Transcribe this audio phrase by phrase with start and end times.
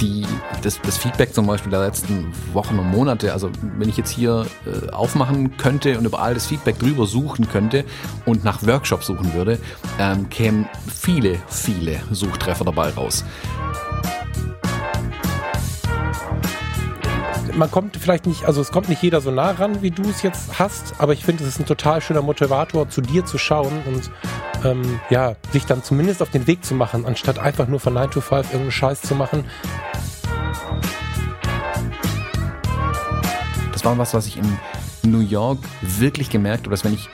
[0.00, 0.24] die,
[0.62, 4.46] das, das Feedback zum Beispiel der letzten Wochen und Monate, also wenn ich jetzt hier
[4.66, 7.84] äh, aufmachen könnte und überall das Feedback drüber suchen könnte
[8.26, 9.58] und nach Workshops suchen würde,
[9.98, 13.24] ähm, kämen viele, viele Suchtreffer dabei raus.
[17.58, 20.22] Man kommt vielleicht nicht, also es kommt nicht jeder so nah ran, wie du es
[20.22, 23.82] jetzt hast, aber ich finde, es ist ein total schöner Motivator, zu dir zu schauen
[23.84, 24.10] und
[24.64, 28.12] ähm, ja, sich dann zumindest auf den Weg zu machen, anstatt einfach nur von 9
[28.12, 29.44] to 5 irgendeinen Scheiß zu machen.
[33.72, 34.58] Das war was, was ich in
[35.02, 37.08] New York wirklich gemerkt habe, dass wenn ich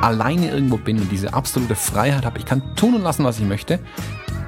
[0.00, 3.44] alleine irgendwo bin und diese absolute Freiheit habe, ich kann tun und lassen, was ich
[3.44, 3.78] möchte,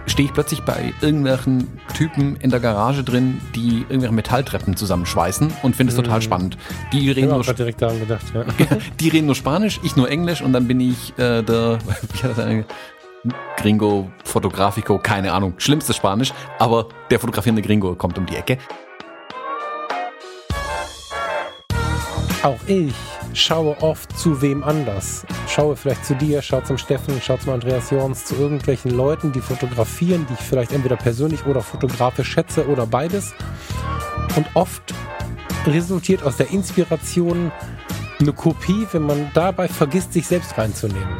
[0.06, 5.76] stehe ich plötzlich bei irgendwelchen Typen in der Garage drin, die irgendwelche Metalltreppen zusammenschweißen und
[5.76, 6.22] finde es total mhm.
[6.22, 6.58] spannend.
[6.92, 8.44] Die reden, nur, direkt daran gedacht, ja.
[9.00, 11.78] die reden nur Spanisch, ich nur Englisch und dann bin ich äh, der
[13.56, 18.58] Gringo, Fotografico, keine Ahnung, schlimmstes Spanisch, aber der fotografierende Gringo kommt um die Ecke.
[22.42, 22.92] Auch ich
[23.34, 25.26] schaue oft zu wem anders.
[25.48, 29.40] Schaue vielleicht zu dir, schaue zum Steffen, schaue zum Andreas Jorns, zu irgendwelchen Leuten, die
[29.40, 33.34] fotografieren, die ich vielleicht entweder persönlich oder fotografisch schätze oder beides.
[34.36, 34.94] Und oft
[35.66, 37.52] resultiert aus der Inspiration
[38.20, 41.18] eine Kopie, wenn man dabei vergisst, sich selbst reinzunehmen.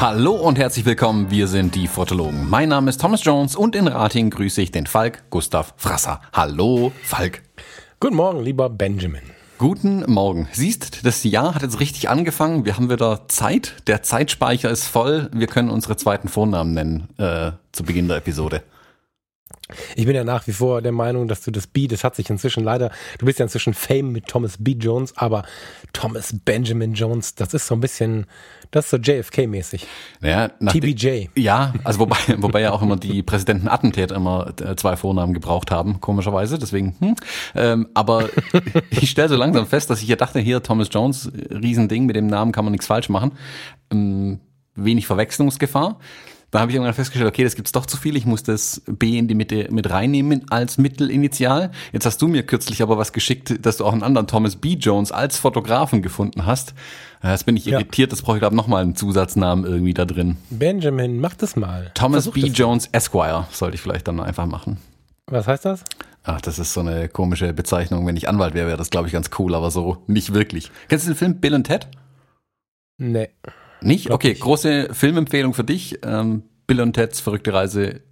[0.00, 2.48] Hallo und herzlich willkommen, wir sind die Fotologen.
[2.48, 6.20] Mein Name ist Thomas Jones und in Rating grüße ich den Falk Gustav Frasser.
[6.32, 7.42] Hallo, Falk.
[7.98, 9.22] Guten Morgen, lieber Benjamin.
[9.58, 10.46] Guten Morgen.
[10.52, 12.64] Siehst, das Jahr hat jetzt richtig angefangen.
[12.64, 13.74] Wir haben wieder Zeit.
[13.88, 15.30] Der Zeitspeicher ist voll.
[15.32, 18.62] Wir können unsere zweiten Vornamen nennen äh, zu Beginn der Episode.
[19.96, 22.30] Ich bin ja nach wie vor der Meinung, dass du das B, das hat sich
[22.30, 24.72] inzwischen leider, du bist ja inzwischen Fame mit Thomas B.
[24.72, 25.44] Jones, aber
[25.92, 28.26] Thomas Benjamin Jones, das ist so ein bisschen,
[28.70, 29.84] das ist so JFK-mäßig.
[30.22, 31.28] Ja, TBJ.
[31.36, 35.70] Ja, also wobei, wobei ja auch immer die Präsidenten Attentäter immer äh, zwei Vornamen gebraucht
[35.70, 37.16] haben, komischerweise, deswegen, hm.
[37.54, 38.28] Ähm, aber
[38.90, 42.26] ich stelle so langsam fest, dass ich ja dachte, hier Thomas Jones, Riesending, mit dem
[42.26, 43.32] Namen kann man nichts falsch machen.
[43.90, 44.40] Ähm,
[44.74, 45.98] wenig Verwechslungsgefahr.
[46.50, 49.18] Da habe ich irgendwann festgestellt, okay, das gibt's doch zu viel, ich muss das B
[49.18, 51.70] in die Mitte mit reinnehmen als Mittelinitial.
[51.92, 54.74] Jetzt hast du mir kürzlich aber was geschickt, dass du auch einen anderen Thomas B.
[54.74, 56.72] Jones als Fotografen gefunden hast.
[57.22, 58.10] Äh, jetzt bin ich irritiert, ja.
[58.10, 60.38] das brauche ich glaube nochmal einen Zusatznamen irgendwie da drin.
[60.48, 61.90] Benjamin, mach das mal.
[61.92, 62.48] Thomas Versuch B.
[62.48, 64.78] Jones Esquire sollte ich vielleicht dann einfach machen.
[65.26, 65.84] Was heißt das?
[66.24, 68.06] Ach, das ist so eine komische Bezeichnung.
[68.06, 70.70] Wenn ich Anwalt wäre, wäre das glaube ich ganz cool, aber so nicht wirklich.
[70.88, 71.88] Kennst du den Film Bill und Ted?
[72.96, 73.28] Nee.
[73.80, 74.10] Nicht?
[74.10, 75.98] Okay, große Filmempfehlung für dich.
[76.02, 78.02] Ähm, Bill und Ted's verrückte Reise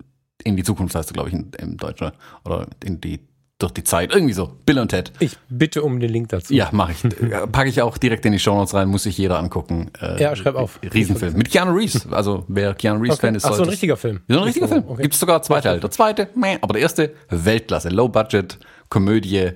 [0.45, 2.13] in die Zukunft heißt du, glaube ich, im Deutschen.
[2.45, 3.21] Oder in die
[3.59, 4.13] durch die Zeit.
[4.15, 4.53] Irgendwie so.
[4.67, 5.13] Bill und Ted.
[5.19, 6.53] Ich bitte um den Link dazu.
[6.53, 7.03] Ja, mache ich.
[7.53, 9.91] Packe ich auch direkt in die Show Notes rein, muss sich jeder angucken.
[10.01, 10.79] Äh, ja, schreib auf.
[10.83, 11.35] Riesenfilm.
[11.35, 12.07] Mit Keanu Reeves.
[12.13, 13.29] Also wer Keanu Reeves okay.
[13.29, 14.21] Fan ist, Ach, so ein richtiger Film.
[14.29, 14.85] So ein richtiger Film.
[14.87, 15.03] Okay.
[15.03, 15.81] Gibt es sogar zwei Teile.
[15.81, 17.89] Der zweite, meh, aber der erste, Weltklasse.
[17.89, 18.59] Low Budget,
[18.91, 19.53] Komödie.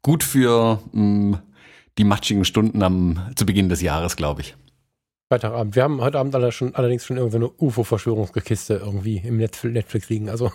[0.00, 1.38] Gut für mh, mm,
[1.98, 4.56] die matschigen Stunden am zu Beginn des Jahres, glaube ich.
[5.32, 5.74] Freitagabend.
[5.74, 10.28] Wir haben heute Abend alle schon, allerdings schon irgendwie eine UFO-Verschwörungskiste irgendwie im Netflix liegen.
[10.28, 10.50] Also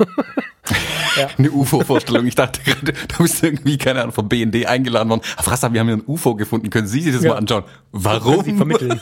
[1.17, 1.29] ja.
[1.35, 2.27] eine UFO-Vorstellung.
[2.27, 5.21] Ich dachte gerade, du bist irgendwie, keine Ahnung, vom BND eingeladen worden.
[5.35, 6.69] Ach, Frasser, wir haben hier ein UFO gefunden.
[6.69, 7.31] Können Sie sich das ja.
[7.31, 7.63] mal anschauen?
[7.91, 8.43] Warum?
[8.43, 9.01] Sie vermitteln.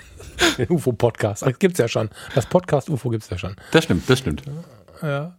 [0.58, 1.42] Den UFO-Podcast.
[1.42, 2.10] Das gibt's ja schon.
[2.34, 3.54] Das Podcast UFO gibt's ja schon.
[3.70, 4.42] Das stimmt, das stimmt.
[5.02, 5.36] Ja.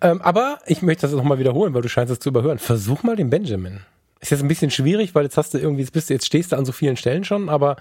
[0.00, 2.58] Ähm, aber ich möchte das nochmal wiederholen, weil du scheinst es zu überhören.
[2.58, 3.82] Versuch mal den Benjamin.
[4.18, 6.50] Ist jetzt ein bisschen schwierig, weil jetzt hast du irgendwie, jetzt bist du, jetzt stehst
[6.50, 7.76] du an so vielen Stellen schon, aber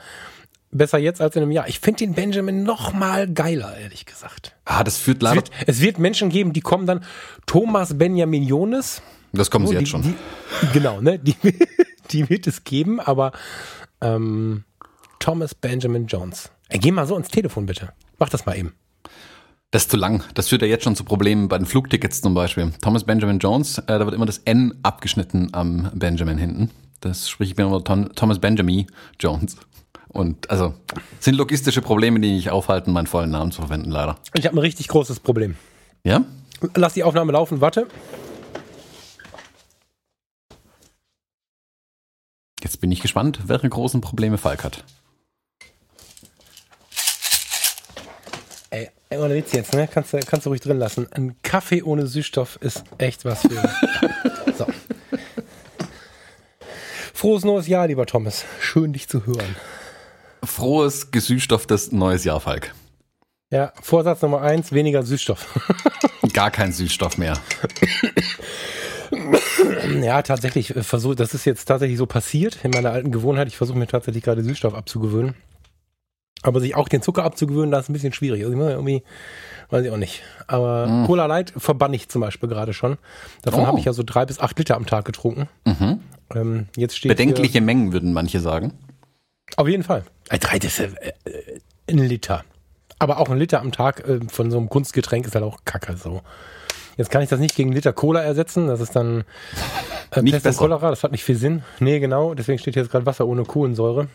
[0.78, 1.68] besser jetzt als in einem Jahr.
[1.68, 4.56] Ich finde den Benjamin noch mal geiler, ehrlich gesagt.
[4.66, 5.44] Ah, das führt leider.
[5.44, 7.04] Es wird, es wird Menschen geben, die kommen dann
[7.46, 9.02] Thomas Benjamin Jonas.
[9.32, 10.02] Das kommen so, sie die, jetzt schon.
[10.04, 10.16] Die,
[10.74, 11.20] genau, ne?
[11.20, 11.36] Die,
[12.12, 13.32] die wird es geben, aber
[14.02, 14.64] ähm,
[15.20, 16.52] Thomas Benjamin Jones.
[16.70, 17.94] Ey, geh mal so ins Telefon bitte.
[18.20, 18.74] Mach das mal eben.
[19.72, 20.24] Das ist zu lang.
[20.36, 22.72] Das führt ja jetzt schon zu Problemen bei den Flugtickets zum Beispiel.
[22.82, 26.70] Thomas Benjamin Jones, äh, da wird immer das N abgeschnitten am Benjamin hinten.
[27.02, 28.86] Das sprich ich bin immer Thomas Benjamin
[29.20, 29.58] Jones.
[30.14, 30.76] Und also
[31.20, 34.16] sind logistische Probleme, die nicht aufhalten, meinen vollen Namen zu verwenden, leider.
[34.36, 35.56] Ich habe ein richtig großes Problem.
[36.04, 36.24] Ja?
[36.76, 37.88] Lass die Aufnahme laufen, warte.
[42.62, 44.84] Jetzt bin ich gespannt, welche großen Probleme Falk hat.
[48.70, 49.88] Ey, ohne Witz jetzt, ne?
[49.92, 51.12] Kannst du, kannst du ruhig drin lassen.
[51.12, 53.62] Ein Kaffee ohne Süßstoff ist echt was für.
[54.58, 54.68] so.
[57.14, 58.46] Frohes neues Jahr, lieber Thomas.
[58.60, 59.56] Schön, dich zu hören
[60.44, 62.74] frohes, gesüßstofftes neues Jahr, Falk.
[63.52, 65.60] Ja, Vorsatz Nummer eins, weniger Süßstoff.
[66.34, 67.38] Gar kein Süßstoff mehr.
[70.02, 73.48] Ja, tatsächlich äh, versuche, das ist jetzt tatsächlich so passiert in meiner alten Gewohnheit.
[73.48, 75.36] Ich versuche mir tatsächlich gerade Süßstoff abzugewöhnen.
[76.42, 78.42] Aber sich auch den Zucker abzugewöhnen, das ist ein bisschen schwierig.
[78.42, 79.04] Also ich muss irgendwie,
[79.70, 80.24] weiß ich auch nicht.
[80.48, 81.06] Aber mm.
[81.06, 82.98] Cola Light verbann ich zum Beispiel gerade schon.
[83.44, 83.68] Davon oh.
[83.68, 85.48] habe ich ja so drei bis acht Liter am Tag getrunken.
[85.66, 86.00] Mhm.
[86.36, 88.74] Ähm, jetzt steht Bedenkliche hier, Mengen, würden manche sagen.
[89.56, 90.04] Auf jeden Fall.
[90.30, 91.14] Äh, drei, das ist äh,
[91.88, 92.44] ein Liter.
[93.00, 95.98] Aber auch ein Liter am Tag äh, von so einem Kunstgetränk ist halt auch kacke
[95.98, 96.22] so.
[96.98, 98.68] Jetzt kann ich das nicht gegen Liter Cola ersetzen.
[98.68, 99.24] Das ist dann
[100.12, 100.90] äh, nicht Pest und Cholera.
[100.90, 101.64] Das hat nicht viel Sinn.
[101.80, 102.34] Nee, genau.
[102.34, 104.08] Deswegen steht hier jetzt gerade Wasser ohne Kohlensäure.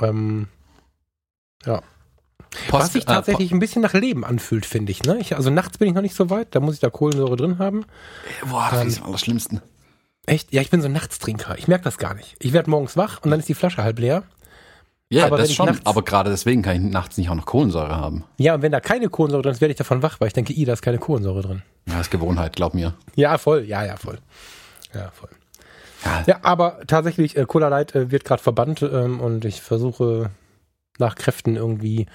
[0.00, 0.48] Ähm,
[1.66, 1.82] ja.
[2.68, 5.18] Post, Was sich äh, tatsächlich äh, ein bisschen nach Leben anfühlt, finde ich, ne?
[5.18, 5.36] ich.
[5.36, 6.54] Also nachts bin ich noch nicht so weit.
[6.54, 7.84] Da muss ich da Kohlensäure drin haben.
[8.48, 9.60] Boah, das ähm, ist am allerschlimmsten.
[10.26, 10.52] Echt?
[10.52, 11.58] Ja, ich bin so ein Nachtstrinker.
[11.58, 12.36] Ich merke das gar nicht.
[12.38, 14.22] Ich werde morgens wach und dann ist die Flasche halb leer.
[15.12, 15.66] Ja, aber das schon.
[15.66, 18.24] Nachts, aber gerade deswegen kann ich nachts nicht auch noch Kohlensäure haben.
[18.38, 20.52] Ja, und wenn da keine Kohlensäure drin ist, werde ich davon wach, weil ich denke,
[20.52, 21.62] i, da ist keine Kohlensäure drin.
[21.86, 22.94] Ja, ist Gewohnheit, glaub mir.
[23.14, 23.64] Ja, voll.
[23.64, 24.18] Ja, ja, voll.
[24.94, 25.28] Ja, voll.
[26.04, 30.30] Ja, ja aber tatsächlich, äh, Cola Light äh, wird gerade verbannt ähm, und ich versuche
[30.98, 32.06] nach Kräften irgendwie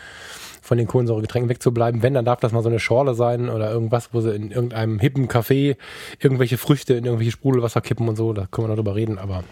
[0.62, 2.02] von den Kohlensäuregetränken wegzubleiben.
[2.02, 5.00] Wenn, dann darf das mal so eine Schorle sein oder irgendwas, wo sie in irgendeinem
[5.00, 5.78] hippen Café
[6.20, 8.34] irgendwelche Früchte in irgendwelche Sprudelwasser kippen und so.
[8.34, 9.44] Da können wir noch drüber reden, aber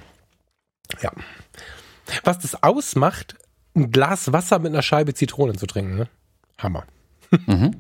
[1.02, 1.12] ja.
[2.24, 3.36] Was das ausmacht,
[3.76, 6.08] ein Glas Wasser mit einer Scheibe Zitrone zu trinken, ne?
[6.58, 6.86] Hammer.
[7.48, 7.76] Mhm.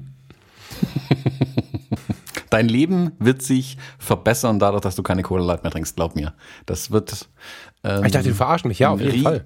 [2.49, 6.33] Dein Leben wird sich verbessern dadurch, dass du keine Cola Light mehr trinkst, glaub mir.
[6.65, 7.27] Das wird.
[7.83, 9.45] Ähm, ich dachte, du verarschen mich, ja, auf jeden Fall.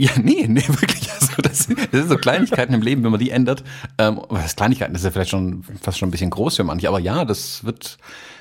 [0.00, 1.10] Ja, nee, nee, wirklich.
[1.12, 3.64] Also das, das sind so Kleinigkeiten im Leben, wenn man die ändert.
[3.98, 6.88] Ähm, was Kleinigkeiten, das ist ja vielleicht schon fast schon ein bisschen groß für manche,
[6.88, 7.98] aber ja, das wird,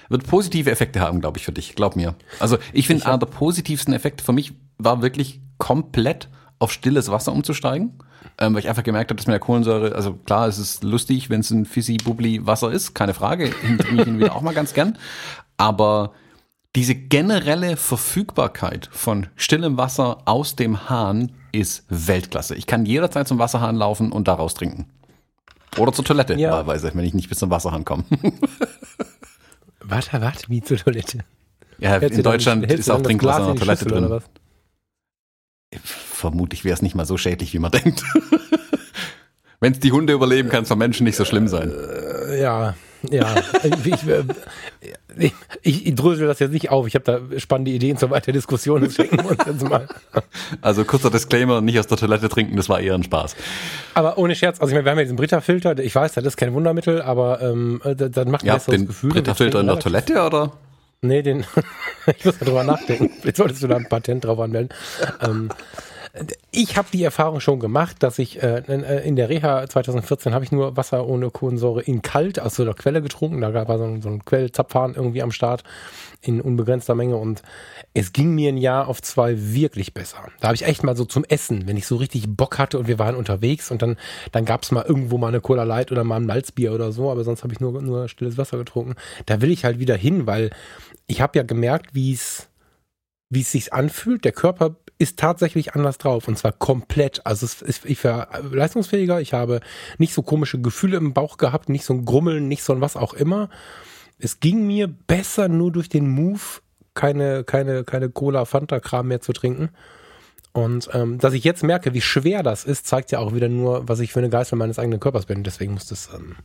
[0.10, 1.74] wird positive Effekte haben, glaube ich, für dich.
[1.76, 2.16] Glaub mir.
[2.40, 6.30] Also ich finde, einer der positivsten Effekte für mich war wirklich komplett
[6.60, 8.00] auf stilles Wasser umzusteigen,
[8.38, 11.30] ähm, weil ich einfach gemerkt habe, dass mit der Kohlensäure, also klar, es ist lustig,
[11.30, 14.54] wenn es ein fizzy bubbly Wasser ist, keine Frage, trinke ich ihn wieder auch mal
[14.54, 14.98] ganz gern,
[15.58, 16.14] aber
[16.76, 22.56] diese generelle Verfügbarkeit von stillem Wasser aus dem Hahn ist Weltklasse.
[22.56, 24.88] Ich kann jederzeit zum Wasserhahn laufen und daraus trinken.
[25.78, 26.52] Oder zur Toilette, ja.
[26.52, 28.04] wahlweise, wenn ich nicht bis zum Wasserhahn komme.
[29.80, 31.20] warte, warte, wie zur Toilette?
[31.80, 34.22] Ja, hältst in Deutschland dann, ist auch Trinkwasser in der Toilette drin.
[35.82, 38.04] Vermutlich wäre es nicht mal so schädlich, wie man denkt.
[39.60, 41.72] Wenn es die Hunde überleben, kann es für Menschen nicht so schlimm sein.
[41.72, 42.76] Äh, ja,
[43.10, 43.36] ja.
[43.64, 44.24] ich, äh,
[45.18, 45.34] ich,
[45.64, 46.86] ich, ich, drösel das jetzt nicht auf.
[46.86, 48.84] Ich habe da spannende Ideen zur weiteren Diskussion.
[48.84, 49.88] Das wir uns jetzt mal.
[50.62, 53.36] Also kurzer Disclaimer, nicht aus der Toilette trinken, das war eher ein Spaß.
[53.96, 55.80] Aber ohne Scherz, also ich meine, wir haben ja diesen Brita-Filter.
[55.80, 58.88] Ich weiß, das ist kein Wundermittel, aber ähm, das, das macht ein ja, besseres den
[58.88, 59.10] Gefühl.
[59.10, 60.54] Brita-Filter in der Toilette, oder?
[61.02, 61.46] Nee, den,
[62.18, 63.12] ich muss darüber nachdenken.
[63.24, 64.70] Jetzt solltest du da ein Patent drauf anmelden.
[65.22, 65.50] ähm,
[66.52, 68.64] ich habe die Erfahrung schon gemacht, dass ich äh,
[69.06, 72.74] in der Reha 2014 habe ich nur Wasser ohne Kohlensäure in kalt aus so einer
[72.74, 73.42] Quelle getrunken.
[73.42, 75.64] Da gab es so, ein, so ein Quellzapfhahn irgendwie am Start
[76.22, 77.44] in unbegrenzter Menge und
[77.98, 80.30] es ging mir ein Jahr auf zwei wirklich besser.
[80.40, 82.88] Da habe ich echt mal so zum Essen, wenn ich so richtig Bock hatte und
[82.88, 83.98] wir waren unterwegs und dann,
[84.32, 87.10] dann gab es mal irgendwo mal eine Cola Light oder mal ein Malzbier oder so,
[87.10, 88.94] aber sonst habe ich nur, nur stilles Wasser getrunken.
[89.26, 90.52] Da will ich halt wieder hin, weil
[91.08, 92.50] ich habe ja gemerkt, wie es
[93.30, 94.26] wie es sich anfühlt.
[94.26, 97.26] Der Körper ist tatsächlich anders drauf und zwar komplett.
[97.26, 99.60] Also ist, ich war leistungsfähiger, ich habe
[99.98, 102.96] nicht so komische Gefühle im Bauch gehabt, nicht so ein Grummeln, nicht so ein was
[102.96, 103.50] auch immer.
[104.20, 106.62] Es ging mir besser nur durch den Move,
[106.98, 109.70] keine, keine, keine Cola, Fanta-Kram mehr zu trinken.
[110.52, 113.88] Und ähm, dass ich jetzt merke, wie schwer das ist, zeigt ja auch wieder nur,
[113.88, 115.44] was ich für eine Geißel meines eigenen Körpers bin.
[115.44, 116.36] Deswegen muss das, ähm,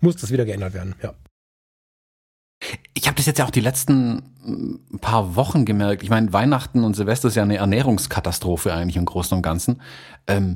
[0.00, 1.14] muss das wieder geändert werden, ja.
[2.94, 6.02] Ich habe das jetzt ja auch die letzten mm, paar Wochen gemerkt.
[6.02, 9.80] Ich meine, Weihnachten und Silvester ist ja eine Ernährungskatastrophe eigentlich im Großen und Ganzen.
[10.26, 10.54] Ähm,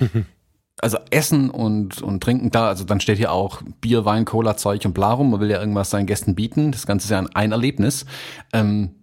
[0.81, 4.85] also Essen und, und Trinken da, also dann steht hier auch Bier, Wein, Cola, Zeug
[4.87, 5.31] und bla rum.
[5.31, 6.73] Man will ja irgendwas seinen Gästen bieten.
[6.73, 8.07] Das Ganze ist ja ein Erlebnis.
[8.53, 8.95] Ähm,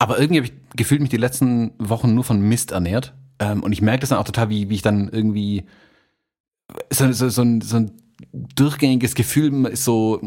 [0.00, 3.12] aber irgendwie habe ich gefühlt mich die letzten Wochen nur von Mist ernährt.
[3.38, 5.64] Ähm, und ich merke das dann auch total, wie, wie ich dann irgendwie
[6.90, 7.92] so, so, so, so ein
[8.32, 10.22] durchgängiges Gefühl, ist so,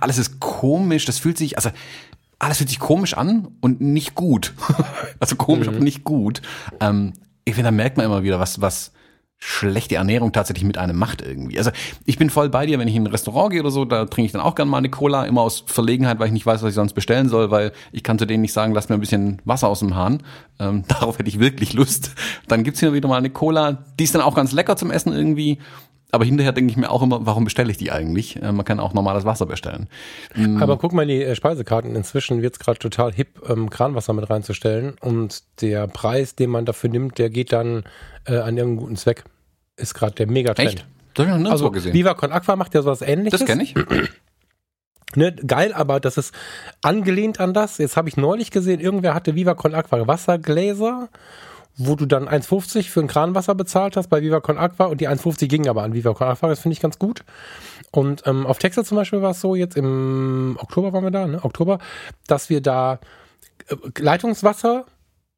[0.00, 1.70] alles ist komisch, das fühlt sich, also
[2.38, 4.54] alles fühlt sich komisch an und nicht gut.
[5.20, 5.74] also komisch, mhm.
[5.74, 6.40] aber nicht gut.
[6.80, 7.12] Ähm,
[7.44, 8.92] ich finde, da merkt man immer wieder, was, was
[9.44, 11.58] schlechte Ernährung tatsächlich mit einem macht irgendwie.
[11.58, 11.72] Also
[12.04, 14.26] ich bin voll bei dir, wenn ich in ein Restaurant gehe oder so, da trinke
[14.26, 16.68] ich dann auch gerne mal eine Cola, immer aus Verlegenheit, weil ich nicht weiß, was
[16.68, 19.42] ich sonst bestellen soll, weil ich kann zu denen nicht sagen, lass mir ein bisschen
[19.44, 20.22] Wasser aus dem Hahn.
[20.60, 22.14] Ähm, darauf hätte ich wirklich Lust.
[22.46, 25.12] Dann gibt's hier wieder mal eine Cola, die ist dann auch ganz lecker zum Essen
[25.12, 25.58] irgendwie
[26.14, 28.40] aber hinterher denke ich mir auch immer, warum bestelle ich die eigentlich?
[28.40, 29.88] Äh, man kann auch normales Wasser bestellen.
[30.34, 30.62] Mhm.
[30.62, 31.96] Aber guck mal in die äh, Speisekarten.
[31.96, 34.94] Inzwischen wird es gerade total hip, ähm, Kranwasser mit reinzustellen.
[35.00, 37.84] Und der Preis, den man dafür nimmt, der geht dann
[38.26, 39.24] äh, an irgendeinen guten Zweck.
[39.76, 40.68] Ist gerade der Megatrend.
[40.68, 40.86] Echt?
[41.14, 41.92] Das habe ich noch also, gesehen.
[41.92, 43.40] Viva Con Aqua macht ja sowas ähnliches.
[43.40, 43.74] Das kenne ich.
[45.14, 46.34] Ne, geil, aber das ist
[46.80, 47.76] angelehnt an das.
[47.76, 51.10] Jetzt habe ich neulich gesehen, irgendwer hatte Viva Con Aqua Wassergläser,
[51.76, 55.10] wo du dann 1,50 für ein Kranwasser bezahlt hast bei Viva Con Aqua und die
[55.10, 56.48] 1,50 gingen aber an Viva Con Aqua.
[56.48, 57.24] Das finde ich ganz gut.
[57.90, 61.26] Und ähm, auf Texas zum Beispiel war es so, jetzt im Oktober waren wir da,
[61.26, 61.44] ne?
[61.44, 61.78] Oktober,
[62.26, 62.98] dass wir da
[63.68, 64.86] äh, Leitungswasser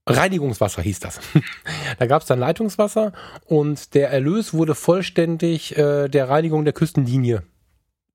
[0.07, 1.21] Reinigungswasser hieß das.
[1.99, 3.13] da gab es dann Leitungswasser
[3.47, 7.43] und der Erlös wurde vollständig äh, der Reinigung der Küstenlinie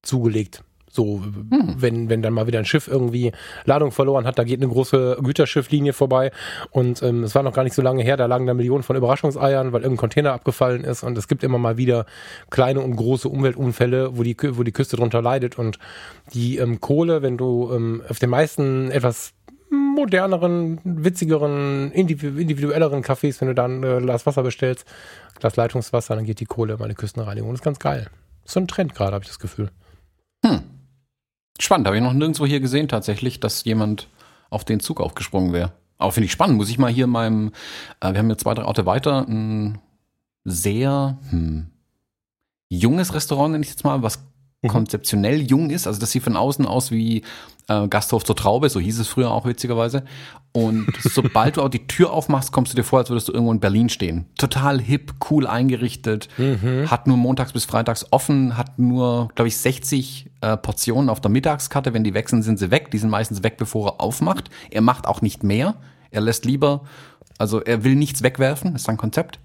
[0.02, 0.64] zugelegt.
[0.92, 1.76] So, hm.
[1.78, 3.32] wenn, wenn dann mal wieder ein Schiff irgendwie
[3.66, 6.32] Ladung verloren hat, da geht eine große Güterschifflinie vorbei
[6.72, 8.96] und ähm, es war noch gar nicht so lange her, da lagen da Millionen von
[8.96, 12.06] Überraschungseiern, weil irgendein Container abgefallen ist und es gibt immer mal wieder
[12.50, 15.78] kleine und große Umweltunfälle, wo die, wo die Küste drunter leidet und
[16.34, 19.34] die ähm, Kohle, wenn du ähm, auf den meisten etwas
[20.00, 24.86] moderneren, witzigeren, individuelleren Cafés, wenn du dann äh, Glas Wasser bestellst,
[25.40, 27.52] Glas Leitungswasser, dann geht die Kohle in die Küstenreinigung.
[27.52, 28.10] Das ist ganz geil.
[28.46, 29.72] So ein Trend gerade, habe ich das Gefühl.
[30.46, 30.62] Hm.
[31.60, 34.08] Spannend, habe ich noch nirgendwo hier gesehen tatsächlich, dass jemand
[34.50, 35.74] auf den Zug aufgesprungen wäre.
[35.98, 37.52] Aber finde ich spannend, muss ich mal hier in meinem,
[38.00, 39.80] äh, wir haben jetzt zwei, drei Orte weiter, ein
[40.46, 41.68] sehr hm,
[42.70, 44.24] junges Restaurant, nenne ich jetzt mal, was
[44.62, 44.68] Mhm.
[44.68, 45.88] konzeptionell jung ist.
[45.88, 47.24] Also das sieht von außen aus wie
[47.70, 50.04] äh, Gasthof zur Traube, so hieß es früher auch witzigerweise.
[50.52, 53.54] Und sobald du auch die Tür aufmachst, kommst du dir vor, als würdest du irgendwo
[53.54, 54.26] in Berlin stehen.
[54.38, 56.92] Total hip, cool eingerichtet, mhm.
[56.92, 61.32] hat nur montags bis freitags offen, hat nur, glaube ich, 60 äh, Portionen auf der
[61.32, 61.94] Mittagskarte.
[61.94, 62.92] Wenn die weg sind, sind sie weg.
[62.92, 64.50] Die sind meistens weg, bevor er aufmacht.
[64.72, 65.76] Er macht auch nicht mehr.
[66.12, 66.84] Er lässt lieber,
[67.38, 69.40] also er will nichts wegwerfen, ist sein Konzept.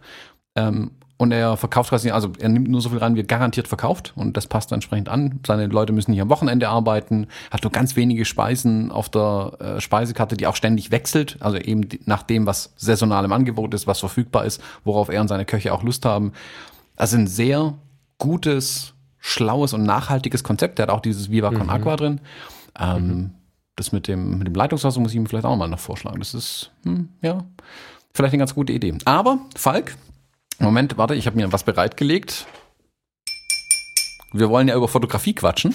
[0.56, 3.68] Ähm, und er verkauft quasi, also er nimmt nur so viel rein, wie er garantiert
[3.68, 4.12] verkauft.
[4.16, 5.38] Und das passt entsprechend an.
[5.46, 9.80] Seine Leute müssen nicht am Wochenende arbeiten, hat nur ganz wenige Speisen auf der äh,
[9.80, 11.36] Speisekarte, die auch ständig wechselt.
[11.40, 15.28] Also eben nach dem, was saisonal im Angebot ist, was verfügbar ist, worauf er und
[15.28, 16.32] seine Köche auch Lust haben.
[16.96, 17.74] Also ein sehr
[18.18, 20.78] gutes, schlaues und nachhaltiges Konzept.
[20.78, 21.70] Der hat auch dieses Viva Con mhm.
[21.70, 22.20] Aqua drin.
[22.78, 23.30] Ähm, mhm.
[23.76, 26.18] Das mit dem, mit dem Leitungswasser muss ich ihm vielleicht auch mal noch vorschlagen.
[26.18, 27.44] Das ist, hm, ja,
[28.12, 28.94] vielleicht eine ganz gute Idee.
[29.04, 29.96] Aber Falk,
[30.58, 32.46] Moment, warte, ich habe mir was bereitgelegt.
[34.32, 35.74] Wir wollen ja über Fotografie quatschen.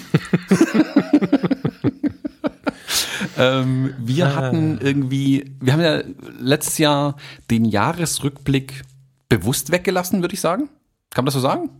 [3.38, 4.34] ähm, wir ah.
[4.34, 6.02] hatten irgendwie, wir haben ja
[6.38, 7.16] letztes Jahr
[7.50, 8.82] den Jahresrückblick
[9.28, 10.68] bewusst weggelassen, würde ich sagen.
[11.10, 11.70] Kann man das so sagen?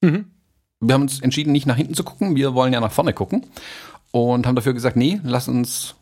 [0.00, 0.26] Mhm.
[0.80, 2.36] Wir haben uns entschieden, nicht nach hinten zu gucken.
[2.36, 3.46] Wir wollen ja nach vorne gucken.
[4.12, 5.94] Und haben dafür gesagt, nee, lass uns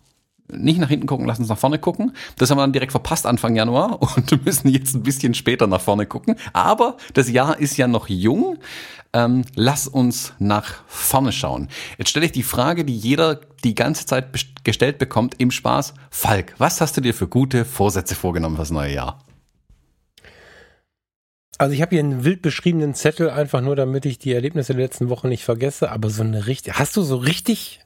[0.50, 2.12] nicht nach hinten gucken, lass uns nach vorne gucken.
[2.36, 5.80] Das haben wir dann direkt verpasst Anfang Januar und müssen jetzt ein bisschen später nach
[5.80, 6.36] vorne gucken.
[6.52, 8.58] Aber das Jahr ist ja noch jung.
[9.14, 11.68] Ähm, lass uns nach vorne schauen.
[11.96, 14.26] Jetzt stelle ich die Frage, die jeder die ganze Zeit
[14.64, 15.94] gestellt bekommt im Spaß.
[16.10, 19.24] Falk, was hast du dir für gute Vorsätze vorgenommen fürs neue Jahr?
[21.56, 24.82] Also ich habe hier einen wild beschriebenen Zettel, einfach nur damit ich die Erlebnisse der
[24.82, 27.80] letzten Woche nicht vergesse, aber so eine richtig, hast du so richtig,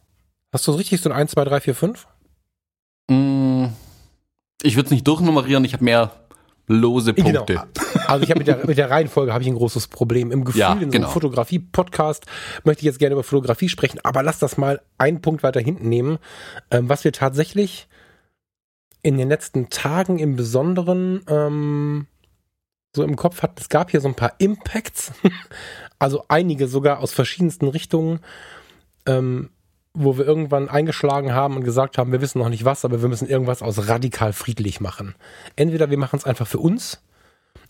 [0.52, 2.06] hast du so richtig so ein 1, 2, 3, 4, 5?
[3.08, 3.66] Mm,
[4.62, 6.12] ich würde es nicht durchnummerieren, ich habe mehr
[6.66, 7.44] lose genau.
[7.44, 7.54] Punkte.
[7.54, 8.06] Genau.
[8.06, 10.30] Also ich habe mit der, mit der Reihenfolge habe ich ein großes Problem.
[10.30, 11.08] Im Gefühl, ja, in so einem genau.
[11.08, 12.26] Fotografie-Podcast
[12.64, 15.88] möchte ich jetzt gerne über Fotografie sprechen, aber lass das mal einen Punkt weiter hinten
[15.88, 16.18] nehmen.
[16.70, 17.88] Ähm, was wir tatsächlich
[19.02, 22.06] in den letzten Tagen im Besonderen ähm,
[22.94, 25.12] so im Kopf hatten, es gab hier so ein paar Impacts,
[25.98, 28.20] also einige sogar aus verschiedensten Richtungen.
[29.06, 29.50] Ähm,
[29.94, 33.08] wo wir irgendwann eingeschlagen haben und gesagt haben, wir wissen noch nicht was, aber wir
[33.08, 35.14] müssen irgendwas aus radikal friedlich machen.
[35.56, 37.02] Entweder wir machen es einfach für uns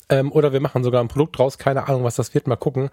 [0.08, 2.90] ähm, oder wir machen sogar ein Produkt draus, keine Ahnung, was das wird, mal gucken.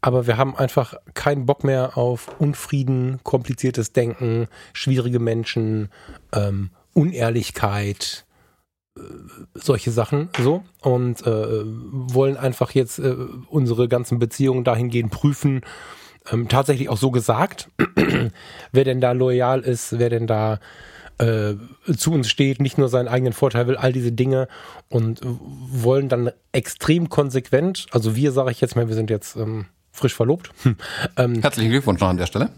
[0.00, 5.88] Aber wir haben einfach keinen Bock mehr auf Unfrieden, kompliziertes Denken, schwierige Menschen,
[6.32, 8.24] ähm, Unehrlichkeit,
[8.96, 9.00] äh,
[9.54, 13.16] solche Sachen so und äh, wollen einfach jetzt äh,
[13.48, 15.62] unsere ganzen Beziehungen dahingehend prüfen
[16.32, 17.68] ähm, tatsächlich auch so gesagt,
[18.72, 20.60] wer denn da loyal ist, wer denn da
[21.18, 21.54] äh,
[21.96, 24.48] zu uns steht, nicht nur seinen eigenen Vorteil will, all diese Dinge
[24.88, 29.66] und wollen dann extrem konsequent, also wir sage ich jetzt mal, wir sind jetzt ähm,
[29.90, 30.50] frisch verlobt.
[31.16, 32.50] ähm, Herzlichen Glückwunsch noch an der Stelle.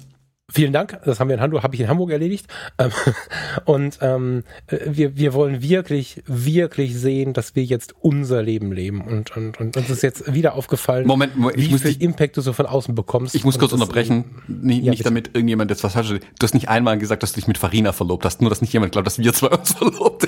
[0.52, 2.46] Vielen Dank, das haben wir in Hamburg, habe ich in Hamburg erledigt.
[2.78, 2.90] Ähm,
[3.64, 9.02] und ähm, wir, wir wollen wirklich, wirklich sehen, dass wir jetzt unser Leben leben.
[9.02, 12.40] Und, und, und uns ist jetzt wieder aufgefallen, Moment, ich wie viel dich, Impact du
[12.40, 13.34] so von außen bekommst.
[13.34, 16.68] Ich muss kurz unterbrechen, nicht, ja, nicht damit irgendjemand jetzt was falsch Du hast nicht
[16.68, 19.18] einmal gesagt, dass du dich mit Farina verlobt hast, nur dass nicht jemand glaubt, dass
[19.18, 20.26] wir zwei uns verlobt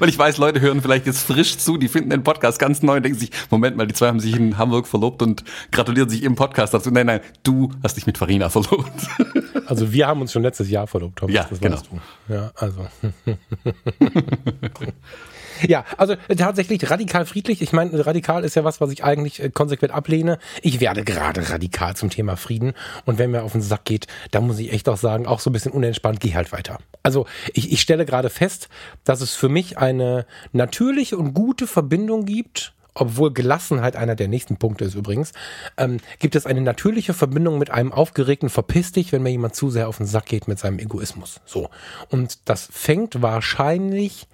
[0.00, 2.96] weil ich weiß, Leute hören vielleicht jetzt frisch zu, die finden den Podcast ganz neu
[2.96, 6.22] und denken sich, Moment mal, die zwei haben sich in Hamburg verlobt und gratulieren sich
[6.22, 6.90] im Podcast dazu.
[6.90, 8.90] Nein, nein, du hast dich mit Farina verlobt.
[9.66, 11.76] Also wir haben uns schon letztes Jahr verlobt, Thomas, ja, das genau.
[11.76, 11.90] weißt
[12.26, 12.34] du.
[12.34, 12.88] Ja, also.
[15.66, 17.62] Ja, also äh, tatsächlich radikal friedlich.
[17.62, 20.38] Ich meine, radikal ist ja was, was ich eigentlich äh, konsequent ablehne.
[20.62, 22.74] Ich werde gerade radikal zum Thema Frieden.
[23.04, 25.50] Und wenn mir auf den Sack geht, da muss ich echt auch sagen, auch so
[25.50, 26.78] ein bisschen unentspannt, geh halt weiter.
[27.02, 28.68] Also ich, ich stelle gerade fest,
[29.04, 34.56] dass es für mich eine natürliche und gute Verbindung gibt obwohl Gelassenheit einer der nächsten
[34.56, 35.32] Punkte ist übrigens,
[35.76, 39.70] ähm, gibt es eine natürliche Verbindung mit einem aufgeregten Verpiss dich, wenn mir jemand zu
[39.70, 41.40] sehr auf den Sack geht mit seinem Egoismus.
[41.44, 41.70] So.
[42.10, 44.26] Und das fängt wahrscheinlich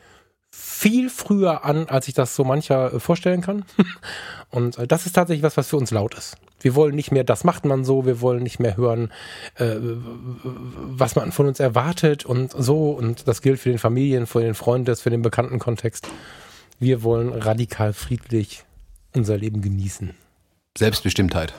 [0.58, 3.64] viel früher an, als ich das so mancher äh, vorstellen kann.
[4.50, 6.36] Und äh, das ist tatsächlich was, was für uns laut ist.
[6.60, 9.12] Wir wollen nicht mehr, das macht man so, wir wollen nicht mehr hören,
[9.56, 12.90] äh, was man von uns erwartet und so.
[12.90, 16.08] Und das gilt für den Familien, für den Freundes, für den bekannten Kontext.
[16.78, 18.64] Wir wollen radikal friedlich
[19.14, 20.14] unser Leben genießen.
[20.76, 21.54] Selbstbestimmtheit.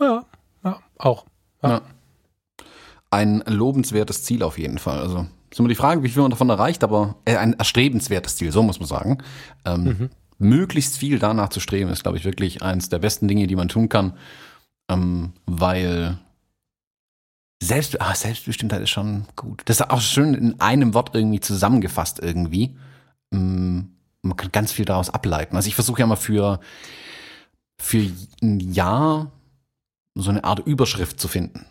[0.00, 0.24] Ja,
[0.64, 1.26] ja auch.
[1.62, 1.70] Ja.
[1.70, 1.82] Ja.
[3.10, 4.98] Ein lobenswertes Ziel auf jeden Fall.
[4.98, 8.50] Also ist immer die Frage, wie viel man davon erreicht, aber äh, ein erstrebenswertes Ziel,
[8.50, 9.18] so muss man sagen.
[9.64, 10.10] Ähm, mhm.
[10.38, 13.68] Möglichst viel danach zu streben, ist, glaube ich, wirklich eines der besten Dinge, die man
[13.68, 14.14] tun kann,
[14.90, 16.18] ähm, weil
[17.62, 19.62] Selbst, ah, Selbstbestimmtheit ist schon gut.
[19.66, 22.76] Das ist auch schön in einem Wort irgendwie zusammengefasst irgendwie.
[23.30, 23.82] Mm,
[24.22, 25.54] man kann ganz viel daraus ableiten.
[25.54, 26.58] Also ich versuche ja mal für,
[27.78, 28.04] für
[28.42, 29.30] ein Jahr
[30.16, 31.64] so eine Art Überschrift zu finden.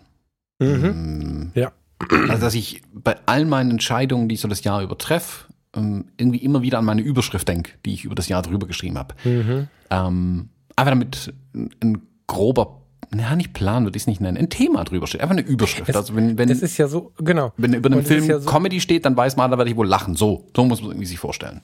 [0.59, 1.49] Mhm.
[1.49, 1.73] Mm, ja.
[2.09, 6.39] Also, dass ich bei all meinen Entscheidungen, die ich so das Jahr übertreffe, ähm, irgendwie
[6.39, 9.15] immer wieder an meine Überschrift denke, die ich über das Jahr drüber geschrieben habe.
[9.23, 9.67] Mhm.
[9.89, 11.33] Ähm, einfach damit
[11.81, 12.81] ein grober
[13.17, 15.21] ja, nicht Plan würde ich es nicht nennen, ein Thema drüber steht.
[15.21, 15.89] Einfach eine Überschrift.
[15.89, 17.51] Es, also wenn, wenn, es ist ja so, genau.
[17.57, 19.87] Wenn über einem Film ja so, Comedy steht, dann weiß man, da werde ich wohl
[19.87, 20.15] lachen.
[20.15, 21.61] So, so muss man irgendwie sich vorstellen.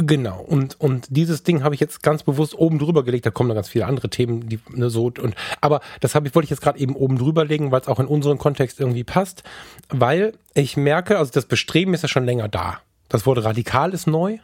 [0.00, 3.48] Genau, und, und dieses Ding habe ich jetzt ganz bewusst oben drüber gelegt, da kommen
[3.48, 6.50] noch ganz viele andere Themen, die ne, so und aber das habe ich wollte ich
[6.50, 9.42] jetzt gerade eben oben drüber legen, weil es auch in unseren Kontext irgendwie passt,
[9.88, 12.78] weil ich merke, also das Bestreben ist ja schon länger da.
[13.08, 14.38] Das Wort radikal ist neu,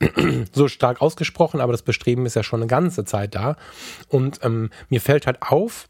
[0.52, 3.54] so stark ausgesprochen, aber das Bestreben ist ja schon eine ganze Zeit da.
[4.08, 5.86] Und ähm, mir fällt halt auf,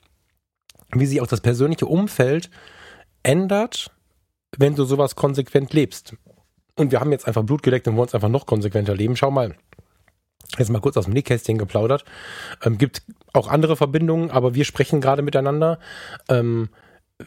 [0.90, 2.50] wie sich auch das persönliche Umfeld
[3.22, 3.90] ändert,
[4.58, 6.14] wenn du sowas konsequent lebst.
[6.76, 9.16] Und wir haben jetzt einfach Blut geleckt und wollen es einfach noch konsequenter leben.
[9.16, 9.54] Schau mal.
[10.58, 12.04] Jetzt mal kurz aus dem Nickkästchen geplaudert.
[12.62, 15.78] Ähm, gibt auch andere Verbindungen, aber wir sprechen gerade miteinander.
[16.28, 16.68] Ähm,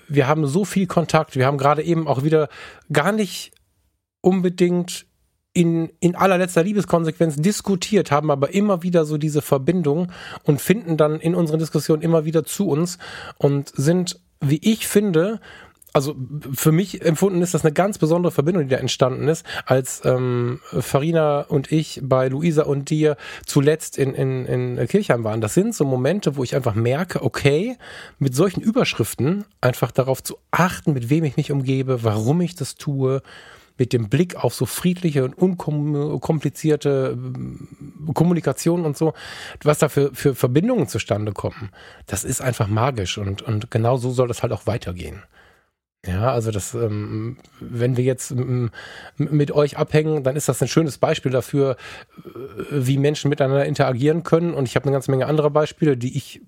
[0.07, 1.35] wir haben so viel Kontakt.
[1.35, 2.49] Wir haben gerade eben auch wieder
[2.91, 3.51] gar nicht
[4.21, 5.05] unbedingt
[5.53, 10.11] in, in allerletzter Liebeskonsequenz diskutiert, haben aber immer wieder so diese Verbindung
[10.43, 12.97] und finden dann in unseren Diskussionen immer wieder zu uns
[13.37, 15.39] und sind, wie ich finde,
[15.95, 16.13] also
[16.53, 20.59] für mich empfunden ist das eine ganz besondere Verbindung, die da entstanden ist, als ähm,
[20.77, 25.39] Farina und ich bei Luisa und dir zuletzt in, in, in Kirchheim waren.
[25.39, 27.77] Das sind so Momente, wo ich einfach merke, okay,
[28.19, 32.75] mit solchen Überschriften einfach darauf zu achten, mit wem ich mich umgebe, warum ich das
[32.75, 33.21] tue,
[33.77, 39.13] mit dem Blick auf so friedliche und unkomplizierte äh, Kommunikation und so,
[39.63, 41.69] was da für, für Verbindungen zustande kommen,
[42.05, 45.23] das ist einfach magisch und, und genau so soll das halt auch weitergehen.
[46.07, 48.33] Ja, also das, ähm, wenn wir jetzt
[49.17, 51.77] mit euch abhängen, dann ist das ein schönes Beispiel dafür,
[52.17, 52.29] äh,
[52.71, 54.53] wie Menschen miteinander interagieren können.
[54.53, 56.41] Und ich habe eine ganze Menge anderer Beispiele, die ich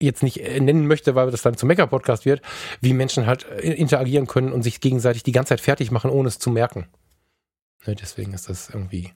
[0.00, 2.42] jetzt nicht äh, nennen möchte, weil das dann zum Mecker-Podcast wird,
[2.80, 6.28] wie Menschen halt äh, interagieren können und sich gegenseitig die ganze Zeit fertig machen, ohne
[6.28, 6.88] es zu merken.
[7.86, 9.12] Ne, deswegen ist das irgendwie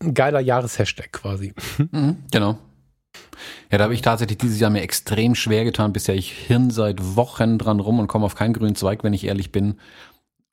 [0.00, 1.52] ein geiler Jahreshashtag quasi.
[1.78, 2.58] Mhm, genau.
[3.70, 5.92] Ja, da habe ich tatsächlich dieses Jahr mir extrem schwer getan.
[5.92, 9.24] Bisher ich hirn seit Wochen dran rum und komme auf keinen grünen Zweig, wenn ich
[9.24, 9.78] ehrlich bin,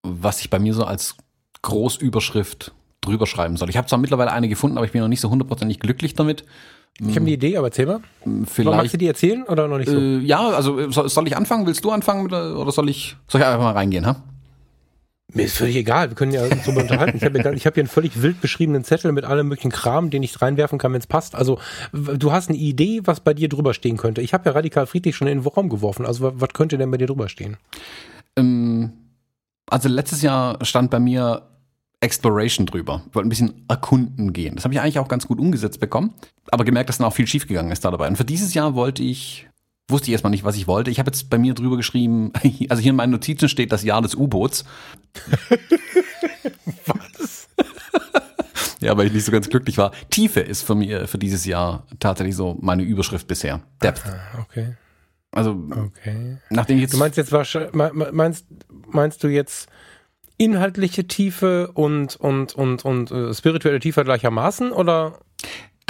[0.04, 1.16] was ich bei mir so als
[1.62, 3.70] Großüberschrift drüber schreiben soll.
[3.70, 6.44] Ich habe zwar mittlerweile eine gefunden, aber ich bin noch nicht so hundertprozentig glücklich damit.
[7.00, 8.00] Ich habe eine Idee, aber erzähl mal.
[8.46, 9.98] Vielleicht, Magst du die erzählen oder noch nicht so?
[9.98, 11.66] Äh, ja, also soll, soll, ich anfangen?
[11.66, 14.06] Willst du anfangen mit, oder soll ich, soll ich einfach mal reingehen?
[14.06, 14.24] Ha?
[15.34, 17.18] Mir ist völlig egal, wir können ja uns darüber unterhalten.
[17.18, 20.24] Ich habe ja, hab hier einen völlig wild beschriebenen Zettel mit allem möglichen Kram, den
[20.24, 21.36] ich reinwerfen kann, wenn es passt.
[21.36, 21.60] Also
[21.94, 24.22] du hast eine Idee, was bei dir drüber stehen könnte.
[24.22, 26.06] Ich habe ja radikal friedlich schon in den Raum geworfen.
[26.06, 27.58] Also was könnte denn bei dir drüber stehen?
[28.36, 28.92] Ähm,
[29.68, 31.44] also letztes Jahr stand bei mir
[32.02, 33.04] Exploration drüber.
[33.08, 34.56] Ich wollte ein bisschen erkunden gehen.
[34.56, 36.14] Das habe ich eigentlich auch ganz gut umgesetzt bekommen,
[36.52, 38.08] aber gemerkt, dass dann auch viel schiefgegangen ist da dabei.
[38.08, 39.48] Und für dieses Jahr wollte ich
[39.92, 40.92] wusste ich erstmal nicht, was ich wollte.
[40.92, 42.32] Ich habe jetzt bei mir drüber geschrieben,
[42.70, 44.66] also hier in meinen Notizen steht das Jahr des U-Boots.
[46.86, 47.50] was?
[48.80, 49.92] ja, weil ich nicht so ganz glücklich war.
[50.10, 53.62] Tiefe ist für mir für dieses Jahr tatsächlich so meine Überschrift bisher.
[53.82, 54.04] Depth.
[54.06, 54.76] Ah, okay.
[55.32, 56.38] Also, okay.
[56.50, 56.94] nachdem ich jetzt.
[56.94, 58.46] Du meinst jetzt wahrscheinlich, meinst,
[58.88, 59.70] meinst du jetzt
[60.38, 65.20] inhaltliche Tiefe und, und, und, und uh, spirituelle Tiefe gleichermaßen oder?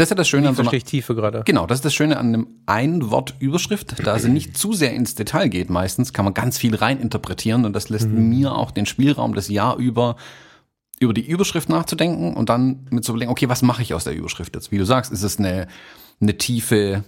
[0.01, 1.43] Das ist ja das Schöne an so einer, Tiefe gerade.
[1.45, 5.47] Genau, das ist das Schöne an einem Ein-Wort-Überschrift, da sie nicht zu sehr ins Detail
[5.47, 8.29] geht meistens, kann man ganz viel reininterpretieren und das lässt mhm.
[8.29, 10.15] mir auch den Spielraum das Jahr über
[10.99, 14.15] über die Überschrift nachzudenken und dann mit zu überlegen, okay, was mache ich aus der
[14.15, 14.71] Überschrift jetzt?
[14.71, 15.67] Wie du sagst, ist es eine,
[16.19, 17.03] eine tiefe,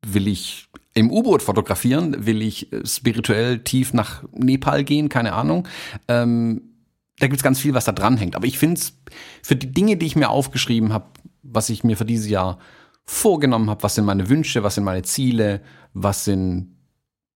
[0.00, 5.68] will ich im U-Boot fotografieren, will ich äh, spirituell tief nach Nepal gehen, keine Ahnung.
[6.08, 6.62] Ähm,
[7.18, 8.34] da gibt's ganz viel, was da dranhängt.
[8.34, 8.94] Aber ich finde es
[9.42, 11.06] für die Dinge, die ich mir aufgeschrieben habe,
[11.44, 12.58] was ich mir für dieses Jahr
[13.04, 15.60] vorgenommen habe, was sind meine Wünsche, was sind meine Ziele,
[15.92, 16.74] was sind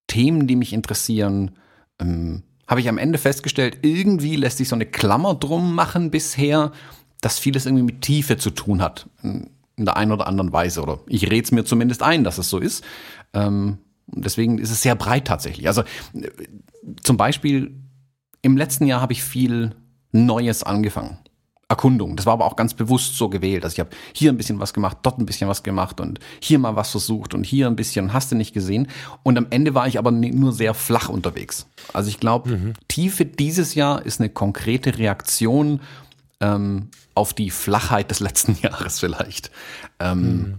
[0.07, 1.53] Themen, die mich interessieren,
[2.01, 6.73] ähm, habe ich am Ende festgestellt, irgendwie lässt sich so eine Klammer drum machen bisher,
[7.21, 9.09] dass vieles irgendwie mit Tiefe zu tun hat.
[9.23, 9.51] In
[9.85, 10.83] der einen oder anderen Weise.
[10.83, 12.85] Oder ich rede es mir zumindest ein, dass es so ist.
[13.33, 15.66] Ähm, deswegen ist es sehr breit tatsächlich.
[15.66, 15.83] Also
[16.14, 16.31] äh,
[17.03, 17.75] zum Beispiel
[18.42, 19.75] im letzten Jahr habe ich viel
[20.12, 21.18] Neues angefangen.
[21.68, 22.16] Erkundung.
[22.16, 23.62] Das war aber auch ganz bewusst so gewählt.
[23.62, 26.59] Also ich habe hier ein bisschen was gemacht, dort ein bisschen was gemacht und hier
[26.59, 28.88] mal was versucht und hier ein bisschen, hast du nicht gesehen.
[29.22, 31.66] Und am Ende war ich aber nur sehr flach unterwegs.
[31.92, 32.72] Also ich glaube, mhm.
[32.88, 35.81] Tiefe dieses Jahr ist eine konkrete Reaktion
[36.40, 39.50] ähm, auf die Flachheit des letzten Jahres vielleicht.
[40.00, 40.54] Ähm, mhm.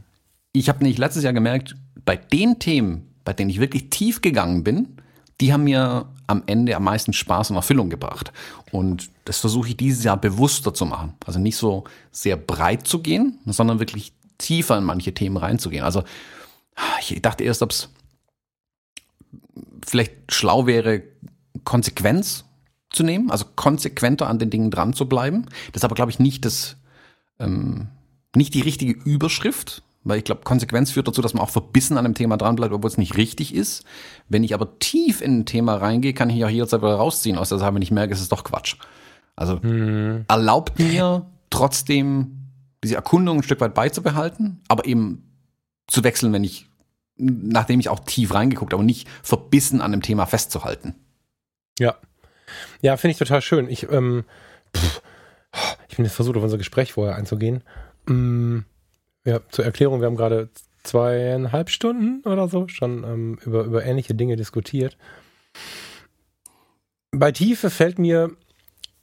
[0.51, 4.63] Ich habe nämlich letztes Jahr gemerkt, bei den Themen, bei denen ich wirklich tief gegangen
[4.63, 4.98] bin,
[5.41, 8.31] die haben mir am Ende am meisten Spaß und Erfüllung gebracht.
[8.71, 11.13] Und das versuche ich dieses Jahr bewusster zu machen.
[11.25, 15.83] Also nicht so sehr breit zu gehen, sondern wirklich tiefer in manche Themen reinzugehen.
[15.83, 16.03] Also
[16.99, 17.89] ich dachte erst, ob es
[19.85, 21.03] vielleicht schlau wäre,
[21.63, 22.45] Konsequenz
[22.89, 25.45] zu nehmen, also konsequenter an den Dingen dran zu bleiben.
[25.71, 26.77] Das ist aber, glaube ich, nicht das,
[27.39, 27.87] ähm,
[28.35, 32.05] nicht die richtige Überschrift, weil ich glaube, Konsequenz führt dazu, dass man auch verbissen an
[32.05, 33.85] einem Thema dranbleibt, obwohl es nicht richtig ist.
[34.27, 37.49] Wenn ich aber tief in ein Thema reingehe, kann ich auch jederzeit wieder rausziehen aus
[37.49, 38.75] der Sache, wenn ich merke, es ist doch Quatsch.
[39.35, 40.25] Also hm.
[40.27, 42.39] erlaubt mir trotzdem
[42.83, 45.23] diese Erkundung ein Stück weit beizubehalten, aber eben
[45.87, 46.67] zu wechseln, wenn ich,
[47.17, 50.95] nachdem ich auch tief reingeguckt, aber nicht verbissen an dem Thema festzuhalten.
[51.79, 51.95] Ja.
[52.81, 53.69] Ja, finde ich total schön.
[53.69, 54.23] Ich, ähm,
[54.75, 55.01] pff,
[55.87, 57.63] ich bin jetzt versucht, auf unser Gespräch vorher einzugehen.
[58.07, 58.59] Mm,
[59.25, 60.49] ja, zur Erklärung, wir haben gerade
[60.83, 64.97] zweieinhalb Stunden oder so schon ähm, über, über ähnliche Dinge diskutiert.
[67.11, 68.31] Bei Tiefe fällt mir,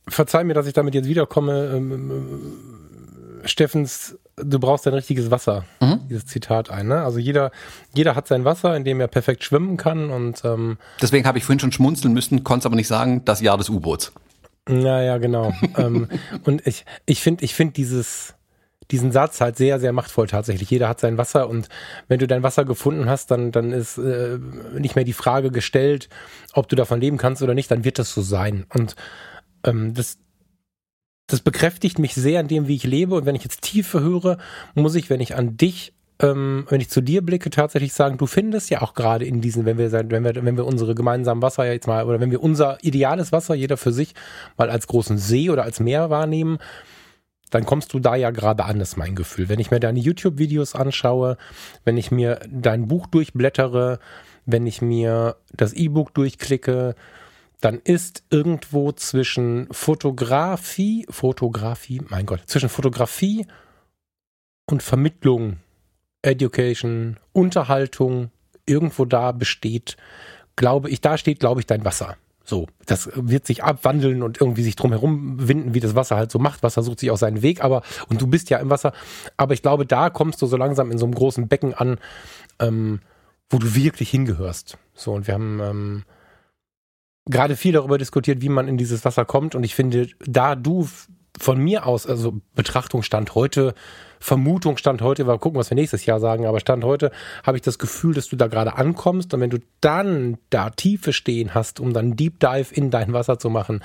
[0.08, 5.64] verzeih mir, dass ich damit jetzt wiederkomme, ähm, ähm, Steffens, du brauchst ein richtiges Wasser,
[5.80, 6.00] mhm.
[6.08, 6.88] dieses Zitat ein.
[6.88, 7.02] Ne?
[7.02, 7.50] Also jeder,
[7.94, 11.44] jeder hat sein Wasser, in dem er perfekt schwimmen kann und ähm, deswegen habe ich
[11.44, 14.12] vorhin schon schmunzeln müssen, konnte aber nicht sagen, das Jahr des U-Boots.
[14.68, 15.52] Naja, genau.
[15.76, 16.08] ähm,
[16.44, 18.35] und ich, ich finde, ich finde dieses
[18.90, 20.70] diesen Satz halt sehr, sehr machtvoll tatsächlich.
[20.70, 21.68] Jeder hat sein Wasser und
[22.08, 24.38] wenn du dein Wasser gefunden hast, dann, dann ist äh,
[24.78, 26.08] nicht mehr die Frage gestellt,
[26.52, 28.66] ob du davon leben kannst oder nicht, dann wird das so sein.
[28.72, 28.96] Und
[29.64, 30.18] ähm, das,
[31.26, 33.16] das bekräftigt mich sehr an dem, wie ich lebe.
[33.16, 34.38] Und wenn ich jetzt Tiefe höre,
[34.74, 38.26] muss ich, wenn ich an dich ähm, wenn ich zu dir blicke, tatsächlich sagen, du
[38.26, 41.70] findest ja auch gerade in diesen, wenn wir, wenn wir, wenn wir unsere gemeinsamen Wasser
[41.70, 44.14] jetzt mal, oder wenn wir unser ideales Wasser, jeder für sich,
[44.56, 46.58] mal als großen See oder als Meer wahrnehmen,
[47.50, 49.48] dann kommst du da ja gerade an, ist mein Gefühl.
[49.48, 51.36] Wenn ich mir deine YouTube-Videos anschaue,
[51.84, 53.98] wenn ich mir dein Buch durchblättere,
[54.46, 56.94] wenn ich mir das E-Book durchklicke,
[57.60, 63.46] dann ist irgendwo zwischen Fotografie, Fotografie, mein Gott, zwischen Fotografie
[64.66, 65.58] und Vermittlung,
[66.22, 68.30] Education, Unterhaltung,
[68.66, 69.96] irgendwo da besteht,
[70.56, 72.16] glaube ich, da steht, glaube ich, dein Wasser.
[72.48, 76.38] So, das wird sich abwandeln und irgendwie sich drumherum winden, wie das Wasser halt so
[76.38, 76.62] macht.
[76.62, 78.92] Wasser sucht sich auch seinen Weg, aber, und du bist ja im Wasser.
[79.36, 81.98] Aber ich glaube, da kommst du so langsam in so einem großen Becken an,
[82.60, 83.00] ähm,
[83.50, 84.78] wo du wirklich hingehörst.
[84.94, 86.04] So, und wir haben ähm,
[87.28, 89.56] gerade viel darüber diskutiert, wie man in dieses Wasser kommt.
[89.56, 90.88] Und ich finde, da du
[91.38, 93.74] von mir aus, also Betrachtung stand heute,
[94.20, 97.10] Vermutung stand heute, mal gucken, was wir nächstes Jahr sagen, aber stand heute,
[97.44, 101.12] habe ich das Gefühl, dass du da gerade ankommst und wenn du dann da Tiefe
[101.12, 103.82] stehen hast, um dann Deep Dive in dein Wasser zu machen,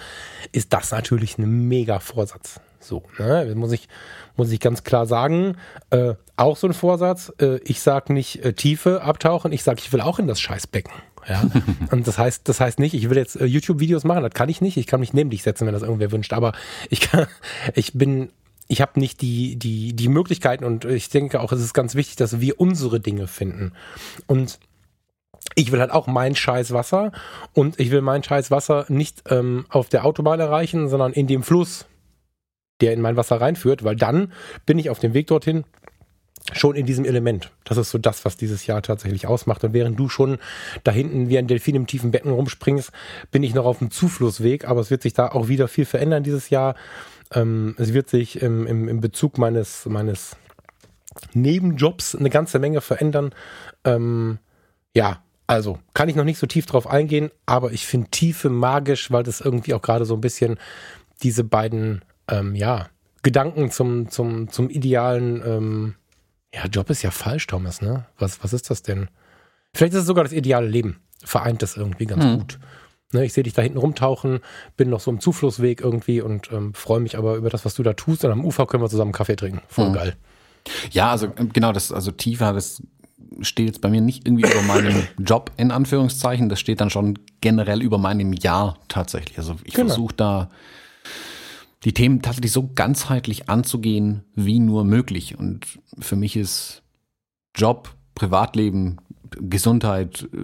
[0.51, 2.59] ist das natürlich ein mega Vorsatz.
[2.79, 3.53] So, ne?
[3.55, 3.87] muss ich
[4.35, 5.57] muss ich ganz klar sagen,
[5.91, 7.31] äh, auch so ein Vorsatz.
[7.39, 10.91] Äh, ich sag nicht äh, Tiefe abtauchen, ich sag, ich will auch in das Scheißbecken.
[11.27, 11.43] Ja,
[11.91, 14.61] und das heißt, das heißt nicht, ich will jetzt äh, YouTube-Videos machen, das kann ich
[14.61, 14.77] nicht.
[14.77, 16.33] Ich kann mich neben dich setzen, wenn das irgendwer wünscht.
[16.33, 16.53] Aber
[16.89, 17.27] ich kann,
[17.75, 18.29] ich bin
[18.67, 22.15] ich habe nicht die, die, die Möglichkeiten und ich denke auch, es ist ganz wichtig,
[22.15, 23.73] dass wir unsere Dinge finden.
[24.27, 24.59] Und
[25.55, 27.11] ich will halt auch mein scheiß Wasser
[27.53, 31.43] und ich will mein scheiß Wasser nicht ähm, auf der Autobahn erreichen, sondern in dem
[31.43, 31.85] Fluss,
[32.79, 34.31] der in mein Wasser reinführt, weil dann
[34.65, 35.65] bin ich auf dem Weg dorthin
[36.53, 37.51] schon in diesem Element.
[37.63, 39.63] Das ist so das, was dieses Jahr tatsächlich ausmacht.
[39.63, 40.37] Und während du schon
[40.83, 42.91] da hinten wie ein Delfin im tiefen Becken rumspringst,
[43.31, 46.23] bin ich noch auf dem Zuflussweg, aber es wird sich da auch wieder viel verändern
[46.23, 46.75] dieses Jahr.
[47.33, 50.35] Ähm, es wird sich im, im, im Bezug meines, meines
[51.33, 53.33] Nebenjobs eine ganze Menge verändern.
[53.85, 54.39] Ähm,
[54.93, 59.11] ja, also kann ich noch nicht so tief drauf eingehen, aber ich finde Tiefe magisch,
[59.11, 60.57] weil das irgendwie auch gerade so ein bisschen
[61.23, 62.87] diese beiden ähm, ja,
[63.23, 65.95] Gedanken zum, zum, zum idealen, ähm,
[66.53, 68.05] ja, Job ist ja falsch, Thomas, ne?
[68.17, 69.09] Was, was ist das denn?
[69.73, 71.01] Vielleicht ist es sogar das ideale Leben.
[71.23, 72.39] Vereint das irgendwie ganz mhm.
[72.39, 72.59] gut.
[73.13, 74.39] Ne, ich sehe dich da hinten rumtauchen,
[74.77, 77.83] bin noch so im Zuflussweg irgendwie und ähm, freue mich aber über das, was du
[77.83, 78.23] da tust.
[78.23, 79.61] Und am Ufer können wir zusammen Kaffee trinken.
[79.67, 79.93] Voll mhm.
[79.93, 80.15] geil.
[80.91, 82.81] Ja, also ähm, genau, das, also tiefer, das
[83.41, 86.47] steht jetzt bei mir nicht irgendwie über meinem Job in Anführungszeichen.
[86.47, 89.37] Das steht dann schon generell über meinem Jahr tatsächlich.
[89.37, 89.87] Also ich genau.
[89.87, 90.49] versuche da
[91.83, 95.37] die Themen tatsächlich so ganzheitlich anzugehen, wie nur möglich.
[95.37, 96.83] Und für mich ist
[97.55, 98.97] Job, Privatleben,
[99.31, 100.37] Gesundheit, äh,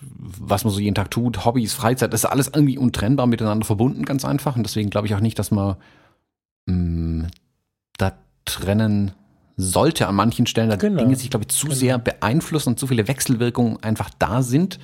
[0.00, 4.04] was man so jeden Tag tut, Hobbys, Freizeit, das ist alles irgendwie untrennbar miteinander verbunden,
[4.04, 4.56] ganz einfach.
[4.56, 5.76] Und deswegen glaube ich auch nicht, dass man
[6.66, 7.26] mh, mm,
[7.98, 8.12] da
[8.44, 9.12] trennen
[9.56, 11.02] sollte an manchen Stellen, da genau.
[11.02, 11.78] Dinge sich, glaube ich, zu genau.
[11.78, 14.78] sehr beeinflussen und zu viele Wechselwirkungen einfach da sind,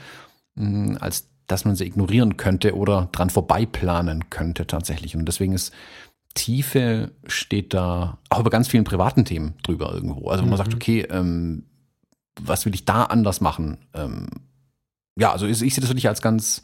[0.54, 5.16] mh, mm, als dass man sie ignorieren könnte oder dran vorbeiplanen könnte tatsächlich.
[5.16, 5.74] Und deswegen ist
[6.34, 10.28] Tiefe steht da auch über ganz vielen privaten Themen drüber irgendwo.
[10.28, 10.76] Also wo man sagt, mhm.
[10.76, 11.64] okay, ähm,
[12.40, 13.78] was will ich da anders machen?
[13.94, 14.28] Ähm,
[15.18, 16.62] ja, also ich, ich sehe das wirklich als ganz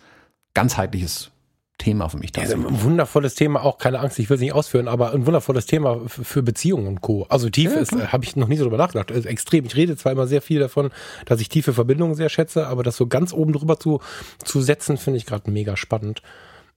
[0.54, 1.32] ganzheitliches
[1.78, 2.30] Thema für mich.
[2.36, 5.66] Ja, ein wundervolles Thema, auch keine Angst, ich will es nicht ausführen, aber ein wundervolles
[5.66, 7.24] Thema für Beziehungen und Co.
[7.28, 9.10] Also Tiefe ja, ist, habe ich noch nie so drüber nachgedacht.
[9.10, 9.64] Ist extrem.
[9.64, 10.90] Ich rede zwar immer sehr viel davon,
[11.26, 14.00] dass ich tiefe Verbindungen sehr schätze, aber das so ganz oben drüber zu,
[14.44, 16.22] zu setzen, finde ich gerade mega spannend.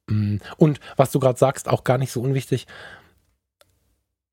[0.10, 0.38] Mm.
[0.58, 2.66] Und was du gerade sagst, auch gar nicht so unwichtig.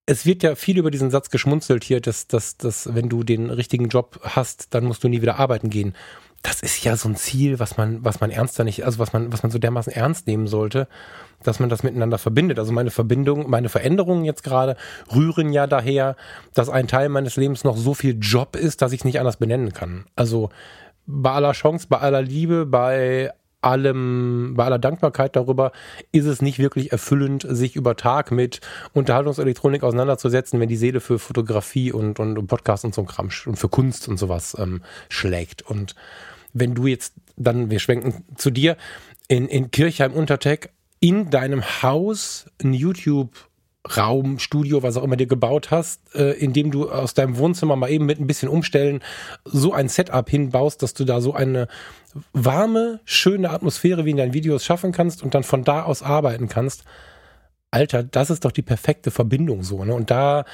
[0.06, 3.50] Es wird ja viel über diesen Satz geschmunzelt hier, dass, dass, dass wenn du den
[3.50, 5.94] richtigen Job hast, dann musst du nie wieder arbeiten gehen
[6.44, 9.32] das ist ja so ein Ziel, was man, was man ernster nicht, also was man,
[9.32, 10.88] was man so dermaßen ernst nehmen sollte,
[11.42, 12.58] dass man das miteinander verbindet.
[12.58, 14.76] Also meine Verbindung, meine Veränderungen jetzt gerade
[15.14, 16.16] rühren ja daher,
[16.52, 19.38] dass ein Teil meines Lebens noch so viel Job ist, dass ich es nicht anders
[19.38, 20.04] benennen kann.
[20.16, 20.50] Also
[21.06, 25.72] bei aller Chance, bei aller Liebe, bei allem, bei aller Dankbarkeit darüber
[26.12, 28.60] ist es nicht wirklich erfüllend, sich über Tag mit
[28.92, 33.58] Unterhaltungselektronik auseinanderzusetzen, wenn die Seele für Fotografie und, und Podcast und so ein Kram und
[33.58, 35.62] für Kunst und sowas ähm, schlägt.
[35.62, 35.94] Und
[36.54, 38.76] wenn du jetzt dann, wir schwenken zu dir,
[39.28, 43.50] in, in Kirchheim Untertech in deinem Haus ein YouTube
[43.96, 47.76] Raum, Studio, was auch immer dir gebaut hast, äh, in dem du aus deinem Wohnzimmer
[47.76, 49.02] mal eben mit ein bisschen umstellen
[49.44, 51.68] so ein Setup hinbaust, dass du da so eine
[52.32, 56.48] warme, schöne Atmosphäre wie in deinen Videos schaffen kannst und dann von da aus arbeiten
[56.48, 56.84] kannst.
[57.70, 59.94] Alter, das ist doch die perfekte Verbindung so, ne?
[59.94, 60.44] Und da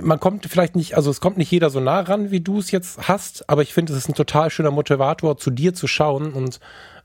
[0.00, 2.70] man kommt vielleicht nicht, also es kommt nicht jeder so nah ran, wie du es
[2.70, 6.32] jetzt hast, aber ich finde, es ist ein total schöner Motivator, zu dir zu schauen
[6.32, 6.60] und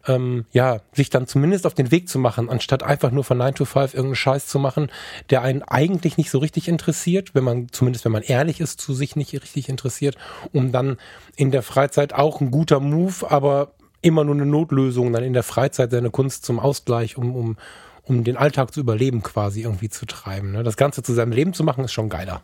[0.07, 3.55] ähm, ja, sich dann zumindest auf den Weg zu machen, anstatt einfach nur von 9
[3.55, 4.91] to 5 irgendeinen Scheiß zu machen,
[5.29, 8.93] der einen eigentlich nicht so richtig interessiert, wenn man, zumindest wenn man ehrlich ist, zu
[8.93, 10.17] sich nicht richtig interessiert,
[10.51, 10.97] um dann
[11.35, 15.43] in der Freizeit auch ein guter Move, aber immer nur eine Notlösung, dann in der
[15.43, 17.57] Freizeit seine Kunst zum Ausgleich, um, um,
[18.03, 20.51] um den Alltag zu überleben quasi irgendwie zu treiben.
[20.51, 20.63] Ne?
[20.63, 22.41] Das Ganze zu seinem Leben zu machen, ist schon geiler.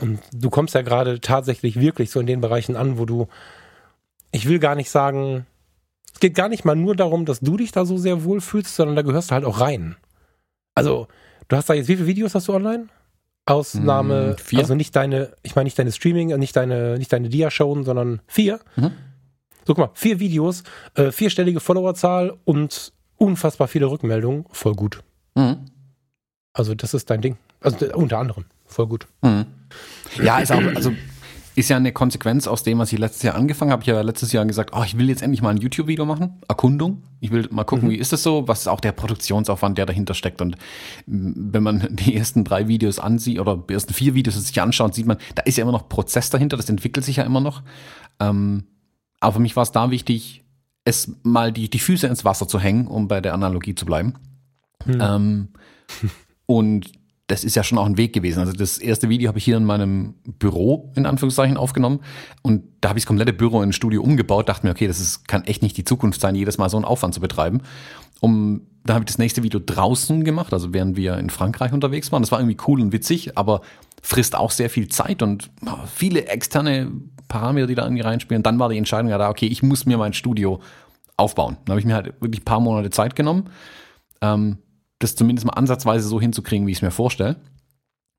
[0.00, 3.28] Und du kommst ja gerade tatsächlich wirklich so in den Bereichen an, wo du,
[4.32, 5.46] ich will gar nicht sagen,
[6.12, 8.96] es geht gar nicht mal nur darum, dass du dich da so sehr wohlfühlst, sondern
[8.96, 9.96] da gehörst du halt auch rein.
[10.74, 11.06] Also,
[11.48, 12.88] du hast da jetzt, wie viele Videos hast du online?
[13.44, 17.84] Ausnahme, hm, also nicht deine, ich meine nicht deine Streaming, nicht deine, nicht deine Dia-Showen,
[17.84, 18.60] sondern vier.
[18.76, 18.92] Mhm.
[19.64, 20.64] So, guck mal, vier Videos,
[20.94, 22.92] äh, vierstellige Followerzahl und
[23.22, 25.02] unfassbar viele Rückmeldungen, voll gut.
[25.34, 25.58] Mhm.
[26.52, 27.36] Also das ist dein Ding.
[27.60, 29.06] Also unter anderem, voll gut.
[29.22, 29.46] Mhm.
[30.22, 30.92] Ja, ist auch, also
[31.54, 33.82] ist ja eine Konsequenz aus dem, was ich letztes Jahr angefangen habe.
[33.82, 36.40] Ich habe ja letztes Jahr gesagt, oh, ich will jetzt endlich mal ein YouTube-Video machen,
[36.48, 37.02] Erkundung.
[37.20, 37.92] Ich will mal gucken, mhm.
[37.92, 40.40] wie ist das so, was ist auch der Produktionsaufwand, der dahinter steckt.
[40.40, 40.56] Und
[41.06, 45.06] wenn man die ersten drei Videos ansieht oder die ersten vier Videos sich anschaut, sieht
[45.06, 47.62] man, da ist ja immer noch Prozess dahinter, das entwickelt sich ja immer noch.
[48.18, 48.64] Ähm,
[49.20, 50.41] aber für mich war es da wichtig,
[50.84, 54.14] es mal die, die Füße ins Wasser zu hängen, um bei der Analogie zu bleiben.
[54.84, 54.98] Hm.
[55.00, 55.48] Ähm,
[56.46, 56.92] und
[57.28, 58.40] das ist ja schon auch ein Weg gewesen.
[58.40, 62.00] Also das erste Video habe ich hier in meinem Büro in Anführungszeichen aufgenommen
[62.42, 65.00] und da habe ich das komplette Büro in ein Studio umgebaut, dachte mir, okay, das
[65.00, 67.62] ist, kann echt nicht die Zukunft sein, jedes Mal so einen Aufwand zu betreiben.
[68.20, 72.12] Um, da habe ich das nächste Video draußen gemacht, also während wir in Frankreich unterwegs
[72.12, 72.22] waren.
[72.22, 73.62] Das war irgendwie cool und witzig, aber
[74.02, 75.50] frisst auch sehr viel Zeit und
[75.94, 76.90] viele externe
[77.32, 78.42] Parameter, die da irgendwie reinspielen.
[78.42, 80.60] Dann war die Entscheidung ja da, okay, ich muss mir mein Studio
[81.16, 81.56] aufbauen.
[81.64, 83.50] Dann habe ich mir halt wirklich ein paar Monate Zeit genommen,
[84.20, 84.58] ähm,
[84.98, 87.36] das zumindest mal ansatzweise so hinzukriegen, wie ich es mir vorstelle.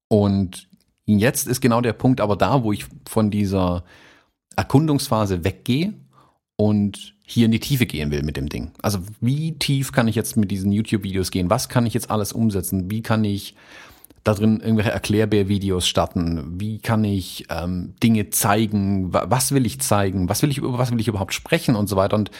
[0.09, 0.67] Und
[1.05, 3.83] jetzt ist genau der Punkt aber da, wo ich von dieser
[4.55, 5.93] Erkundungsphase weggehe
[6.55, 8.71] und hier in die Tiefe gehen will mit dem Ding.
[8.81, 11.49] Also wie tief kann ich jetzt mit diesen YouTube-Videos gehen?
[11.49, 12.91] Was kann ich jetzt alles umsetzen?
[12.91, 13.55] Wie kann ich
[14.23, 16.59] da drin irgendwelche Erklärbär-Videos starten?
[16.59, 19.13] Wie kann ich ähm, Dinge zeigen?
[19.13, 20.29] Was will ich zeigen?
[20.29, 22.15] Was will ich über was will ich überhaupt sprechen und so weiter?
[22.15, 22.31] Und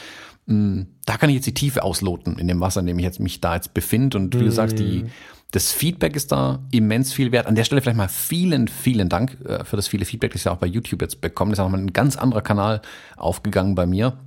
[0.46, 3.06] mh, mm, da kann ich jetzt die Tiefe ausloten in dem Wasser, in dem ich
[3.06, 4.18] jetzt mich da jetzt befinde.
[4.18, 5.06] Und wie du sagst, die
[5.54, 7.46] das Feedback ist da immens viel wert.
[7.46, 10.48] An der Stelle vielleicht mal vielen, vielen Dank äh, für das viele Feedback, das ich
[10.48, 11.52] auch bei YouTube jetzt bekomme.
[11.52, 12.82] Das ist auch mal ein ganz anderer Kanal
[13.18, 14.18] aufgegangen bei mir.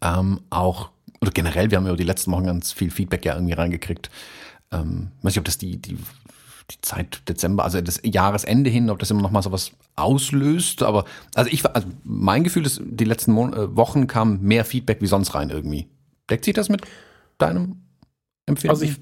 [0.00, 3.54] Ähm, auch, oder generell, wir haben ja die letzten Wochen ganz viel Feedback ja irgendwie
[3.54, 4.08] reingekriegt.
[4.70, 5.98] Ähm, weiß nicht, ob das die, die,
[6.74, 10.82] die Zeit Dezember, also das Jahresende hin, ob das immer noch mal so was auslöst.
[10.82, 11.04] Aber
[11.34, 15.06] also ich, also mein Gefühl ist, die letzten Mon äh, Wochen kam mehr Feedback wie
[15.06, 15.88] sonst rein irgendwie.
[16.30, 16.82] Deckt sich das mit
[17.38, 17.82] deinem
[18.46, 18.70] Empfinden?
[18.70, 18.96] Also ich,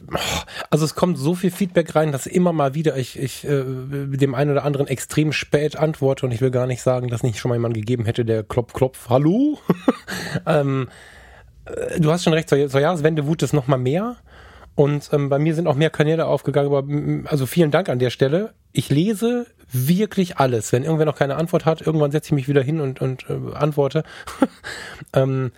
[0.71, 4.35] also es kommt so viel Feedback rein, dass immer mal wieder ich, ich äh, dem
[4.35, 7.51] einen oder anderen extrem spät antworte und ich will gar nicht sagen, dass nicht schon
[7.51, 9.59] mal jemand gegeben hätte, der klopf, klopf, hallo.
[10.47, 10.89] ähm,
[11.65, 14.17] äh, du hast schon recht, zur, zur Jahreswende wut es noch mal mehr.
[14.81, 18.09] Und ähm, bei mir sind auch mehr Kanäle aufgegangen, aber also vielen Dank an der
[18.09, 18.55] Stelle.
[18.73, 20.73] Ich lese wirklich alles.
[20.73, 23.55] Wenn irgendwer noch keine Antwort hat, irgendwann setze ich mich wieder hin und, und äh,
[23.55, 24.05] antworte.
[25.13, 25.53] ähm,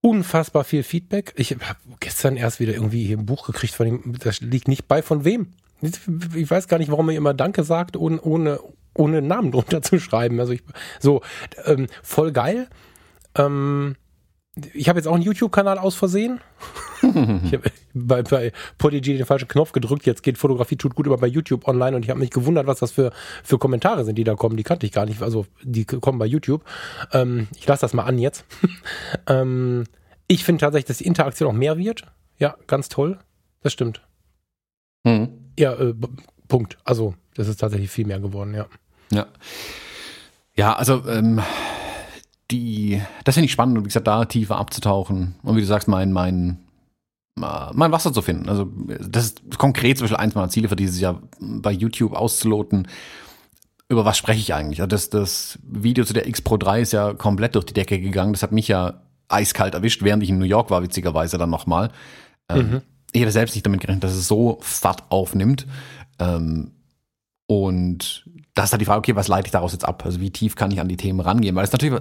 [0.00, 1.34] unfassbar viel Feedback.
[1.34, 4.86] Ich habe gestern erst wieder irgendwie hier ein Buch gekriegt von ihm, das liegt nicht
[4.86, 5.48] bei von wem.
[6.36, 8.60] Ich weiß gar nicht, warum er immer Danke sagt, ohne, ohne,
[8.94, 10.38] ohne Namen drunter zu schreiben.
[10.38, 10.62] Also ich,
[11.00, 11.22] so,
[11.64, 12.68] ähm, voll geil.
[13.36, 13.96] Ähm,
[14.72, 16.40] ich habe jetzt auch einen YouTube-Kanal aus Versehen.
[17.02, 17.08] ich
[17.52, 20.06] habe bei, bei Podigy den falschen Knopf gedrückt.
[20.06, 22.78] Jetzt geht Fotografie tut gut, aber bei YouTube online und ich habe mich gewundert, was
[22.78, 23.12] das für,
[23.42, 24.56] für Kommentare sind, die da kommen.
[24.56, 25.22] Die kannte ich gar nicht.
[25.22, 26.62] Also die kommen bei YouTube.
[27.12, 28.44] Ähm, ich lasse das mal an jetzt.
[29.26, 29.84] ähm,
[30.28, 32.04] ich finde tatsächlich, dass die Interaktion auch mehr wird.
[32.38, 33.18] Ja, ganz toll.
[33.62, 34.02] Das stimmt.
[35.02, 35.30] Mhm.
[35.58, 35.94] Ja, äh,
[36.46, 36.78] Punkt.
[36.84, 38.66] Also das ist tatsächlich viel mehr geworden, ja.
[39.10, 39.26] Ja.
[40.56, 41.42] Ja, also ähm,
[42.50, 46.12] die, das finde ich spannend, wie gesagt, da tiefer abzutauchen und wie du sagst, mein,
[46.12, 46.58] mein,
[47.36, 48.48] mein Wasser zu finden.
[48.48, 52.88] Also das ist konkret zum Beispiel eins meiner Ziele für dieses Jahr bei YouTube auszuloten.
[53.88, 54.86] Über was spreche ich eigentlich?
[54.88, 58.32] Das, das Video zu der X Pro 3 ist ja komplett durch die Decke gegangen.
[58.32, 61.90] Das hat mich ja eiskalt erwischt, während ich in New York war, witzigerweise dann nochmal.
[62.48, 62.82] Ähm, mhm.
[63.12, 65.66] Ich hätte selbst nicht damit gerechnet, dass es so Fahrt aufnimmt.
[66.18, 66.72] Ähm,
[67.46, 70.04] und das ist halt die Frage, okay, was leite ich daraus jetzt ab?
[70.04, 71.54] Also wie tief kann ich an die Themen rangehen?
[71.54, 72.00] Weil es natürlich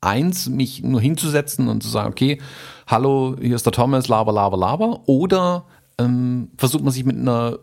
[0.00, 2.40] eins, mich nur hinzusetzen und zu sagen, okay,
[2.86, 5.00] hallo, hier ist der Thomas, laber, laber, laber.
[5.06, 5.64] Oder
[5.98, 7.58] ähm, versucht man sich mit einer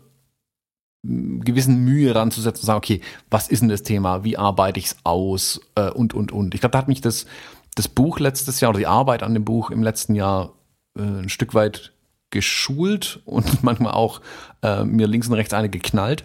[1.02, 4.24] gewissen Mühe ranzusetzen und sagen, okay, was ist denn das Thema?
[4.24, 5.60] Wie arbeite ich es aus?
[5.74, 6.54] Äh, und, und, und.
[6.54, 7.26] Ich glaube, da hat mich das,
[7.74, 10.54] das Buch letztes Jahr oder die Arbeit an dem Buch im letzten Jahr
[10.96, 11.92] äh, ein Stück weit
[12.30, 14.20] geschult und manchmal auch
[14.62, 16.24] äh, mir links und rechts eine geknallt.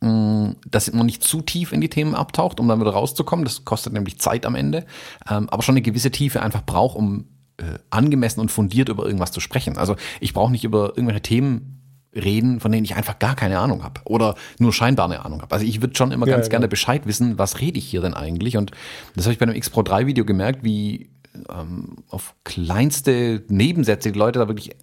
[0.00, 3.44] Mm, dass man nicht zu tief in die Themen abtaucht, um dann wieder rauszukommen.
[3.44, 4.84] Das kostet nämlich Zeit am Ende,
[5.30, 7.26] ähm, aber schon eine gewisse Tiefe einfach braucht, um
[7.58, 9.78] äh, angemessen und fundiert über irgendwas zu sprechen.
[9.78, 11.72] Also ich brauche nicht über irgendwelche Themen
[12.14, 15.54] reden, von denen ich einfach gar keine Ahnung habe oder nur scheinbar eine Ahnung habe.
[15.54, 16.50] Also ich würde schon immer ja, ganz ja.
[16.50, 18.56] gerne Bescheid wissen, was rede ich hier denn eigentlich?
[18.56, 18.72] Und
[19.14, 21.10] das habe ich bei einem X Pro 3 Video gemerkt, wie
[21.48, 24.76] ähm, auf kleinste Nebensätze die Leute da wirklich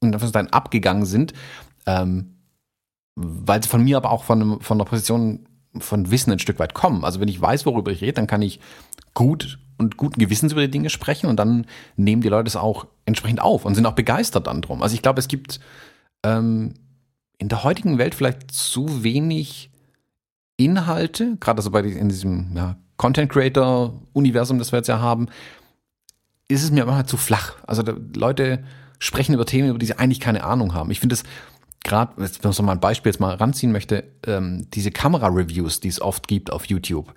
[0.00, 1.32] abgegangen sind.
[1.86, 2.37] Ähm,
[3.20, 5.46] weil sie von mir aber auch von, von einer Position
[5.78, 7.04] von Wissen ein Stück weit kommen.
[7.04, 8.60] Also wenn ich weiß, worüber ich rede, dann kann ich
[9.14, 12.86] gut und guten Gewissens über die Dinge sprechen und dann nehmen die Leute es auch
[13.06, 14.82] entsprechend auf und sind auch begeistert dann drum.
[14.82, 15.60] Also ich glaube, es gibt
[16.24, 16.74] ähm,
[17.38, 19.70] in der heutigen Welt vielleicht zu wenig
[20.56, 25.28] Inhalte, gerade also bei in diesem ja, Content Creator Universum, das wir jetzt ja haben,
[26.48, 27.54] ist es mir immer zu flach.
[27.66, 27.82] Also
[28.14, 28.64] Leute
[28.98, 30.90] sprechen über Themen, über die sie eigentlich keine Ahnung haben.
[30.90, 31.24] Ich finde es
[31.84, 35.88] gerade, wenn man so mal ein Beispiel jetzt mal ranziehen möchte, ähm, diese Kamera-Reviews, die
[35.88, 37.14] es oft gibt auf YouTube.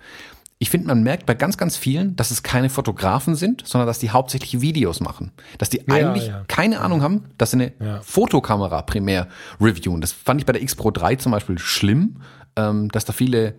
[0.58, 3.98] Ich finde, man merkt bei ganz, ganz vielen, dass es keine Fotografen sind, sondern dass
[3.98, 5.32] die hauptsächlich Videos machen.
[5.58, 6.44] Dass die ja, eigentlich ja.
[6.46, 8.00] keine Ahnung haben, dass sie eine ja.
[8.02, 9.26] Fotokamera primär
[9.60, 10.00] reviewen.
[10.00, 12.22] Das fand ich bei der X Pro 3 zum Beispiel schlimm,
[12.54, 13.56] ähm, dass da viele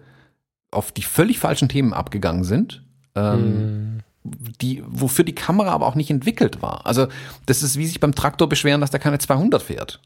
[0.72, 2.84] auf die völlig falschen Themen abgegangen sind.
[3.16, 6.86] Ähm, hm die, wofür die Kamera aber auch nicht entwickelt war.
[6.86, 7.08] Also
[7.46, 10.00] das ist wie sich beim Traktor beschweren, dass der keine 200 fährt.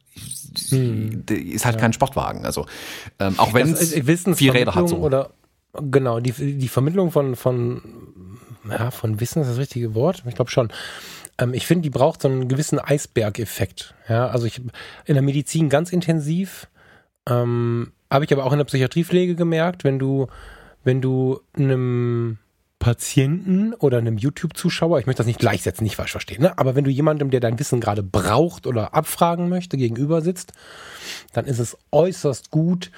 [0.70, 1.24] Hm.
[1.30, 1.82] Ist halt ja.
[1.82, 2.46] kein Sportwagen.
[2.46, 2.66] Also
[3.20, 3.94] ähm, auch wenn es
[4.36, 4.90] vier Räder hat.
[4.90, 4.98] So.
[4.98, 5.32] Oder
[5.74, 7.82] genau die die Vermittlung von von
[8.70, 10.24] ja von Wissen ist das richtige Wort.
[10.28, 10.70] Ich glaube schon.
[11.38, 13.94] Ähm, ich finde, die braucht so einen gewissen Eisbergeffekt.
[14.10, 14.62] Ja, also ich
[15.06, 16.68] in der Medizin ganz intensiv.
[17.30, 20.28] Ähm, habe ich aber auch in der Psychiatriepflege gemerkt, wenn du
[20.84, 22.40] wenn du einem
[22.80, 26.58] Patienten oder einem YouTube-Zuschauer, ich möchte das nicht gleichsetzen, nicht falsch verstehen, ne?
[26.58, 30.54] aber wenn du jemandem, der dein Wissen gerade braucht oder abfragen möchte, gegenüber sitzt,
[31.34, 32.92] dann ist es äußerst gut,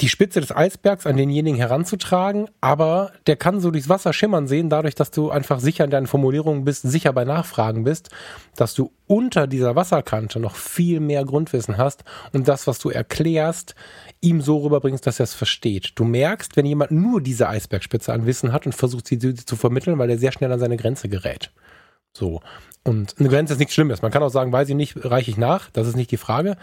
[0.00, 4.70] die Spitze des Eisbergs an denjenigen heranzutragen, aber der kann so durchs Wasser schimmern sehen,
[4.70, 8.10] dadurch, dass du einfach sicher in deinen Formulierungen bist, sicher bei Nachfragen bist,
[8.54, 13.74] dass du unter dieser Wasserkante noch viel mehr Grundwissen hast und das, was du erklärst,
[14.20, 15.92] ihm so rüberbringst, dass er es versteht.
[15.96, 19.98] Du merkst, wenn jemand nur diese Eisbergspitze an Wissen hat und versucht sie zu vermitteln,
[19.98, 21.50] weil er sehr schnell an seine Grenze gerät.
[22.12, 22.40] So.
[22.88, 24.00] Und eine Grenze ist nichts Schlimmes.
[24.00, 25.68] Man kann auch sagen, weiß ich nicht, reiche ich nach.
[25.72, 26.56] Das ist nicht die Frage.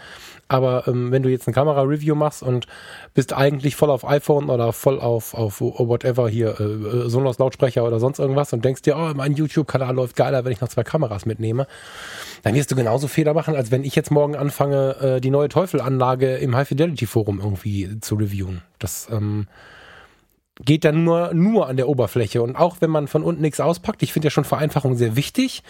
[0.48, 2.66] Aber ähm, wenn du jetzt eine Kamera-Review machst und
[3.14, 8.18] bist eigentlich voll auf iPhone oder voll auf, auf whatever hier, äh, Sonos-Lautsprecher oder sonst
[8.18, 11.68] irgendwas und denkst dir, oh, mein YouTube-Kanal läuft geiler, wenn ich noch zwei Kameras mitnehme,
[12.42, 15.48] dann wirst du genauso Fehler machen, als wenn ich jetzt morgen anfange, äh, die neue
[15.48, 18.62] Teufel-Anlage im High-Fidelity-Forum irgendwie zu reviewen.
[18.80, 19.46] Das, ähm,
[20.64, 22.42] geht dann nur, nur an der Oberfläche.
[22.42, 25.62] Und auch wenn man von unten nichts auspackt, ich finde ja schon Vereinfachung sehr wichtig,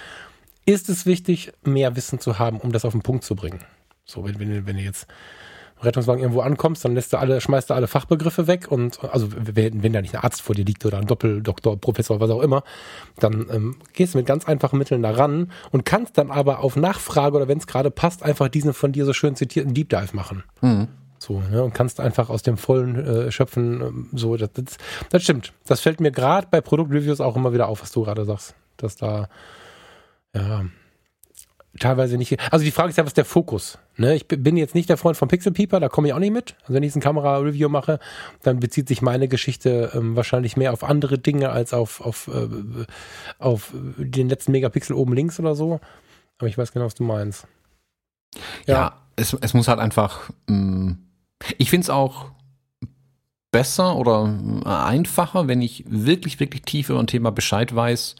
[0.64, 3.60] ist es wichtig, mehr Wissen zu haben, um das auf den Punkt zu bringen.
[4.04, 5.06] So, wenn, wenn, wenn du jetzt
[5.82, 9.82] Rettungswagen irgendwo ankommst, dann lässt du alle, schmeißt du alle Fachbegriffe weg und also wenn,
[9.82, 12.62] wenn da nicht ein Arzt vor dir liegt oder ein Doppeldoktor, Professor, was auch immer,
[13.18, 16.76] dann ähm, gehst du mit ganz einfachen Mitteln da ran und kannst dann aber auf
[16.76, 20.16] Nachfrage oder wenn es gerade passt, einfach diesen von dir so schön zitierten Deep Dive
[20.16, 20.44] machen.
[20.62, 20.88] Mhm.
[21.26, 23.80] So, ne, und kannst einfach aus dem Vollen äh, schöpfen.
[23.80, 24.76] Ähm, so, das, das,
[25.10, 25.52] das stimmt.
[25.66, 28.54] Das fällt mir gerade bei Produktreviews auch immer wieder auf, was du gerade sagst.
[28.76, 29.28] Dass da
[30.34, 30.66] ja
[31.80, 32.38] teilweise nicht.
[32.52, 33.78] Also die Frage ist ja, was ist der Fokus?
[33.96, 34.14] Ne?
[34.14, 36.54] Ich bin jetzt nicht der Freund von Pixel Peeper, da komme ich auch nicht mit.
[36.62, 37.98] Also wenn ich ein Kamera-Review mache,
[38.42, 42.48] dann bezieht sich meine Geschichte ähm, wahrscheinlich mehr auf andere Dinge als auf, auf, äh,
[43.38, 45.80] auf den letzten Megapixel oben links oder so.
[46.38, 47.46] Aber ich weiß genau, was du meinst.
[48.66, 50.30] Ja, ja es, es muss halt einfach.
[50.46, 51.05] Mh, mm,
[51.58, 52.30] ich finde es auch
[53.50, 58.16] besser oder äh, einfacher, wenn ich wirklich, wirklich tief über ein Thema Bescheid weiß,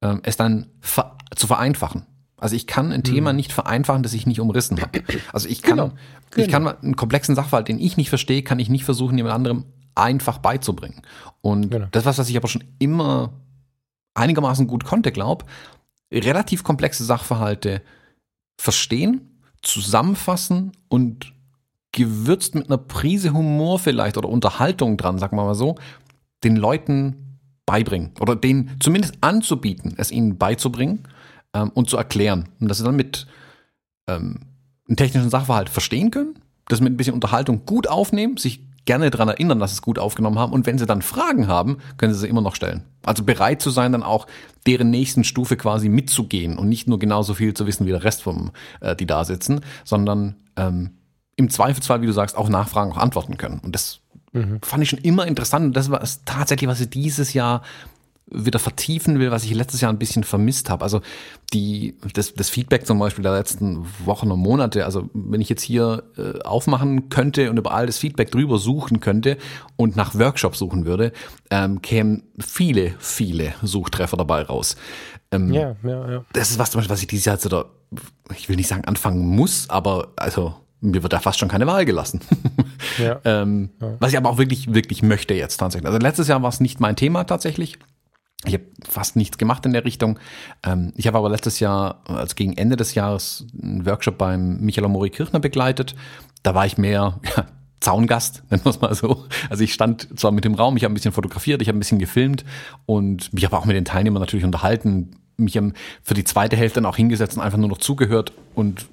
[0.00, 2.06] äh, es dann ver zu vereinfachen.
[2.36, 3.04] Also ich kann ein hm.
[3.04, 5.02] Thema nicht vereinfachen, das ich nicht umrissen habe.
[5.32, 5.92] Also ich kann, genau.
[6.30, 6.46] Genau.
[6.46, 9.64] ich kann einen komplexen Sachverhalt, den ich nicht verstehe, kann ich nicht versuchen, jemand anderem
[9.94, 11.02] einfach beizubringen.
[11.40, 11.86] Und genau.
[11.90, 13.32] das was, was ich aber schon immer
[14.14, 15.44] einigermaßen gut konnte, glaube,
[16.12, 17.82] relativ komplexe Sachverhalte
[18.58, 21.33] verstehen, zusammenfassen und
[21.94, 25.76] gewürzt mit einer Prise Humor vielleicht oder Unterhaltung dran, sagen wir mal so,
[26.42, 31.04] den Leuten beibringen oder denen zumindest anzubieten, es ihnen beizubringen
[31.54, 32.50] ähm, und zu erklären.
[32.60, 33.26] Und dass sie dann mit
[34.06, 34.40] ähm,
[34.86, 36.38] einem technischen Sachverhalt verstehen können,
[36.68, 39.98] das mit ein bisschen Unterhaltung gut aufnehmen, sich gerne daran erinnern, dass sie es gut
[39.98, 40.52] aufgenommen haben.
[40.52, 42.84] Und wenn sie dann Fragen haben, können sie sie immer noch stellen.
[43.02, 44.26] Also bereit zu sein, dann auch
[44.66, 48.22] deren nächsten Stufe quasi mitzugehen und nicht nur genauso viel zu wissen wie der Rest
[48.22, 50.90] vom, äh, die da sitzen, sondern ähm,
[51.36, 53.60] im Zweifelsfall, wie du sagst, auch nachfragen, auch antworten können.
[53.60, 54.00] Und das
[54.32, 54.60] mhm.
[54.62, 55.66] fand ich schon immer interessant.
[55.66, 57.62] Und das war tatsächlich, was ich dieses Jahr
[58.26, 60.82] wieder vertiefen will, was ich letztes Jahr ein bisschen vermisst habe.
[60.82, 61.02] Also
[61.52, 65.62] die, das, das Feedback zum Beispiel der letzten Wochen und Monate, also wenn ich jetzt
[65.62, 69.36] hier äh, aufmachen könnte und überall das Feedback drüber suchen könnte
[69.76, 71.12] und nach Workshops suchen würde,
[71.50, 74.76] ähm, kämen viele, viele Suchtreffer dabei raus.
[75.30, 76.24] Ähm, ja, ja, ja.
[76.32, 77.66] Das ist was zum Beispiel, was ich dieses Jahr jetzt oder
[78.36, 80.54] ich will nicht sagen anfangen muss, aber also
[80.84, 82.20] mir wird da fast schon keine Wahl gelassen.
[82.98, 83.20] Ja.
[83.24, 83.94] ähm, ja.
[83.98, 85.86] Was ich aber auch wirklich, wirklich möchte jetzt tatsächlich.
[85.86, 87.78] Also letztes Jahr war es nicht mein Thema tatsächlich.
[88.44, 90.18] Ich habe fast nichts gemacht in der Richtung.
[90.62, 94.88] Ähm, ich habe aber letztes Jahr, also gegen Ende des Jahres, einen Workshop beim Michael
[94.88, 95.94] Mori Kirchner begleitet.
[96.42, 97.46] Da war ich mehr ja,
[97.80, 99.24] Zaungast, nennen wir es mal so.
[99.48, 101.80] Also ich stand zwar mit dem Raum, ich habe ein bisschen fotografiert, ich habe ein
[101.80, 102.44] bisschen gefilmt
[102.86, 105.58] und mich aber auch mit den Teilnehmern natürlich unterhalten, mich
[106.02, 108.86] für die zweite Hälfte dann auch hingesetzt und einfach nur noch zugehört und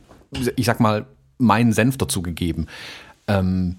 [0.55, 1.05] ich sag mal,
[1.41, 2.67] meinen Senf dazu gegeben.
[3.27, 3.77] Ähm,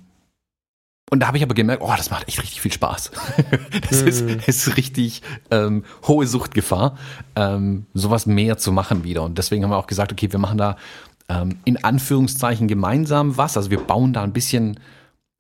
[1.11, 3.11] und da habe ich aber gemerkt, oh, das macht echt richtig viel Spaß.
[3.91, 6.97] das, ist, das ist richtig ähm, hohe Suchtgefahr,
[7.37, 9.23] ähm, sowas mehr zu machen wieder.
[9.23, 10.77] Und deswegen haben wir auch gesagt, okay, wir machen da
[11.29, 13.59] ähm, in Anführungszeichen gemeinsam was.
[13.59, 14.81] Also wir bauen da ein bisschen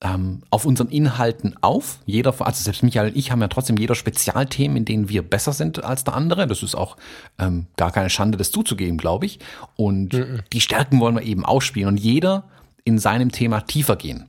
[0.02, 1.98] ähm, auf unseren Inhalten auf.
[2.06, 5.52] Jeder, also selbst Michael und ich haben ja trotzdem jeder Spezialthemen, in denen wir besser
[5.52, 6.46] sind als der andere.
[6.46, 6.96] Das ist auch
[7.38, 9.38] ähm, gar keine Schande, das zuzugeben, glaube ich.
[9.76, 10.40] Und mhm.
[10.52, 12.44] die Stärken wollen wir eben ausspielen und jeder
[12.84, 14.26] in seinem Thema tiefer gehen.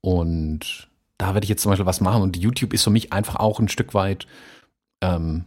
[0.00, 2.22] Und da werde ich jetzt zum Beispiel was machen.
[2.22, 4.26] Und YouTube ist für mich einfach auch ein Stück weit
[5.00, 5.44] ähm,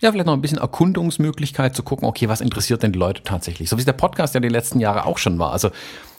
[0.00, 3.68] ja, vielleicht noch ein bisschen Erkundungsmöglichkeit zu gucken, okay, was interessiert denn die Leute tatsächlich?
[3.68, 5.52] So wie es der Podcast ja die letzten Jahre auch schon war.
[5.52, 5.70] Also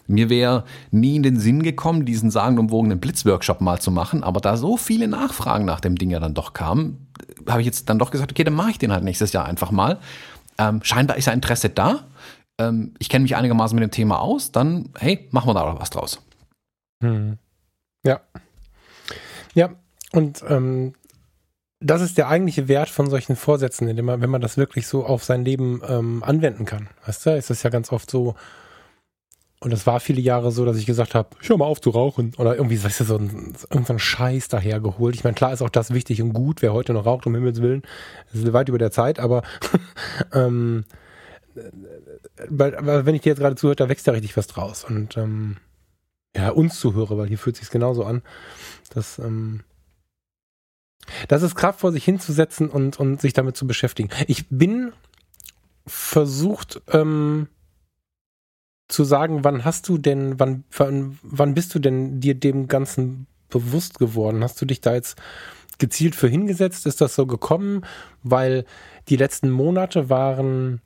[0.10, 4.58] mir wäre nie in den Sinn gekommen, diesen sagenumwogenen Blitzworkshop mal zu machen, aber da
[4.58, 7.08] so viele Nachfragen nach dem Ding ja dann doch kamen,
[7.48, 9.72] habe ich jetzt dann doch gesagt, okay, dann mache ich den halt nächstes Jahr einfach
[9.72, 10.00] mal.
[10.58, 12.06] Ähm, scheinbar ist ja Interesse da.
[12.60, 15.90] Ähm, ich kenne mich einigermaßen mit dem Thema aus, dann, hey, machen wir da was
[15.90, 16.22] draus.
[17.04, 17.38] Hm.
[18.04, 18.22] Ja.
[19.54, 19.70] Ja,
[20.12, 20.94] und ähm,
[21.80, 25.24] das ist der eigentliche Wert von solchen Vorsätzen, man, wenn man das wirklich so auf
[25.24, 26.90] sein Leben ähm, anwenden kann.
[27.06, 28.36] Weißt du, ist das ja ganz oft so,
[29.62, 32.34] und es war viele Jahre so, dass ich gesagt habe, hör mal auf zu rauchen.
[32.38, 35.16] Oder irgendwie, weißt du, so ein, irgendein Scheiß dahergeholt.
[35.16, 37.62] Ich meine, klar ist auch das wichtig und gut, wer heute noch raucht, um Himmels
[37.62, 37.82] Willen.
[38.32, 39.44] Das ist weit über der Zeit, aber
[40.34, 40.86] ähm,
[42.48, 44.86] weil, weil wenn ich dir jetzt gerade zuhöre, da wächst ja richtig was draus.
[44.86, 45.58] Und ähm,
[46.34, 48.22] ja, uns zuhöre, weil hier fühlt sich genauso an.
[48.94, 49.64] Dass, ähm,
[51.28, 54.10] das ist Kraft vor sich hinzusetzen und, und sich damit zu beschäftigen.
[54.28, 54.94] Ich bin
[55.86, 57.50] versucht ähm,
[58.90, 63.28] zu sagen, wann hast du denn, wann, wann, wann bist du denn dir dem Ganzen
[63.50, 64.44] bewusst geworden?
[64.44, 65.18] Hast du dich da jetzt
[65.78, 66.86] gezielt für hingesetzt?
[66.86, 67.86] Ist das so gekommen?
[68.24, 68.66] Weil
[69.08, 70.82] die letzten Monate waren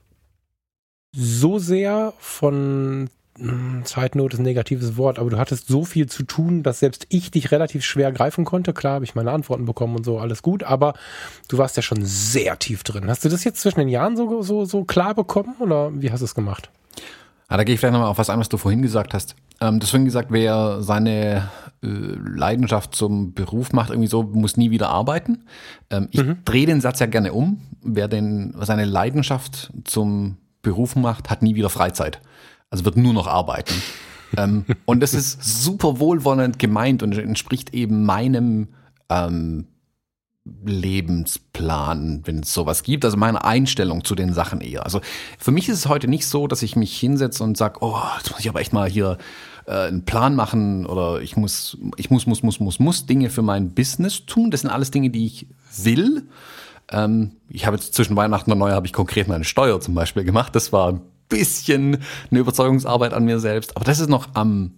[1.15, 6.23] so sehr von hm, Zeitnot ist ein negatives Wort, aber du hattest so viel zu
[6.23, 8.73] tun, dass selbst ich dich relativ schwer greifen konnte.
[8.73, 10.93] Klar habe ich meine Antworten bekommen und so, alles gut, aber
[11.47, 13.09] du warst ja schon sehr tief drin.
[13.09, 16.19] Hast du das jetzt zwischen den Jahren so, so, so klar bekommen oder wie hast
[16.19, 16.69] du es gemacht?
[17.53, 19.35] Ah, da gehe ich vielleicht nochmal auf was an, was du vorhin gesagt hast.
[19.61, 21.51] Ähm, du hast vorhin gesagt, wer seine
[21.83, 25.43] äh, Leidenschaft zum Beruf macht, irgendwie so, muss nie wieder arbeiten.
[25.91, 26.37] Ähm, ich mhm.
[26.45, 27.61] drehe den Satz ja gerne um.
[27.83, 32.21] Wer den, seine Leidenschaft zum Beruf macht, hat nie wieder Freizeit.
[32.71, 33.75] Also wird nur noch arbeiten.
[34.37, 38.69] ähm, und das ist super wohlwollend gemeint und entspricht eben meinem
[39.09, 39.67] ähm,
[40.65, 44.83] Lebensplan, wenn es sowas gibt, also meine Einstellung zu den Sachen eher.
[44.83, 44.99] Also
[45.37, 48.31] für mich ist es heute nicht so, dass ich mich hinsetze und sage, oh, jetzt
[48.31, 49.17] muss ich aber echt mal hier
[49.65, 53.41] äh, einen Plan machen oder ich muss, ich muss, muss, muss, muss, muss Dinge für
[53.41, 54.51] mein Business tun.
[54.51, 56.27] Das sind alles Dinge, die ich will.
[56.91, 60.25] Ähm, ich habe jetzt zwischen Weihnachten und Neujahr habe ich konkret meine Steuer zum Beispiel
[60.25, 60.53] gemacht.
[60.55, 63.77] Das war ein bisschen eine Überzeugungsarbeit an mir selbst.
[63.77, 64.71] Aber das ist noch am,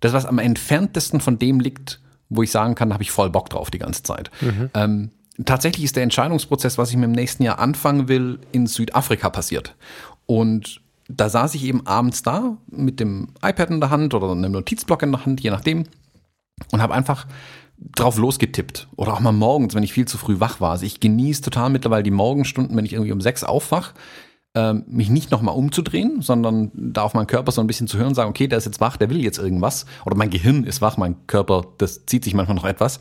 [0.00, 3.30] das was am entferntesten von dem liegt, wo ich sagen kann, da habe ich voll
[3.30, 4.30] Bock drauf die ganze Zeit.
[4.40, 4.70] Mhm.
[4.74, 5.10] Ähm,
[5.44, 9.74] tatsächlich ist der Entscheidungsprozess, was ich mit dem nächsten Jahr anfangen will, in Südafrika passiert.
[10.26, 14.52] Und da saß ich eben abends da mit dem iPad in der Hand oder einem
[14.52, 15.84] Notizblock in der Hand, je nachdem,
[16.72, 17.26] und habe einfach
[17.78, 18.88] drauf losgetippt.
[18.96, 20.72] Oder auch mal morgens, wenn ich viel zu früh wach war.
[20.72, 23.92] Also ich genieße total mittlerweile die Morgenstunden, wenn ich irgendwie um sechs aufwach,
[24.56, 28.14] ähm, mich nicht nochmal umzudrehen, sondern da auf meinen Körper so ein bisschen zu hören,
[28.14, 29.84] sagen, okay, der ist jetzt wach, der will jetzt irgendwas.
[30.06, 32.98] Oder mein Gehirn ist wach, mein Körper, das zieht sich manchmal noch etwas.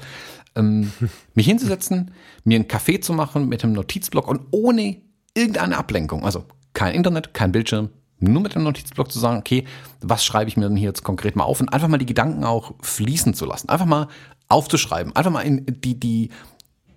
[0.58, 0.92] Ähm,
[1.34, 2.12] mich hinzusetzen,
[2.44, 4.98] mir einen Kaffee zu machen mit einem Notizblock und ohne
[5.34, 6.26] irgendeine Ablenkung.
[6.26, 6.44] Also
[6.74, 7.88] kein Internet, kein Bildschirm,
[8.20, 9.64] nur mit dem Notizblock zu sagen, okay,
[10.02, 12.44] was schreibe ich mir denn hier jetzt konkret mal auf und einfach mal die Gedanken
[12.44, 13.70] auch fließen zu lassen.
[13.70, 14.10] Einfach mal
[14.50, 16.32] aufzuschreiben, einfach mal in die, die,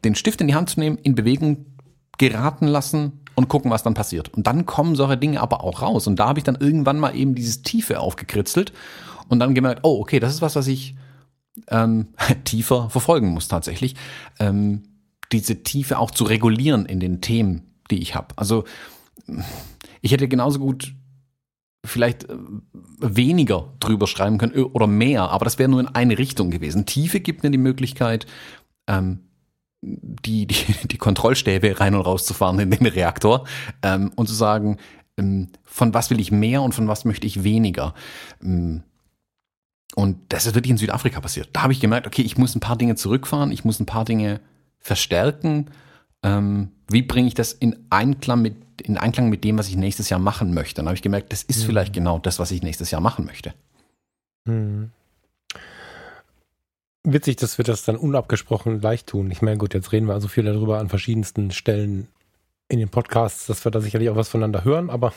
[0.05, 1.67] den Stift in die Hand zu nehmen, in Bewegung
[2.19, 4.35] geraten lassen und gucken, was dann passiert.
[4.35, 6.09] Und dann kommen solche Dinge aber auch raus.
[6.09, 8.73] Und da habe ich dann irgendwann mal eben dieses Tiefe aufgekritzelt
[9.29, 10.97] und dann gemerkt, oh, okay, das ist was, was ich
[11.69, 12.09] ähm,
[12.45, 13.95] tiefer verfolgen muss tatsächlich.
[14.41, 14.83] Ähm,
[15.31, 18.35] diese Tiefe auch zu regulieren in den Themen, die ich habe.
[18.35, 18.65] Also
[20.01, 20.93] ich hätte genauso gut
[21.87, 22.37] vielleicht äh,
[22.99, 26.87] weniger drüber schreiben können oder mehr, aber das wäre nur in eine Richtung gewesen.
[26.87, 28.27] Tiefe gibt mir die Möglichkeit,
[28.89, 29.28] ähm,
[29.81, 33.47] die, die, die Kontrollstäbe rein und raus zu fahren in den Reaktor
[33.83, 34.79] ähm, und zu sagen,
[35.17, 37.95] ähm, von was will ich mehr und von was möchte ich weniger.
[38.43, 38.83] Ähm,
[39.95, 41.49] und das ist wirklich in Südafrika passiert.
[41.53, 44.05] Da habe ich gemerkt, okay, ich muss ein paar Dinge zurückfahren, ich muss ein paar
[44.05, 44.41] Dinge
[44.79, 45.71] verstärken.
[46.23, 50.09] Ähm, wie bringe ich das in Einklang mit in Einklang mit dem, was ich nächstes
[50.09, 50.77] Jahr machen möchte?
[50.77, 51.67] Dann habe ich gemerkt, das ist mhm.
[51.67, 53.53] vielleicht genau das, was ich nächstes Jahr machen möchte.
[54.45, 54.93] Mhm
[57.05, 59.31] witzig, dass wir das dann unabgesprochen leicht tun.
[59.31, 62.09] Ich meine, gut, jetzt reden wir also viel darüber an verschiedensten Stellen
[62.69, 65.13] in den Podcasts, dass wir da sicherlich auch was voneinander hören, aber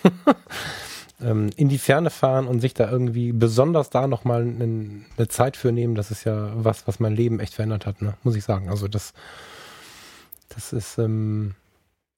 [1.22, 5.72] ähm, in die Ferne fahren und sich da irgendwie besonders da nochmal eine, Zeit für
[5.72, 8.16] nehmen, das ist ja was, was mein Leben echt verändert hat, ne?
[8.24, 8.70] muss ich sagen.
[8.70, 9.14] Also das,
[10.50, 11.56] das ist, ähm,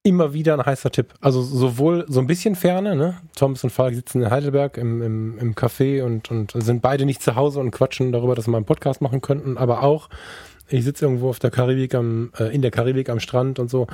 [0.04, 1.14] immer wieder ein heißer Tipp.
[1.22, 3.18] Also sowohl so ein bisschen Ferne, ne?
[3.36, 7.24] Thomas und Falk sitzen in Heidelberg im, im, im Café und, und sind beide nicht
[7.24, 10.10] zu Hause und quatschen darüber, dass wir einen Podcast machen könnten, aber auch
[10.70, 13.88] ich sitze irgendwo auf der Karibik am, äh, in der Karibik am Strand und so.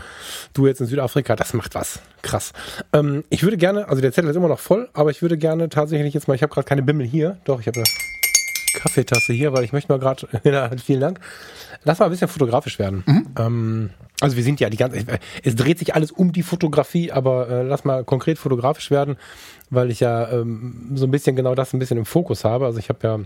[0.54, 2.00] Du jetzt in Südafrika, das macht was.
[2.22, 2.54] Krass.
[2.94, 5.70] Ähm, ich würde gerne, also der Zettel ist immer noch voll, aber ich würde gerne
[5.70, 7.38] tatsächlich jetzt mal, ich habe gerade keine Bimmel hier.
[7.44, 8.19] Doch, ich habe eine
[8.80, 11.20] Kaffeetasse hier, weil ich möchte mal gerade, ja, vielen Dank.
[11.84, 13.04] Lass mal ein bisschen fotografisch werden.
[13.06, 13.28] Mhm.
[13.38, 13.90] Ähm,
[14.22, 15.06] also wir sind ja die ganze,
[15.44, 19.18] es dreht sich alles um die Fotografie, aber äh, lass mal konkret fotografisch werden,
[19.70, 22.66] weil ich ja ähm, so ein bisschen genau das ein bisschen im Fokus habe.
[22.66, 23.20] Also ich habe ja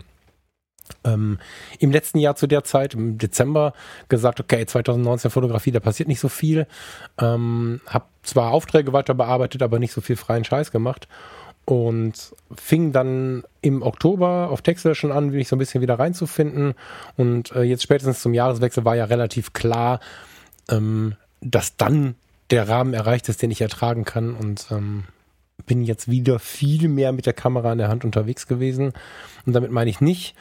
[1.03, 1.39] ähm,
[1.79, 3.73] im letzten Jahr zu der Zeit, im Dezember,
[4.09, 6.67] gesagt, okay, 2019 Fotografie, da passiert nicht so viel.
[7.19, 11.07] Ähm, habe zwar Aufträge weiter bearbeitet, aber nicht so viel freien Scheiß gemacht
[11.65, 16.73] und fing dann im Oktober auf Texel schon an, mich so ein bisschen wieder reinzufinden.
[17.15, 19.99] Und äh, jetzt spätestens zum Jahreswechsel war ja relativ klar,
[20.69, 22.15] ähm, dass dann
[22.49, 24.35] der Rahmen erreicht ist, den ich ertragen kann.
[24.35, 25.05] Und ähm,
[25.65, 28.91] bin jetzt wieder viel mehr mit der Kamera in der Hand unterwegs gewesen.
[29.45, 30.35] Und damit meine ich nicht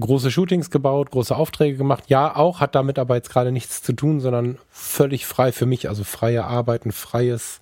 [0.00, 2.04] große Shootings gebaut, große Aufträge gemacht.
[2.08, 5.88] Ja, auch, hat damit aber jetzt gerade nichts zu tun, sondern völlig frei für mich.
[5.90, 7.60] Also freie Arbeiten, freies,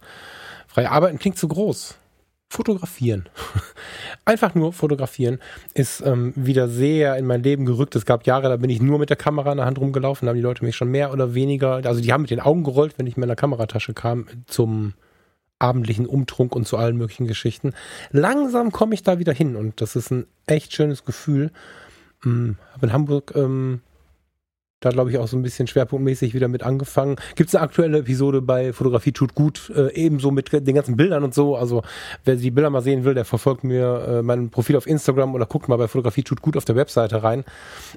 [0.69, 1.97] freie Arbeiten klingt zu groß
[2.53, 3.29] fotografieren.
[4.27, 5.39] Einfach nur fotografieren
[5.73, 7.97] ist ähm, wieder sehr in mein Leben gerückt.
[7.97, 10.31] Es gab Jahre, da bin ich nur mit der Kamera in der Hand rumgelaufen, da
[10.31, 12.99] haben die Leute mich schon mehr oder weniger, also die haben mit den Augen gerollt,
[12.99, 14.93] wenn ich mit einer Kameratasche kam zum
[15.59, 17.73] abendlichen Umtrunk und zu allen möglichen Geschichten.
[18.11, 21.53] Langsam komme ich da wieder hin und das ist ein echt schönes Gefühl.
[22.23, 23.81] Hm, habe in Hamburg ähm,
[24.83, 27.17] da glaube ich auch so ein bisschen schwerpunktmäßig wieder mit angefangen.
[27.37, 31.23] Gibt es eine aktuelle Episode bei Fotografie tut gut, äh, ebenso mit den ganzen Bildern
[31.23, 31.57] und so.
[31.57, 31.83] Also
[32.25, 35.47] wer die Bilder mal sehen will, der verfolgt mir äh, mein Profil auf Instagram oder
[35.47, 37.45] guckt mal bei Fotografie tut gut auf der Webseite rein.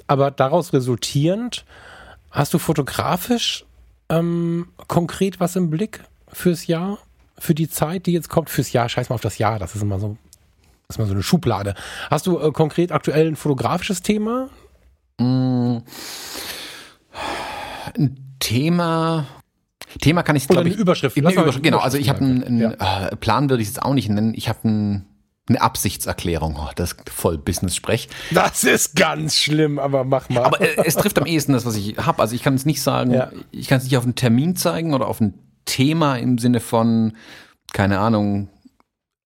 [0.06, 1.66] Aber daraus resultierend,
[2.30, 3.66] hast du fotografisch
[4.10, 7.00] ähm, konkret was im Blick fürs Jahr?
[7.38, 9.82] Für die Zeit, die jetzt kommt, fürs Jahr, scheiß mal auf das Jahr, das ist
[9.82, 10.16] immer so,
[10.88, 11.74] das ist immer so eine Schublade.
[12.10, 14.50] Hast du äh, konkret aktuell ein fotografisches Thema?
[15.18, 15.80] Mm
[17.98, 19.28] ein Thema.
[20.02, 20.76] Thema kann ich glaube ich.
[20.76, 21.18] Überschrift.
[21.18, 21.64] Eine Überschrift.
[21.64, 23.08] Genau, also ich habe einen, ja.
[23.08, 24.34] äh, Plan würde ich jetzt auch nicht nennen.
[24.36, 25.06] Ich habe ein,
[25.48, 26.58] eine Absichtserklärung.
[26.60, 28.10] Oh, das ist voll Business-Sprech.
[28.32, 30.44] Das ist ganz schlimm, aber mach mal.
[30.44, 32.22] Aber äh, es trifft am ehesten das, was ich habe.
[32.22, 33.32] Also ich kann es nicht sagen, ja.
[33.52, 35.34] ich kann es nicht auf einen Termin zeigen oder auf ein
[35.66, 37.14] Thema im Sinne von,
[37.74, 38.50] keine Ahnung,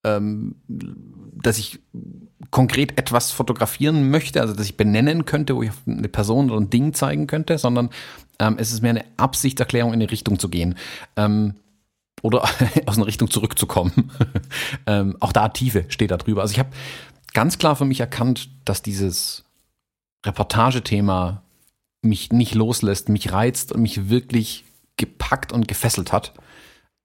[0.03, 1.80] ähm, dass ich
[2.51, 6.70] konkret etwas fotografieren möchte, also dass ich benennen könnte, wo ich eine Person oder ein
[6.70, 7.89] Ding zeigen könnte, sondern
[8.40, 10.76] ähm, es ist mehr eine Absichtserklärung, in eine Richtung zu gehen.
[11.16, 11.56] Ähm,
[12.22, 12.44] oder
[12.86, 14.12] aus einer Richtung zurückzukommen.
[14.88, 16.42] ähm, auch da Tiefe steht da drüber.
[16.42, 16.70] Also ich habe
[17.34, 19.44] ganz klar für mich erkannt, dass dieses
[20.26, 21.44] Reportagethema
[22.02, 24.66] mich nicht loslässt, mich reizt und mich wirklich
[24.98, 26.34] gepackt und gefesselt hat.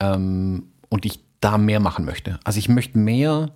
[0.00, 2.38] Ähm, und ich da mehr machen möchte.
[2.44, 3.52] Also ich möchte mehr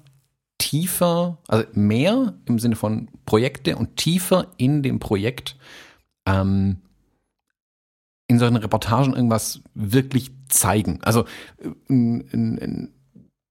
[0.59, 5.57] tiefer, also mehr im Sinne von Projekte und tiefer in dem Projekt
[6.27, 6.79] ähm,
[8.29, 11.01] in solchen Reportagen irgendwas wirklich zeigen.
[11.03, 11.25] Also
[11.89, 12.89] äh,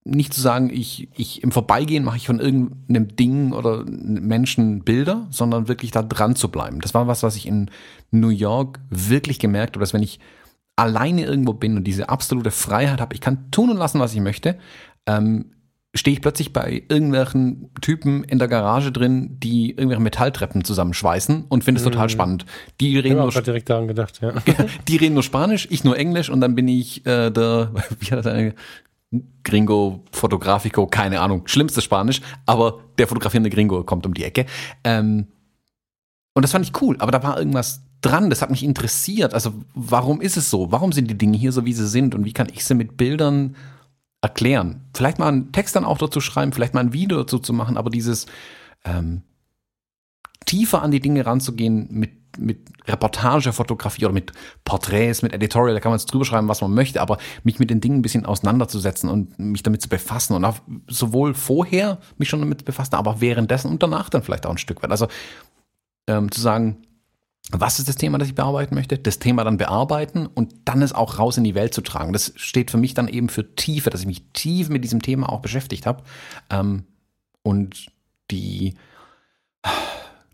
[0.04, 5.26] nicht zu sagen, ich, ich im Vorbeigehen mache ich von irgendeinem Ding oder Menschen Bilder,
[5.30, 6.80] sondern wirklich da dran zu bleiben.
[6.80, 7.70] Das war was, was ich in
[8.10, 10.18] New York wirklich gemerkt habe, dass wenn ich
[10.76, 14.20] alleine irgendwo bin und diese absolute Freiheit habe, ich kann tun und lassen, was ich
[14.20, 14.58] möchte,
[15.06, 15.52] ähm,
[15.98, 21.64] stehe ich plötzlich bei irgendwelchen Typen in der Garage drin, die irgendwelche Metalltreppen zusammenschweißen und
[21.64, 21.92] finde es mhm.
[21.92, 22.46] total spannend.
[22.80, 24.32] Die reden nur direkt daran gedacht, ja.
[24.86, 28.24] Die reden nur Spanisch, ich nur Englisch und dann bin ich äh, der wie hat
[28.24, 28.54] das
[29.42, 34.44] Gringo, Fotografico, keine Ahnung, schlimmstes Spanisch, aber der fotografierende Gringo kommt um die Ecke.
[34.84, 35.28] Ähm,
[36.34, 39.34] und das fand ich cool, aber da war irgendwas dran, das hat mich interessiert.
[39.34, 40.70] Also warum ist es so?
[40.70, 42.14] Warum sind die Dinge hier so, wie sie sind?
[42.14, 43.56] Und wie kann ich sie mit Bildern
[44.20, 44.82] erklären.
[44.94, 47.76] Vielleicht mal einen Text dann auch dazu schreiben, vielleicht mal ein Video dazu zu machen,
[47.76, 48.26] aber dieses
[48.84, 49.22] ähm,
[50.44, 52.58] tiefer an die Dinge ranzugehen mit, mit
[52.88, 54.32] Reportagefotografie oder mit
[54.64, 57.70] Porträts, mit Editorial, da kann man jetzt drüber schreiben, was man möchte, aber mich mit
[57.70, 60.58] den Dingen ein bisschen auseinanderzusetzen und mich damit zu befassen und auch
[60.88, 64.82] sowohl vorher mich schon damit befassen, aber währenddessen und danach dann vielleicht auch ein Stück
[64.82, 64.90] weit.
[64.90, 65.06] Also
[66.08, 66.78] ähm, zu sagen,
[67.50, 70.92] was ist das Thema, das ich bearbeiten möchte, das Thema dann bearbeiten und dann es
[70.92, 72.12] auch raus in die Welt zu tragen.
[72.12, 75.30] Das steht für mich dann eben für Tiefe, dass ich mich tief mit diesem Thema
[75.30, 76.02] auch beschäftigt habe
[76.50, 76.84] ähm,
[77.42, 77.86] und
[78.30, 78.74] die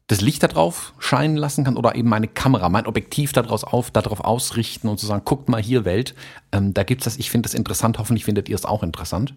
[0.07, 4.21] das Licht darauf scheinen lassen kann oder eben meine Kamera, mein Objektiv daraus auf, darauf
[4.21, 6.15] ausrichten und zu sagen, guckt mal hier Welt,
[6.53, 9.35] ähm, da gibt's das, ich finde das interessant, hoffentlich findet ihr es auch interessant.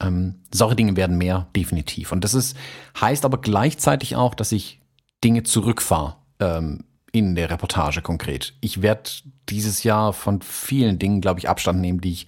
[0.00, 2.12] Ähm, solche Dinge werden mehr, definitiv.
[2.12, 2.56] Und das ist,
[2.98, 4.80] heißt aber gleichzeitig auch, dass ich
[5.22, 6.16] Dinge zurückfahre.
[6.40, 6.84] Ähm,
[7.16, 8.52] in der Reportage konkret.
[8.60, 9.10] Ich werde
[9.48, 12.26] dieses Jahr von vielen Dingen, glaube ich, Abstand nehmen, die ich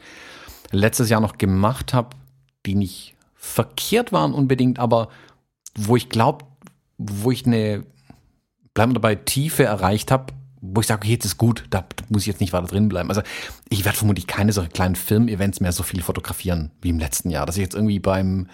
[0.70, 2.16] letztes Jahr noch gemacht habe,
[2.64, 5.10] die nicht verkehrt waren unbedingt, aber
[5.74, 6.46] wo ich glaube,
[6.96, 7.84] wo ich eine,
[8.72, 10.32] bleiben wir dabei, Tiefe erreicht habe,
[10.62, 13.10] wo ich sage, okay, jetzt ist gut, da muss ich jetzt nicht weiter drin bleiben.
[13.10, 13.20] Also
[13.68, 17.44] ich werde vermutlich keine solche kleinen Film-Events mehr so viel fotografieren wie im letzten Jahr,
[17.44, 18.48] dass ich jetzt irgendwie beim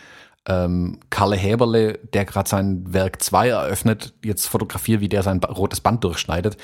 [0.46, 5.80] ähm, Karle Häberle, der gerade sein Werk 2 eröffnet, jetzt fotografiere, wie der sein rotes
[5.80, 6.56] Band durchschneidet,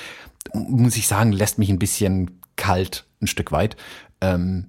[0.53, 3.75] muss ich sagen, lässt mich ein bisschen kalt ein Stück weit.
[4.21, 4.67] Ähm,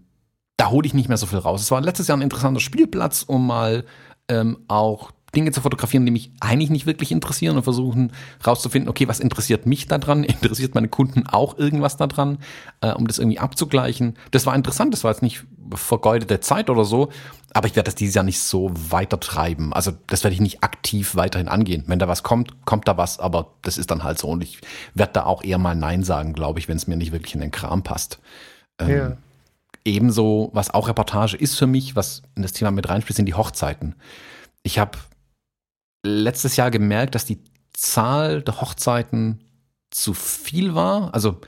[0.57, 1.61] da hole ich nicht mehr so viel raus.
[1.61, 3.85] Es war letztes Jahr ein interessanter Spielplatz, um mal
[4.29, 8.13] ähm, auch Dinge zu fotografieren, die mich eigentlich nicht wirklich interessieren und versuchen
[8.47, 10.25] rauszufinden, okay, was interessiert mich daran?
[10.25, 12.39] Interessiert meine Kunden auch irgendwas daran,
[12.81, 14.15] äh, um das irgendwie abzugleichen?
[14.31, 15.45] Das war interessant, das war jetzt nicht
[15.77, 17.11] vergeudete Zeit oder so,
[17.55, 19.73] aber ich werde das dieses Jahr nicht so weiter treiben.
[19.73, 21.85] Also das werde ich nicht aktiv weiterhin angehen.
[21.87, 24.61] Wenn da was kommt, kommt da was, aber das ist dann halt so und ich
[24.95, 27.41] werde da auch eher mal Nein sagen, glaube ich, wenn es mir nicht wirklich in
[27.41, 28.21] den Kram passt.
[28.79, 29.17] Ähm, ja.
[29.85, 33.35] Ebenso, was auch Reportage ist für mich, was in das Thema mit reinspielt, sind die
[33.35, 33.97] Hochzeiten.
[34.63, 34.99] Ich habe
[36.05, 37.39] letztes Jahr gemerkt, dass die
[37.73, 39.41] Zahl der Hochzeiten
[39.91, 41.13] zu viel war.
[41.15, 41.41] Also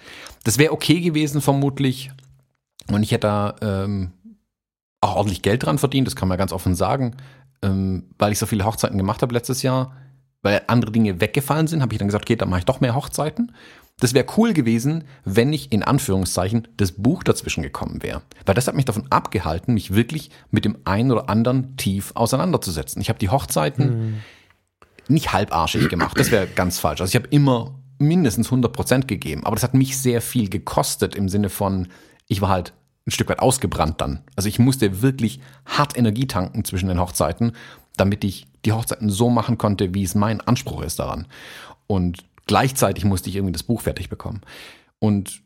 [0.44, 2.10] das wäre okay gewesen vermutlich.
[2.90, 4.12] Und ich hätte da ähm,
[5.00, 7.16] auch ordentlich Geld dran verdient, das kann man ganz offen sagen,
[7.62, 9.96] ähm, weil ich so viele Hochzeiten gemacht habe letztes Jahr.
[10.42, 12.94] Weil andere Dinge weggefallen sind, habe ich dann gesagt, okay, dann mache ich doch mehr
[12.94, 13.52] Hochzeiten.
[13.98, 18.22] Das wäre cool gewesen, wenn ich in Anführungszeichen das Buch dazwischen gekommen wäre.
[18.44, 23.00] Weil das hat mich davon abgehalten, mich wirklich mit dem einen oder anderen tief auseinanderzusetzen.
[23.00, 24.14] Ich habe die Hochzeiten hm.
[25.08, 26.18] nicht halbarschig gemacht.
[26.18, 27.00] Das wäre ganz falsch.
[27.00, 29.46] Also ich habe immer mindestens 100 Prozent gegeben.
[29.46, 31.88] Aber das hat mich sehr viel gekostet im Sinne von,
[32.28, 32.72] ich war halt
[33.06, 34.20] ein Stück weit ausgebrannt dann.
[34.34, 37.52] Also ich musste wirklich hart Energie tanken zwischen den Hochzeiten,
[37.96, 41.26] damit ich die Hochzeiten so machen konnte, wie es mein Anspruch ist daran.
[41.86, 44.40] Und gleichzeitig musste ich irgendwie das Buch fertig bekommen.
[44.98, 45.42] Und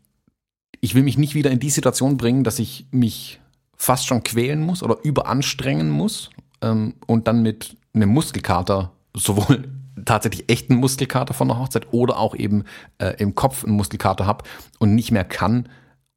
[0.81, 3.41] ich will mich nicht wieder in die Situation bringen, dass ich mich
[3.77, 6.31] fast schon quälen muss oder überanstrengen muss
[6.63, 9.69] ähm, und dann mit einem Muskelkater sowohl
[10.05, 12.65] tatsächlich echten Muskelkater von der Hochzeit oder auch eben
[12.99, 14.45] äh, im Kopf einen Muskelkater habe
[14.79, 15.69] und nicht mehr kann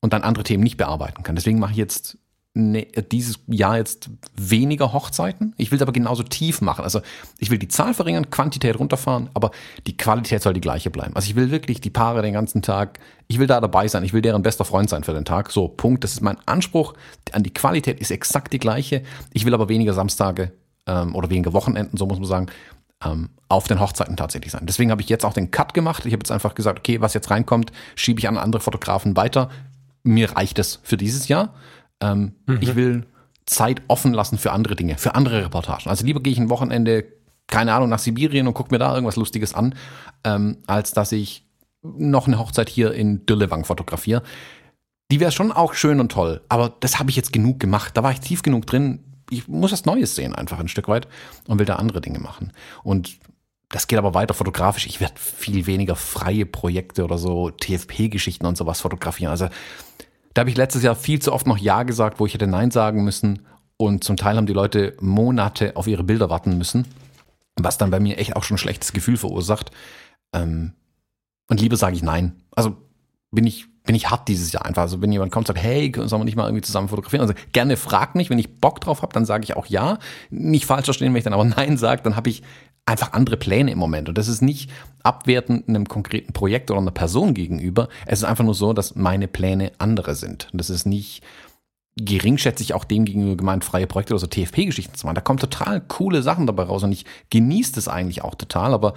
[0.01, 1.35] und dann andere Themen nicht bearbeiten kann.
[1.35, 2.17] Deswegen mache ich jetzt
[2.53, 5.53] ne, dieses Jahr jetzt weniger Hochzeiten.
[5.57, 6.83] Ich will es aber genauso tief machen.
[6.83, 7.01] Also
[7.37, 9.51] ich will die Zahl verringern, Quantität runterfahren, aber
[9.87, 11.15] die Qualität soll die gleiche bleiben.
[11.15, 14.13] Also ich will wirklich die Paare den ganzen Tag, ich will da dabei sein, ich
[14.13, 15.51] will deren bester Freund sein für den Tag.
[15.51, 16.03] So, Punkt.
[16.03, 16.93] Das ist mein Anspruch
[17.31, 19.03] an die Qualität ist exakt die gleiche.
[19.31, 20.51] Ich will aber weniger Samstage
[20.87, 22.47] ähm, oder weniger Wochenenden, so muss man sagen,
[23.03, 24.65] ähm, auf den Hochzeiten tatsächlich sein.
[24.65, 26.05] Deswegen habe ich jetzt auch den Cut gemacht.
[26.05, 29.49] Ich habe jetzt einfach gesagt, okay, was jetzt reinkommt, schiebe ich an andere Fotografen weiter.
[30.03, 31.53] Mir reicht es für dieses Jahr.
[31.99, 32.57] Ähm, mhm.
[32.61, 33.05] Ich will
[33.45, 35.89] Zeit offen lassen für andere Dinge, für andere Reportagen.
[35.89, 37.05] Also lieber gehe ich ein Wochenende,
[37.47, 39.75] keine Ahnung, nach Sibirien und gucke mir da irgendwas Lustiges an,
[40.23, 41.45] ähm, als dass ich
[41.81, 44.23] noch eine Hochzeit hier in Dürlewang fotografiere.
[45.11, 47.97] Die wäre schon auch schön und toll, aber das habe ich jetzt genug gemacht.
[47.97, 49.03] Da war ich tief genug drin.
[49.29, 51.07] Ich muss was Neues sehen, einfach ein Stück weit
[51.47, 52.53] und will da andere Dinge machen.
[52.83, 53.19] Und
[53.69, 54.85] das geht aber weiter fotografisch.
[54.85, 59.31] Ich werde viel weniger freie Projekte oder so TFP-Geschichten und sowas fotografieren.
[59.31, 59.47] Also
[60.33, 62.71] da habe ich letztes Jahr viel zu oft noch Ja gesagt, wo ich hätte Nein
[62.71, 63.45] sagen müssen.
[63.77, 66.85] Und zum Teil haben die Leute Monate auf ihre Bilder warten müssen,
[67.55, 69.71] was dann bei mir echt auch schon ein schlechtes Gefühl verursacht.
[70.33, 70.73] Ähm,
[71.49, 72.43] und lieber sage ich Nein.
[72.55, 72.77] Also
[73.31, 74.83] bin ich, bin ich hart dieses Jahr einfach.
[74.83, 77.21] Also wenn jemand kommt und sagt, hey, sollen wir nicht mal irgendwie zusammen fotografieren?
[77.21, 79.97] Also gerne frag mich, wenn ich Bock drauf habe, dann sage ich auch ja.
[80.29, 82.43] Nicht falsch verstehen, wenn ich dann aber Nein sage, dann habe ich
[82.91, 84.09] einfach andere Pläne im Moment.
[84.09, 84.69] Und das ist nicht
[85.03, 87.89] abwertend einem konkreten Projekt oder einer Person gegenüber.
[88.05, 90.49] Es ist einfach nur so, dass meine Pläne andere sind.
[90.51, 91.23] Und das ist nicht
[91.97, 95.15] geringschätzig auch dem gegenüber gemeint, freie Projekte oder so TFP-Geschichten zu machen.
[95.15, 98.73] Da kommen total coole Sachen dabei raus und ich genieße das eigentlich auch total.
[98.73, 98.93] Aber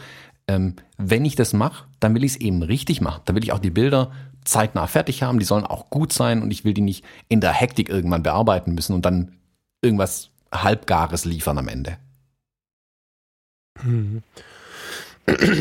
[0.47, 3.23] ähm, wenn ich das mache, dann will ich es eben richtig machen.
[3.25, 4.13] Dann will ich auch die Bilder
[4.45, 5.39] zeitnah fertig haben.
[5.39, 8.75] Die sollen auch gut sein und ich will die nicht in der Hektik irgendwann bearbeiten
[8.75, 9.33] müssen und dann
[9.83, 11.99] irgendwas Halbgares liefern am Ende.
[13.83, 14.23] Mhm.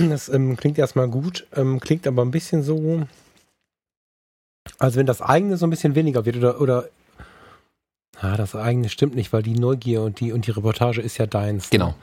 [0.10, 3.08] Das ähm, klingt erstmal gut, ähm, klingt aber ein bisschen so,
[4.78, 6.90] als wenn das eigene so ein bisschen weniger wird oder, oder
[8.20, 11.28] ah, das eigene stimmt nicht, weil die Neugier und die, und die Reportage ist ja
[11.28, 11.70] deins.
[11.70, 11.96] Genau.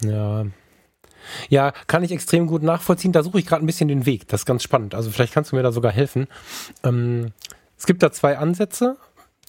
[0.00, 0.12] Ne?
[0.12, 0.46] Ja.
[1.48, 3.12] Ja, kann ich extrem gut nachvollziehen.
[3.12, 4.26] Da suche ich gerade ein bisschen den Weg.
[4.28, 4.94] Das ist ganz spannend.
[4.94, 6.28] Also vielleicht kannst du mir da sogar helfen.
[6.82, 7.32] Ähm,
[7.76, 8.96] es gibt da zwei Ansätze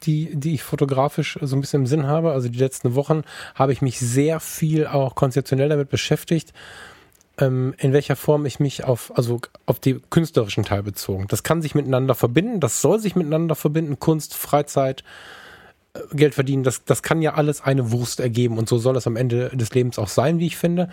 [0.04, 2.32] die, die ich fotografisch so ein bisschen im Sinn habe.
[2.32, 3.24] Also die letzten Wochen
[3.56, 6.54] habe ich mich sehr viel auch konzeptionell damit beschäftigt,
[7.38, 11.28] ähm, in welcher Form ich mich auf, also auf den künstlerischen Teil bezogen.
[11.28, 15.04] Das kann sich miteinander verbinden, das soll sich miteinander verbinden, Kunst, Freizeit,
[15.94, 19.08] äh, Geld verdienen, das, das kann ja alles eine Wurst ergeben und so soll es
[19.08, 20.90] am Ende des Lebens auch sein, wie ich finde.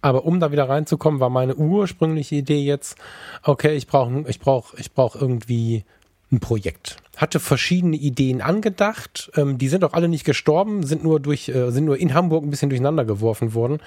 [0.00, 2.96] Aber um da wieder reinzukommen, war meine ursprüngliche Idee jetzt,
[3.42, 5.84] okay, ich brauche ich brauch, ich brauch irgendwie
[6.32, 6.96] ein Projekt.
[7.16, 9.30] Hatte verschiedene Ideen angedacht.
[9.36, 12.44] Ähm, die sind auch alle nicht gestorben, sind nur durch, äh, sind nur in Hamburg
[12.44, 13.78] ein bisschen durcheinander geworfen worden.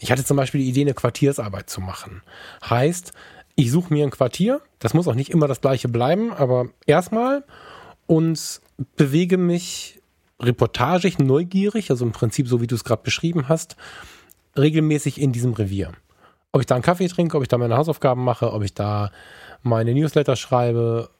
[0.00, 2.22] Ich hatte zum Beispiel die Idee, eine Quartiersarbeit zu machen.
[2.68, 3.12] Heißt,
[3.54, 4.60] ich suche mir ein Quartier.
[4.80, 7.44] Das muss auch nicht immer das gleiche bleiben, aber erstmal
[8.06, 8.60] und
[8.96, 10.00] bewege mich
[10.40, 13.76] reportagig, neugierig, also im Prinzip so wie du es gerade beschrieben hast,
[14.56, 15.92] regelmäßig in diesem Revier.
[16.52, 19.10] Ob ich da einen Kaffee trinke, ob ich da meine Hausaufgaben mache, ob ich da
[19.62, 21.10] meine Newsletter schreibe,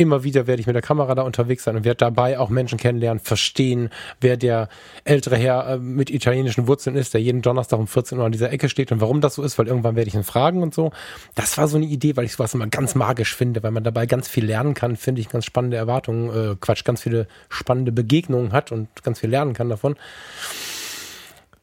[0.00, 2.78] immer wieder werde ich mit der Kamera da unterwegs sein und werde dabei auch Menschen
[2.78, 3.90] kennenlernen, verstehen,
[4.20, 4.68] wer der
[5.02, 8.52] ältere Herr äh, mit italienischen Wurzeln ist, der jeden Donnerstag um 14 Uhr an dieser
[8.52, 10.92] Ecke steht und warum das so ist, weil irgendwann werde ich ihn fragen und so.
[11.34, 14.06] Das war so eine Idee, weil ich sowas immer ganz magisch finde, weil man dabei
[14.06, 18.52] ganz viel lernen kann, finde ich ganz spannende Erwartungen, äh, Quatsch, ganz viele spannende Begegnungen
[18.52, 19.96] hat und ganz viel lernen kann davon.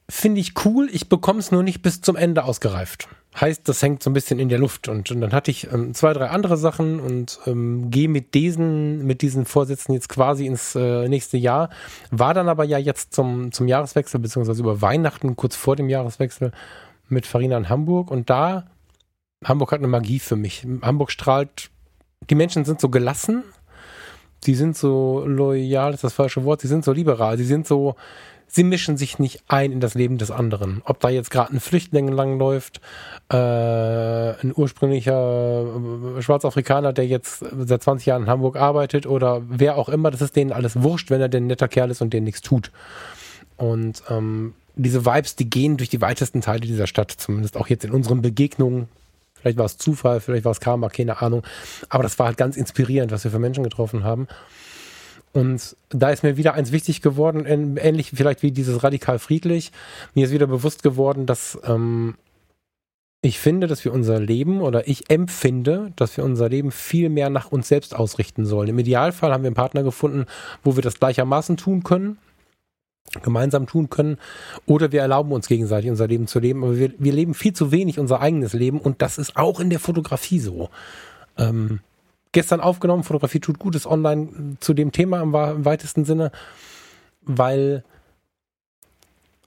[0.09, 3.07] Finde ich cool, ich bekomme es nur nicht bis zum Ende ausgereift
[3.39, 4.87] heißt, das hängt so ein bisschen in der Luft.
[4.87, 9.05] Und, und dann hatte ich ähm, zwei, drei andere Sachen und ähm, gehe mit diesen,
[9.05, 11.69] mit diesen Vorsätzen jetzt quasi ins äh, nächste Jahr.
[12.11, 16.51] War dann aber ja jetzt zum, zum Jahreswechsel, beziehungsweise über Weihnachten, kurz vor dem Jahreswechsel,
[17.09, 18.09] mit Farina in Hamburg.
[18.09, 18.67] Und da,
[19.43, 20.65] Hamburg hat eine Magie für mich.
[20.81, 21.69] Hamburg strahlt,
[22.29, 23.43] die Menschen sind so gelassen,
[24.45, 27.95] die sind so loyal, ist das falsche Wort, sie sind so liberal, sie sind so,
[28.55, 30.81] sie mischen sich nicht ein in das Leben des anderen.
[30.85, 32.79] Ob da jetzt gerade ein Flüchtling langläuft,
[33.29, 35.65] äh, ein ursprünglicher
[36.17, 40.21] äh, Schwarzafrikaner, der jetzt seit 20 Jahren in Hamburg arbeitet oder wer auch immer, das
[40.21, 42.71] ist denen alles wurscht, wenn er denn ein netter Kerl ist und denen nichts tut.
[43.57, 47.83] Und ähm, diese Vibes, die gehen durch die weitesten Teile dieser Stadt, zumindest auch jetzt
[47.83, 48.87] in unseren Begegnungen.
[49.33, 51.43] Vielleicht war es Zufall, vielleicht war es Karma, keine Ahnung.
[51.89, 54.27] Aber das war halt ganz inspirierend, was wir für Menschen getroffen haben.
[55.35, 59.73] Und da ist mir wieder eins wichtig geworden, ähnlich vielleicht wie dieses radikal friedlich.
[60.13, 62.15] Mir ist wieder bewusst geworden, dass ähm,
[63.21, 67.29] ich finde, dass wir unser Leben oder ich empfinde, dass wir unser Leben viel mehr
[67.29, 68.69] nach uns selbst ausrichten sollen.
[68.69, 70.25] Im Idealfall haben wir einen Partner gefunden,
[70.63, 72.17] wo wir das gleichermaßen tun können,
[73.21, 74.19] gemeinsam tun können,
[74.65, 76.63] oder wir erlauben uns gegenseitig unser Leben zu leben.
[76.63, 79.69] Aber wir, wir leben viel zu wenig unser eigenes Leben und das ist auch in
[79.69, 80.69] der Fotografie so.
[81.37, 81.81] Ähm,
[82.35, 83.03] gestern aufgenommen.
[83.03, 86.31] Fotografie tut gut, ist online zu dem Thema im, im weitesten Sinne,
[87.21, 87.83] weil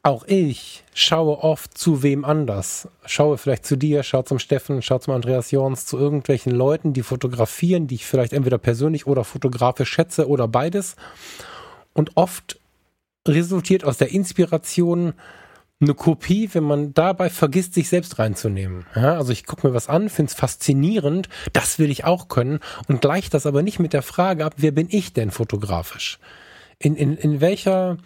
[0.02, 2.88] auch ich schaue oft zu wem anders.
[3.04, 7.02] Schaue vielleicht zu dir, schaue zum Steffen, schaue zum Andreas Jorns, zu irgendwelchen Leuten, die
[7.02, 10.96] fotografieren, die ich vielleicht entweder persönlich oder fotografisch schätze oder beides.
[11.92, 12.58] Und oft
[13.26, 15.12] resultiert aus der Inspiration
[15.80, 18.86] eine Kopie, wenn man dabei vergisst, sich selbst reinzunehmen.
[18.96, 22.58] Ja, also ich gucke mir was an, finde es faszinierend, das will ich auch können
[22.88, 26.18] und gleicht das aber nicht mit der Frage ab, wer bin ich denn fotografisch?
[26.80, 27.96] In, in, in welcher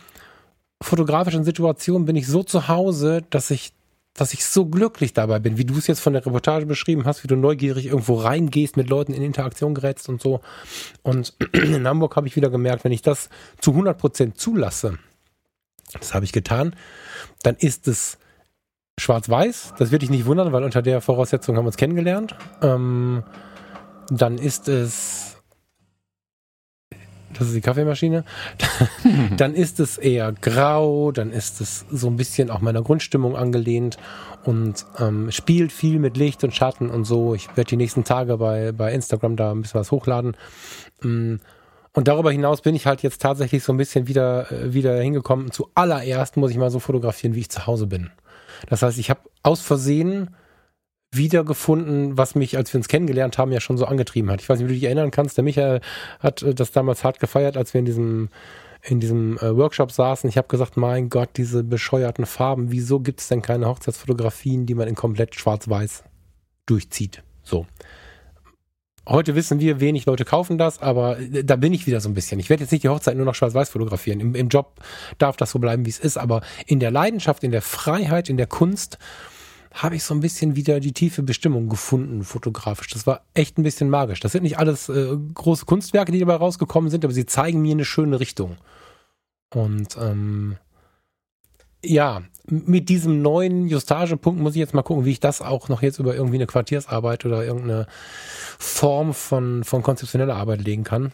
[0.83, 3.73] fotografischen Situation bin ich so zu Hause, dass ich
[4.15, 7.25] dass ich so glücklich dabei bin, wie du es jetzt von der Reportage beschrieben hast,
[7.25, 10.43] wie du neugierig irgendwo reingehst, mit Leuten in Interaktion gerätst und so.
[11.03, 14.99] Und in Hamburg habe ich wieder gemerkt, wenn ich das zu 100 Prozent zulasse,
[15.93, 16.75] das habe ich getan,
[17.43, 18.19] dann ist es
[18.99, 19.75] schwarz-weiß.
[19.79, 22.35] Das würde ich nicht wundern, weil unter der Voraussetzung haben wir uns kennengelernt.
[22.63, 23.25] Ähm,
[24.11, 25.37] dann ist es.
[27.33, 28.25] Das ist die Kaffeemaschine.
[29.39, 33.97] dann ist es eher grau, dann ist es so ein bisschen auch meiner Grundstimmung angelehnt
[34.45, 37.35] und ähm, spielt viel mit Licht und Schatten und so.
[37.35, 40.37] Ich werde die nächsten Tage bei, bei Instagram da ein bisschen was hochladen.
[41.03, 41.41] Ähm,
[41.95, 45.51] und darüber hinaus bin ich halt jetzt tatsächlich so ein bisschen wieder, äh, wieder hingekommen.
[45.51, 48.11] Zuallererst muss ich mal so fotografieren, wie ich zu Hause bin.
[48.69, 50.35] Das heißt, ich habe aus Versehen
[51.11, 54.41] wiedergefunden, was mich, als wir uns kennengelernt haben, ja schon so angetrieben hat.
[54.41, 55.37] Ich weiß nicht, wie du dich erinnern kannst.
[55.37, 55.81] Der Michael
[56.21, 58.29] hat äh, das damals hart gefeiert, als wir in diesem
[58.85, 60.29] in diesem äh, Workshop saßen.
[60.29, 64.75] Ich habe gesagt, mein Gott, diese bescheuerten Farben, wieso gibt es denn keine Hochzeitsfotografien, die
[64.75, 66.03] man in komplett schwarz-weiß
[66.67, 67.23] durchzieht?
[67.45, 67.67] So.
[69.09, 72.15] Heute wissen wir, wenig Leute kaufen das, aber äh, da bin ich wieder so ein
[72.15, 72.39] bisschen.
[72.39, 74.21] Ich werde jetzt nicht die Hochzeit nur noch schwarz-weiß fotografieren.
[74.21, 74.81] Im, Im, Job
[75.19, 78.37] darf das so bleiben, wie es ist, aber in der Leidenschaft, in der Freiheit, in
[78.37, 78.99] der Kunst
[79.75, 82.89] habe ich so ein bisschen wieder die tiefe Bestimmung gefunden, fotografisch.
[82.89, 84.21] Das war echt ein bisschen magisch.
[84.21, 87.73] Das sind nicht alles äh, große Kunstwerke, die dabei rausgekommen sind, aber sie zeigen mir
[87.73, 88.57] eine schöne Richtung.
[89.55, 90.59] Und ähm,
[91.85, 95.83] ja, mit diesem neuen Justagepunkt muss ich jetzt mal gucken, wie ich das auch noch
[95.83, 97.87] jetzt über irgendwie eine Quartiersarbeit oder irgendeine
[98.59, 101.13] Form von, von konzeptioneller Arbeit legen kann.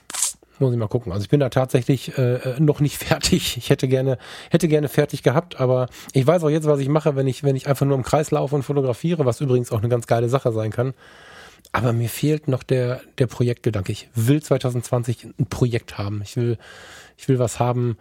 [0.58, 1.12] Muss ich mal gucken.
[1.12, 3.56] Also ich bin da tatsächlich äh, noch nicht fertig.
[3.56, 4.18] Ich hätte gerne,
[4.50, 7.56] hätte gerne fertig gehabt, aber ich weiß auch jetzt, was ich mache, wenn ich, wenn
[7.56, 10.52] ich einfach nur im Kreis laufe und fotografiere, was übrigens auch eine ganz geile Sache
[10.52, 10.94] sein kann.
[11.72, 13.92] Aber mir fehlt noch der, der Projektgedanke.
[13.92, 16.22] Ich will 2020 ein Projekt haben.
[16.22, 16.56] Ich will,
[17.16, 17.98] ich will was haben,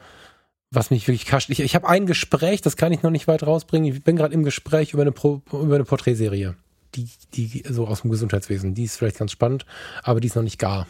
[0.72, 1.50] was mich wirklich kascht.
[1.50, 3.94] Ich, ich habe ein Gespräch, das kann ich noch nicht weit rausbringen.
[3.94, 6.56] Ich bin gerade im Gespräch über eine, Pro, über eine Porträtserie.
[6.96, 8.74] Die, die, so aus dem Gesundheitswesen.
[8.74, 9.66] Die ist vielleicht ganz spannend,
[10.04, 10.88] aber die ist noch nicht gar.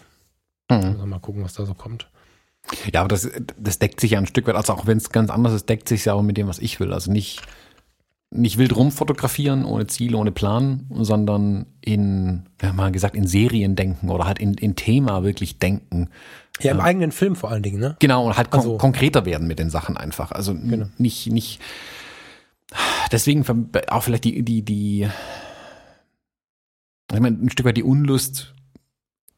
[0.69, 0.78] Mhm.
[0.78, 2.09] Also mal gucken, was da so kommt.
[2.91, 5.30] Ja, aber das, das deckt sich ja ein Stück weit, also auch wenn es ganz
[5.30, 6.93] anders ist, deckt sich ja auch mit dem, was ich will.
[6.93, 7.41] Also nicht,
[8.30, 13.75] nicht wild rumfotografieren, ohne Ziel, ohne Plan, sondern in, wir haben mal gesagt, in Serien
[13.75, 16.09] denken oder halt in, in Thema wirklich denken.
[16.59, 17.95] Ja, im äh, eigenen Film vor allen Dingen, ne?
[17.99, 20.32] Genau, und halt kon also, konkreter werden mit den Sachen einfach.
[20.32, 20.88] Also genau.
[20.97, 21.61] nicht, nicht,
[23.11, 23.45] deswegen
[23.88, 25.07] auch vielleicht die, die, die,
[27.13, 28.53] ich meine, ein Stück weit die Unlust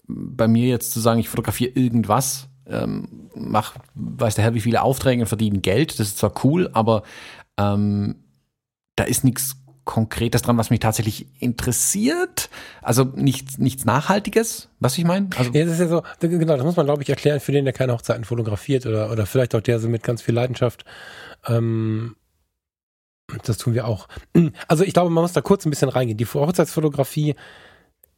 [0.08, 4.82] bei mir jetzt zu sagen, ich fotografiere irgendwas, ähm, mach, weiß der Herr, wie viele
[4.82, 6.00] Aufträge und verdienen Geld.
[6.00, 7.04] Das ist zwar cool, aber
[7.58, 8.16] ähm,
[9.00, 12.50] da ist nichts Konkretes dran, was mich tatsächlich interessiert.
[12.82, 15.30] Also nichts, nichts Nachhaltiges, was ich meine.
[15.36, 17.66] Also ja, das ist ja so, genau, das muss man, glaube ich, erklären für den,
[17.66, 20.86] der keine Hochzeiten fotografiert oder, oder vielleicht auch der so mit ganz viel Leidenschaft.
[21.48, 22.18] Ähm,
[23.46, 24.08] das tun wir auch.
[24.68, 26.18] Also ich glaube, man muss da kurz ein bisschen reingehen.
[26.18, 27.36] Die Hochzeitsfotografie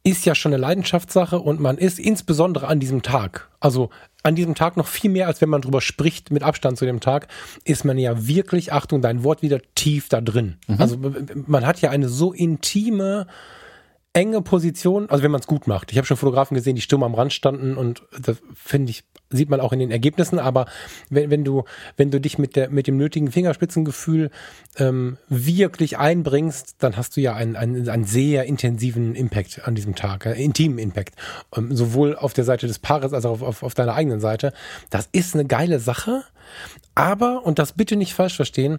[0.04, 3.90] ist ja schon eine Leidenschaftssache und man ist insbesondere an diesem Tag, also
[4.24, 7.00] an diesem Tag noch viel mehr, als wenn man drüber spricht, mit Abstand zu dem
[7.00, 7.28] Tag,
[7.64, 10.56] ist man ja wirklich, Achtung, dein Wort wieder tief da drin.
[10.66, 10.76] Mhm.
[10.78, 10.98] Also
[11.46, 13.26] man hat ja eine so intime
[14.12, 15.90] enge Position, also wenn man es gut macht.
[15.90, 19.50] Ich habe schon Fotografen gesehen, die stumm am Rand standen und das finde ich, sieht
[19.50, 20.66] man auch in den Ergebnissen, aber
[21.10, 21.64] wenn, wenn du,
[21.96, 24.30] wenn du dich mit der, mit dem nötigen Fingerspitzengefühl
[24.76, 29.94] ähm, wirklich einbringst, dann hast du ja einen, einen, einen sehr intensiven Impact an diesem
[29.94, 31.14] Tag, äh, intimen Impact.
[31.56, 34.52] Ähm, sowohl auf der Seite des Paares als auch auf, auf, auf deiner eigenen Seite.
[34.90, 36.24] Das ist eine geile Sache,
[36.94, 38.78] aber, und das bitte nicht falsch verstehen,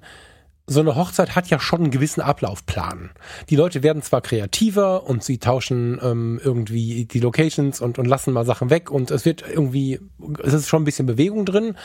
[0.65, 3.11] so eine Hochzeit hat ja schon einen gewissen Ablaufplan.
[3.49, 8.31] Die Leute werden zwar kreativer und sie tauschen ähm, irgendwie die Locations und, und lassen
[8.31, 9.99] mal Sachen weg und es wird irgendwie,
[10.41, 11.75] es ist schon ein bisschen Bewegung drin,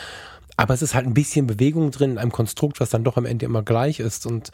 [0.56, 3.26] aber es ist halt ein bisschen Bewegung drin in einem Konstrukt, was dann doch am
[3.26, 4.52] Ende immer gleich ist und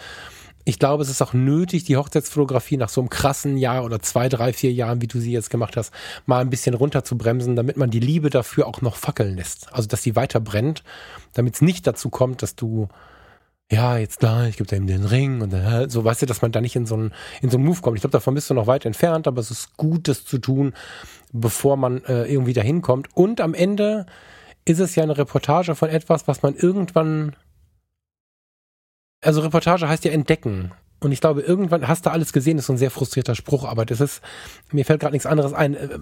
[0.66, 4.31] ich glaube, es ist auch nötig, die Hochzeitsfotografie nach so einem krassen Jahr oder zwei,
[4.31, 5.93] drei, vier Jahren, wie du sie jetzt gemacht hast,
[6.25, 9.70] mal ein bisschen runter zu bremsen, damit man die Liebe dafür auch noch fackeln lässt.
[9.75, 10.83] Also, dass sie weiter brennt,
[11.35, 12.89] damit es nicht dazu kommt, dass du
[13.73, 16.53] ja, jetzt gleich, ich gebe ihm den Ring und dann, so, weißt du, dass man
[16.53, 17.97] da nicht in so einen, in so einen Move kommt.
[17.97, 20.75] Ich glaube, davon bist du noch weit entfernt, aber es ist gut, das zu tun,
[21.33, 23.09] bevor man äh, irgendwie dahin kommt.
[23.17, 24.07] Und am Ende
[24.65, 27.37] ist es ja eine Reportage von etwas, was man irgendwann,
[29.23, 30.73] also Reportage heißt ja entdecken.
[31.01, 33.65] Und ich glaube, irgendwann hast du alles gesehen, das ist so ein sehr frustrierter Spruch,
[33.65, 34.23] aber das ist,
[34.73, 35.75] mir fällt gerade nichts anderes ein.
[35.75, 35.99] Äh, äh,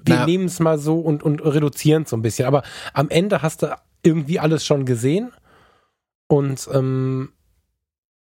[0.00, 0.26] wir naja.
[0.26, 2.46] nehmen es mal so und, und reduzieren es so ein bisschen.
[2.46, 5.32] Aber am Ende hast du irgendwie alles schon gesehen
[6.28, 7.30] und ähm,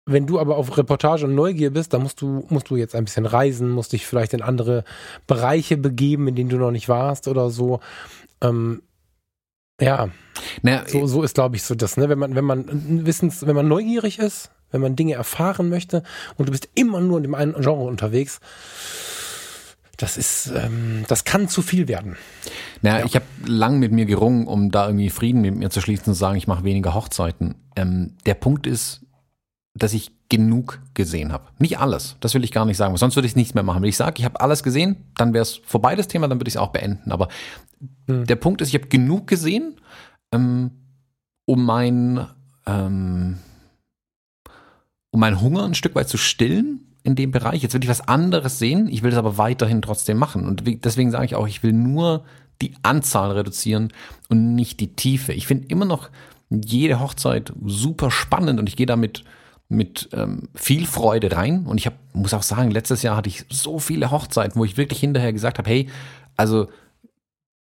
[0.07, 3.05] wenn du aber auf Reportage und Neugier bist, dann musst du, musst du jetzt ein
[3.05, 4.85] bisschen reisen, musst dich vielleicht in andere
[5.27, 7.81] Bereiche begeben, in denen du noch nicht warst oder so.
[8.41, 8.83] Ähm,
[9.81, 10.09] ja,
[10.63, 12.09] naja, so, so ist, glaube ich, so das, ne?
[12.09, 16.03] Wenn man, wenn man wissens, wenn man neugierig ist, wenn man Dinge erfahren möchte
[16.37, 18.41] und du bist immer nur in dem einen Genre unterwegs,
[19.99, 22.17] das ist, ähm, das kann zu viel werden.
[22.83, 23.05] Naja, ja.
[23.05, 26.15] ich habe lang mit mir gerungen, um da irgendwie Frieden mit mir zu schließen und
[26.15, 27.57] zu sagen, ich mache weniger Hochzeiten.
[27.75, 29.05] Ähm, der Punkt ist,
[29.75, 31.49] dass ich genug gesehen habe.
[31.59, 33.83] Nicht alles, das will ich gar nicht sagen, sonst würde ich nichts mehr machen.
[33.83, 36.49] Wenn ich sage, ich habe alles gesehen, dann wäre es vorbei das Thema, dann würde
[36.49, 37.11] ich es auch beenden.
[37.11, 37.29] Aber
[38.07, 38.25] hm.
[38.25, 39.81] der Punkt ist, ich habe genug gesehen,
[40.33, 40.71] ähm,
[41.45, 42.27] um mein
[42.67, 43.39] ähm,
[45.11, 47.63] um meinen Hunger ein Stück weit zu stillen in dem Bereich.
[47.63, 50.47] Jetzt will ich was anderes sehen, ich will das aber weiterhin trotzdem machen.
[50.47, 52.25] Und deswegen sage ich auch, ich will nur
[52.61, 53.93] die Anzahl reduzieren
[54.29, 55.33] und nicht die Tiefe.
[55.33, 56.11] Ich finde immer noch
[56.51, 59.25] jede Hochzeit super spannend und ich gehe damit
[59.69, 61.67] mit ähm, viel Freude rein.
[61.67, 64.77] Und ich hab, muss auch sagen, letztes Jahr hatte ich so viele Hochzeiten, wo ich
[64.77, 65.89] wirklich hinterher gesagt habe, hey,
[66.37, 66.69] also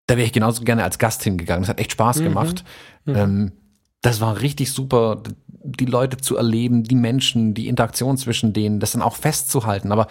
[0.08, 1.64] da wäre ich genauso gerne als Gast hingegangen.
[1.64, 2.24] Das hat echt Spaß mhm.
[2.24, 2.64] gemacht.
[3.06, 3.16] Mhm.
[3.16, 3.52] Ähm,
[4.02, 5.22] das war richtig super,
[5.64, 9.92] die Leute zu erleben, die Menschen, die Interaktion zwischen denen, das dann auch festzuhalten.
[9.92, 10.08] Aber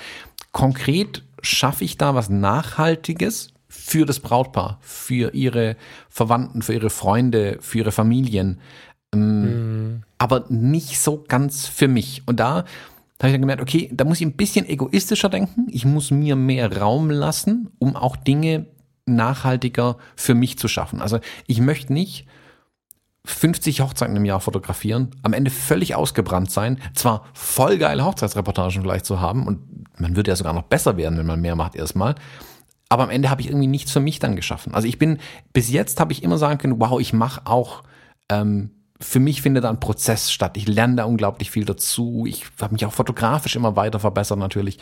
[0.53, 5.77] konkret schaffe ich da was Nachhaltiges für das Brautpaar, für ihre
[6.09, 8.61] Verwandten, für ihre Freunde, für ihre Familien.
[9.15, 10.03] Mhm.
[10.19, 12.23] Aber nicht so ganz für mich.
[12.27, 12.65] Und da
[13.19, 15.67] habe ich dann gemerkt, okay, da muss ich ein bisschen egoistischer denken.
[15.71, 18.67] Ich muss mir mehr Raum lassen, um auch Dinge
[19.07, 21.01] nachhaltiger für mich zu schaffen.
[21.01, 22.27] Also ich möchte nicht
[23.27, 29.07] 50 Hochzeiten im Jahr fotografieren, am Ende völlig ausgebrannt sein, zwar voll geile Hochzeitsreportagen vielleicht
[29.07, 29.61] zu haben und
[29.99, 32.15] man würde ja sogar noch besser werden, wenn man mehr macht erstmal,
[32.89, 34.75] aber am Ende habe ich irgendwie nichts für mich dann geschaffen.
[34.75, 35.19] Also ich bin,
[35.53, 37.83] bis jetzt habe ich immer sagen können, wow, ich mache auch,
[38.29, 38.71] ähm,
[39.01, 40.57] für mich findet da ein Prozess statt.
[40.57, 42.25] Ich lerne da unglaublich viel dazu.
[42.27, 44.79] Ich habe mich auch fotografisch immer weiter verbessert natürlich.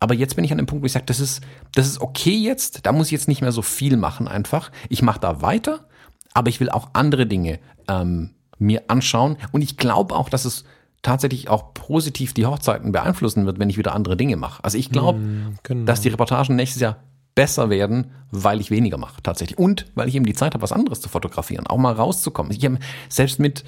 [0.00, 1.42] Aber jetzt bin ich an dem Punkt, wo ich sage, das ist,
[1.74, 2.84] das ist okay jetzt.
[2.84, 4.70] Da muss ich jetzt nicht mehr so viel machen einfach.
[4.90, 5.86] Ich mache da weiter
[6.34, 7.58] aber ich will auch andere Dinge
[7.88, 9.36] ähm, mir anschauen.
[9.52, 10.64] Und ich glaube auch, dass es
[11.02, 14.62] tatsächlich auch positiv die Hochzeiten beeinflussen wird, wenn ich wieder andere Dinge mache.
[14.64, 15.84] Also ich glaube, mm, genau.
[15.84, 16.96] dass die Reportagen nächstes Jahr
[17.34, 19.58] besser werden, weil ich weniger mache tatsächlich.
[19.58, 22.52] Und weil ich eben die Zeit habe, was anderes zu fotografieren, auch mal rauszukommen.
[22.52, 22.78] Ich habe
[23.08, 23.64] selbst mit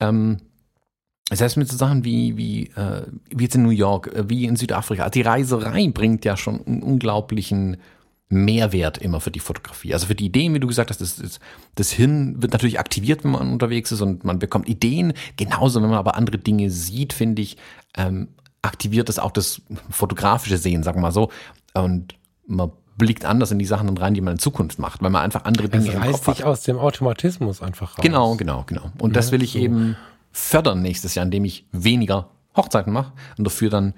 [0.00, 0.38] ähm,
[1.30, 4.56] selbst mit so Sachen wie, wie, äh, wie jetzt in New York, äh, wie in
[4.56, 7.76] Südafrika, die Reiserei bringt ja schon einen unglaublichen
[8.28, 9.94] Mehrwert immer für die Fotografie.
[9.94, 11.40] Also für die Ideen, wie du gesagt hast, das, das,
[11.74, 15.14] das Hirn wird natürlich aktiviert, wenn man unterwegs ist und man bekommt Ideen.
[15.36, 17.56] Genauso, wenn man aber andere Dinge sieht, finde ich,
[17.96, 18.28] ähm,
[18.60, 21.30] aktiviert das auch das fotografische Sehen, sagen wir mal so.
[21.72, 22.16] Und
[22.46, 25.44] man blickt anders in die Sachen rein, die man in Zukunft macht, weil man einfach
[25.44, 28.02] andere Dinge also im Kopf dich aus dem Automatismus einfach raus.
[28.02, 28.90] Genau, genau, genau.
[28.98, 29.58] Und ja, das will ich so.
[29.58, 29.96] eben
[30.32, 33.94] fördern nächstes Jahr, indem ich weniger Hochzeiten mache und dafür dann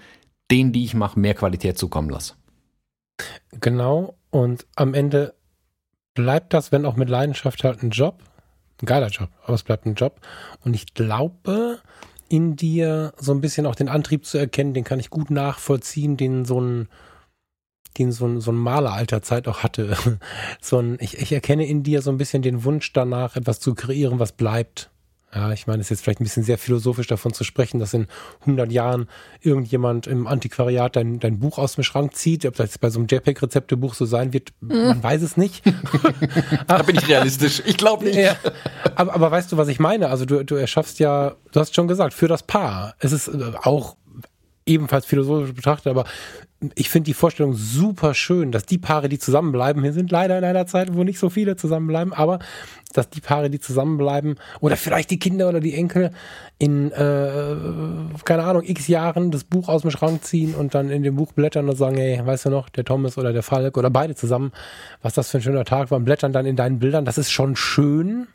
[0.50, 2.34] denen, die ich mache, mehr Qualität zukommen lasse.
[3.52, 4.14] Genau.
[4.30, 5.34] Und am Ende
[6.14, 8.22] bleibt das, wenn auch mit Leidenschaft, halt ein Job.
[8.82, 10.20] Ein geiler Job, aber es bleibt ein Job.
[10.64, 11.80] Und ich glaube,
[12.28, 16.16] in dir so ein bisschen auch den Antrieb zu erkennen, den kann ich gut nachvollziehen,
[16.16, 16.88] den so ein,
[17.98, 19.96] den so ein, so ein Maler alter Zeit auch hatte.
[20.60, 23.74] so ein, ich, ich erkenne in dir so ein bisschen den Wunsch danach, etwas zu
[23.74, 24.90] kreieren, was bleibt.
[25.32, 27.94] Ja, ich meine, es ist jetzt vielleicht ein bisschen sehr philosophisch davon zu sprechen, dass
[27.94, 28.08] in
[28.40, 29.08] 100 Jahren
[29.40, 32.44] irgendjemand im Antiquariat dein, dein Buch aus dem Schrank zieht.
[32.46, 34.88] Ob das bei so einem JPEG-Rezeptebuch so sein wird, mhm.
[34.88, 35.62] man weiß es nicht.
[36.66, 37.62] da bin ich realistisch.
[37.64, 38.16] Ich glaube nicht.
[38.16, 38.36] Ja,
[38.96, 40.08] aber, aber weißt du, was ich meine?
[40.08, 42.94] Also du, du erschaffst ja, du hast schon gesagt, für das Paar.
[42.98, 43.96] Es ist äh, auch
[44.70, 46.04] ebenfalls philosophisch betrachtet, aber
[46.74, 50.44] ich finde die Vorstellung super schön, dass die Paare, die zusammenbleiben, hier sind leider in
[50.44, 52.38] einer Zeit, wo nicht so viele zusammenbleiben, aber
[52.92, 56.10] dass die Paare, die zusammenbleiben, oder vielleicht die Kinder oder die Enkel
[56.58, 57.56] in, äh,
[58.24, 61.32] keine Ahnung, x Jahren das Buch aus dem Schrank ziehen und dann in dem Buch
[61.32, 64.52] blättern und sagen, ey, weißt du noch, der Thomas oder der Falk oder beide zusammen,
[65.00, 67.30] was das für ein schöner Tag war, und blättern dann in deinen Bildern, das ist
[67.30, 68.26] schon schön.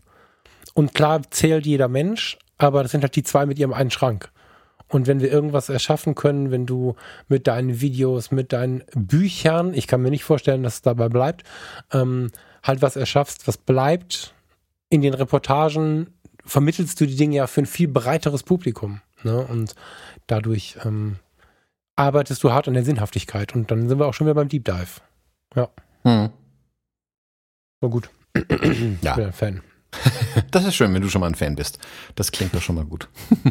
[0.74, 4.32] Und klar zählt jeder Mensch, aber das sind halt die zwei mit ihrem einen Schrank.
[4.88, 6.96] Und wenn wir irgendwas erschaffen können, wenn du
[7.28, 11.44] mit deinen Videos, mit deinen Büchern, ich kann mir nicht vorstellen, dass es dabei bleibt,
[11.92, 12.32] ähm,
[12.64, 14.34] halt was erschaffst, was bleibt
[14.90, 16.14] in den Reportagen,
[16.46, 19.02] vermittelst du die Dinge ja für ein viel breiteres Publikum.
[19.24, 19.40] Ne?
[19.40, 19.74] Und
[20.28, 21.18] dadurch ähm,
[21.96, 23.56] arbeitest du hart an der Sinnhaftigkeit.
[23.56, 25.02] Und dann sind wir auch schon wieder beim Deep Dive.
[25.56, 25.70] Ja.
[26.04, 26.30] Hm.
[27.82, 28.10] War gut.
[28.36, 28.42] ja.
[28.52, 29.62] Ich bin ein Fan.
[30.52, 31.80] Das ist schön, wenn du schon mal ein Fan bist.
[32.16, 33.08] Das klingt doch schon mal gut.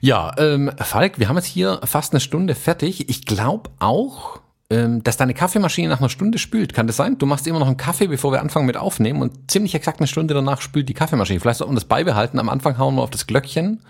[0.00, 3.08] ja, ähm, Falk, wir haben jetzt hier fast eine Stunde fertig.
[3.08, 6.74] Ich glaube auch, ähm, dass deine Kaffeemaschine nach einer Stunde spült.
[6.74, 7.18] Kann das sein?
[7.18, 10.06] Du machst immer noch einen Kaffee, bevor wir anfangen mit aufnehmen und ziemlich exakt eine
[10.06, 11.40] Stunde danach spült die Kaffeemaschine.
[11.40, 12.38] Vielleicht sollten wir das beibehalten.
[12.38, 13.80] Am Anfang hauen wir auf das Glöckchen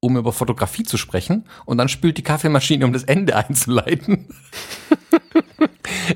[0.00, 4.26] um über Fotografie zu sprechen und dann spült die Kaffeemaschine, um das Ende einzuleiten.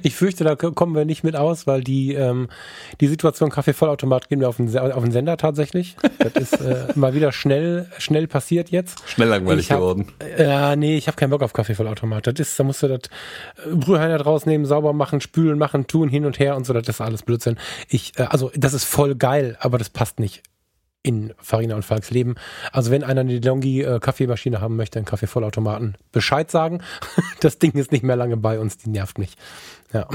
[0.03, 2.49] Ich fürchte, da kommen wir nicht mit aus, weil die, ähm,
[3.01, 5.97] die Situation Kaffeevollautomat gehen wir auf den, auf den Sender tatsächlich.
[6.19, 9.09] Das ist äh, mal wieder schnell, schnell passiert jetzt.
[9.09, 10.09] Schnell langweilig hab, geworden.
[10.39, 12.27] Ja, äh, nee, ich habe keinen Bock auf Kaffeevollautomat.
[12.27, 13.01] Das ist, da musst du das
[13.65, 16.89] äh, Brühheiner draus nehmen, sauber machen, spülen machen, tun, hin und her und so, das
[16.89, 17.57] ist alles Blödsinn.
[17.89, 20.43] Ich, äh, also das ist voll geil, aber das passt nicht
[21.05, 22.35] in Farina und Falks Leben.
[22.73, 26.83] Also wenn einer eine DeLonghi äh, Kaffeemaschine haben möchte, einen Kaffeevollautomaten, Bescheid sagen.
[27.41, 29.37] das Ding ist nicht mehr lange bei uns, die nervt mich.
[29.93, 30.09] Ja.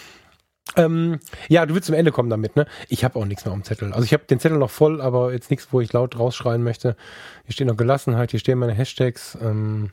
[0.76, 1.18] ähm,
[1.48, 2.66] ja, du willst zum Ende kommen damit, ne?
[2.88, 3.92] Ich habe auch nichts mehr am Zettel.
[3.92, 6.96] Also ich habe den Zettel noch voll, aber jetzt nichts, wo ich laut rausschreien möchte.
[7.44, 9.36] Hier steht noch Gelassenheit, hier stehen meine Hashtags.
[9.42, 9.90] Ähm,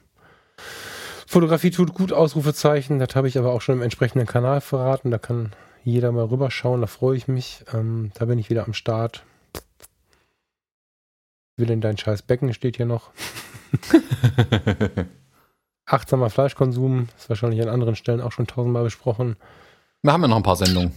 [1.26, 3.00] Fotografie tut gut, Ausrufezeichen.
[3.00, 5.10] Das habe ich aber auch schon im entsprechenden Kanal verraten.
[5.10, 5.54] Da kann
[5.84, 7.64] jeder mal rüberschauen, da freue ich mich.
[7.74, 9.24] Ähm, da bin ich wieder am Start
[11.60, 13.12] will in dein scheiß Becken steht hier noch.
[15.86, 19.36] Achtsamer Fleischkonsum ist wahrscheinlich an anderen Stellen auch schon tausendmal besprochen.
[20.02, 20.94] Wir haben ja noch ein paar Sendungen.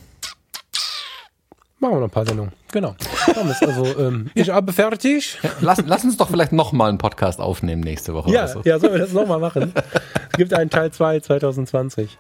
[1.79, 2.53] Machen wir noch ein paar Sendungen.
[2.71, 2.95] Genau.
[3.27, 5.39] also, ähm, ich habe fertig.
[5.61, 8.31] Lass, lass, uns doch vielleicht nochmal einen Podcast aufnehmen nächste Woche.
[8.31, 8.63] Ja, so.
[8.65, 9.73] ja sollen wir das nochmal machen?
[10.31, 12.19] es gibt einen Teil 2 2020.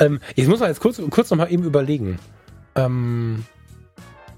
[0.00, 2.18] Ähm, ich muss mal jetzt kurz, kurz nochmal eben überlegen.
[2.74, 3.46] Ähm,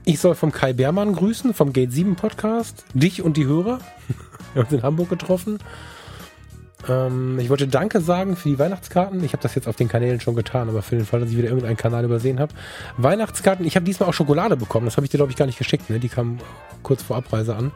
[0.05, 3.78] ich soll vom Kai Beermann grüßen, vom Gate 7 Podcast, dich und die Hörer.
[4.55, 5.59] Wir haben uns in Hamburg getroffen.
[6.88, 9.22] Ähm, ich wollte Danke sagen für die Weihnachtskarten.
[9.22, 11.36] Ich habe das jetzt auf den Kanälen schon getan, aber für den Fall, dass ich
[11.36, 12.53] wieder irgendeinen Kanal übersehen habe.
[12.96, 14.86] Weihnachtskarten, ich habe diesmal auch Schokolade bekommen.
[14.86, 15.88] Das habe ich dir, glaube ich, gar nicht geschickt.
[15.88, 16.00] Ne?
[16.00, 16.38] Die kam
[16.82, 17.70] kurz vor Abreise an.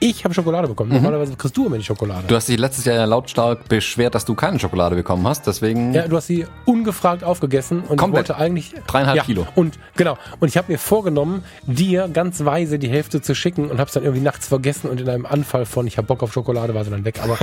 [0.00, 0.90] Ich habe Schokolade bekommen.
[0.90, 0.96] Mhm.
[0.96, 2.24] Normalerweise kriegst du immer die Schokolade.
[2.28, 5.46] Du hast dich letztes Jahr ja lautstark beschwert, dass du keine Schokolade bekommen hast.
[5.46, 5.92] Deswegen.
[5.92, 8.24] Ja, du hast sie ungefragt aufgegessen und Komplett.
[8.24, 8.74] ich wollte eigentlich.
[8.86, 9.46] Dreieinhalb ja, Kilo.
[9.56, 10.16] Und genau.
[10.38, 13.94] Und ich habe mir vorgenommen, dir ganz weise die Hälfte zu schicken und habe es
[13.94, 16.84] dann irgendwie nachts vergessen und in einem Anfall von ich habe Bock auf Schokolade war
[16.84, 17.20] sie dann weg.
[17.22, 17.36] Aber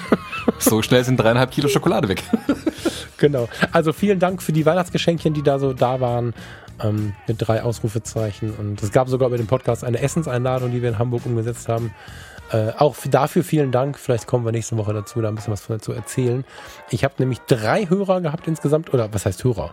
[0.58, 2.22] so schnell sind dreieinhalb Kilo Schokolade weg.
[3.18, 3.48] genau.
[3.72, 6.34] Also vielen Dank für die Weihnachtsgeschenkchen, die da so da waren
[6.82, 8.52] ähm, mit drei Ausrufezeichen.
[8.52, 11.94] Und es gab sogar über den Podcast eine Essenseinladung, die wir in Hamburg umgesetzt haben.
[12.52, 13.98] Äh, auch dafür vielen Dank.
[13.98, 16.44] Vielleicht kommen wir nächste Woche dazu, da ein bisschen was dazu erzählen.
[16.90, 19.72] Ich habe nämlich drei Hörer gehabt insgesamt, oder was heißt Hörer?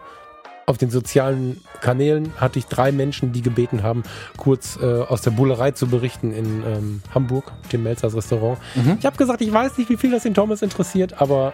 [0.68, 4.04] Auf den sozialen Kanälen hatte ich drei Menschen, die gebeten haben,
[4.36, 8.60] kurz äh, aus der Bullerei zu berichten in ähm, Hamburg, dem Melzers Restaurant.
[8.76, 8.98] Mhm.
[9.00, 11.54] Ich habe gesagt, ich weiß nicht, wie viel das den Thomas interessiert, aber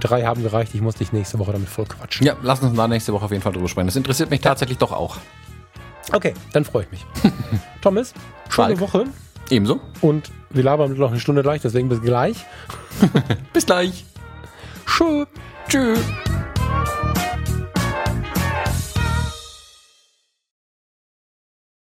[0.00, 0.74] drei haben gereicht.
[0.74, 2.26] Ich muss dich nächste Woche damit voll quatschen.
[2.26, 3.86] Ja, lass uns da nächste Woche auf jeden Fall drüber sprechen.
[3.86, 5.18] Das interessiert mich tatsächlich doch auch.
[6.12, 7.06] Okay, dann freue ich mich.
[7.82, 8.14] Thomas,
[8.48, 9.04] schöne Woche.
[9.50, 9.80] Ebenso.
[10.00, 12.44] Und wir labern noch eine Stunde gleich, deswegen bis gleich.
[13.52, 14.04] bis gleich.
[14.86, 15.26] Tschö.
[15.68, 16.00] Tschüss.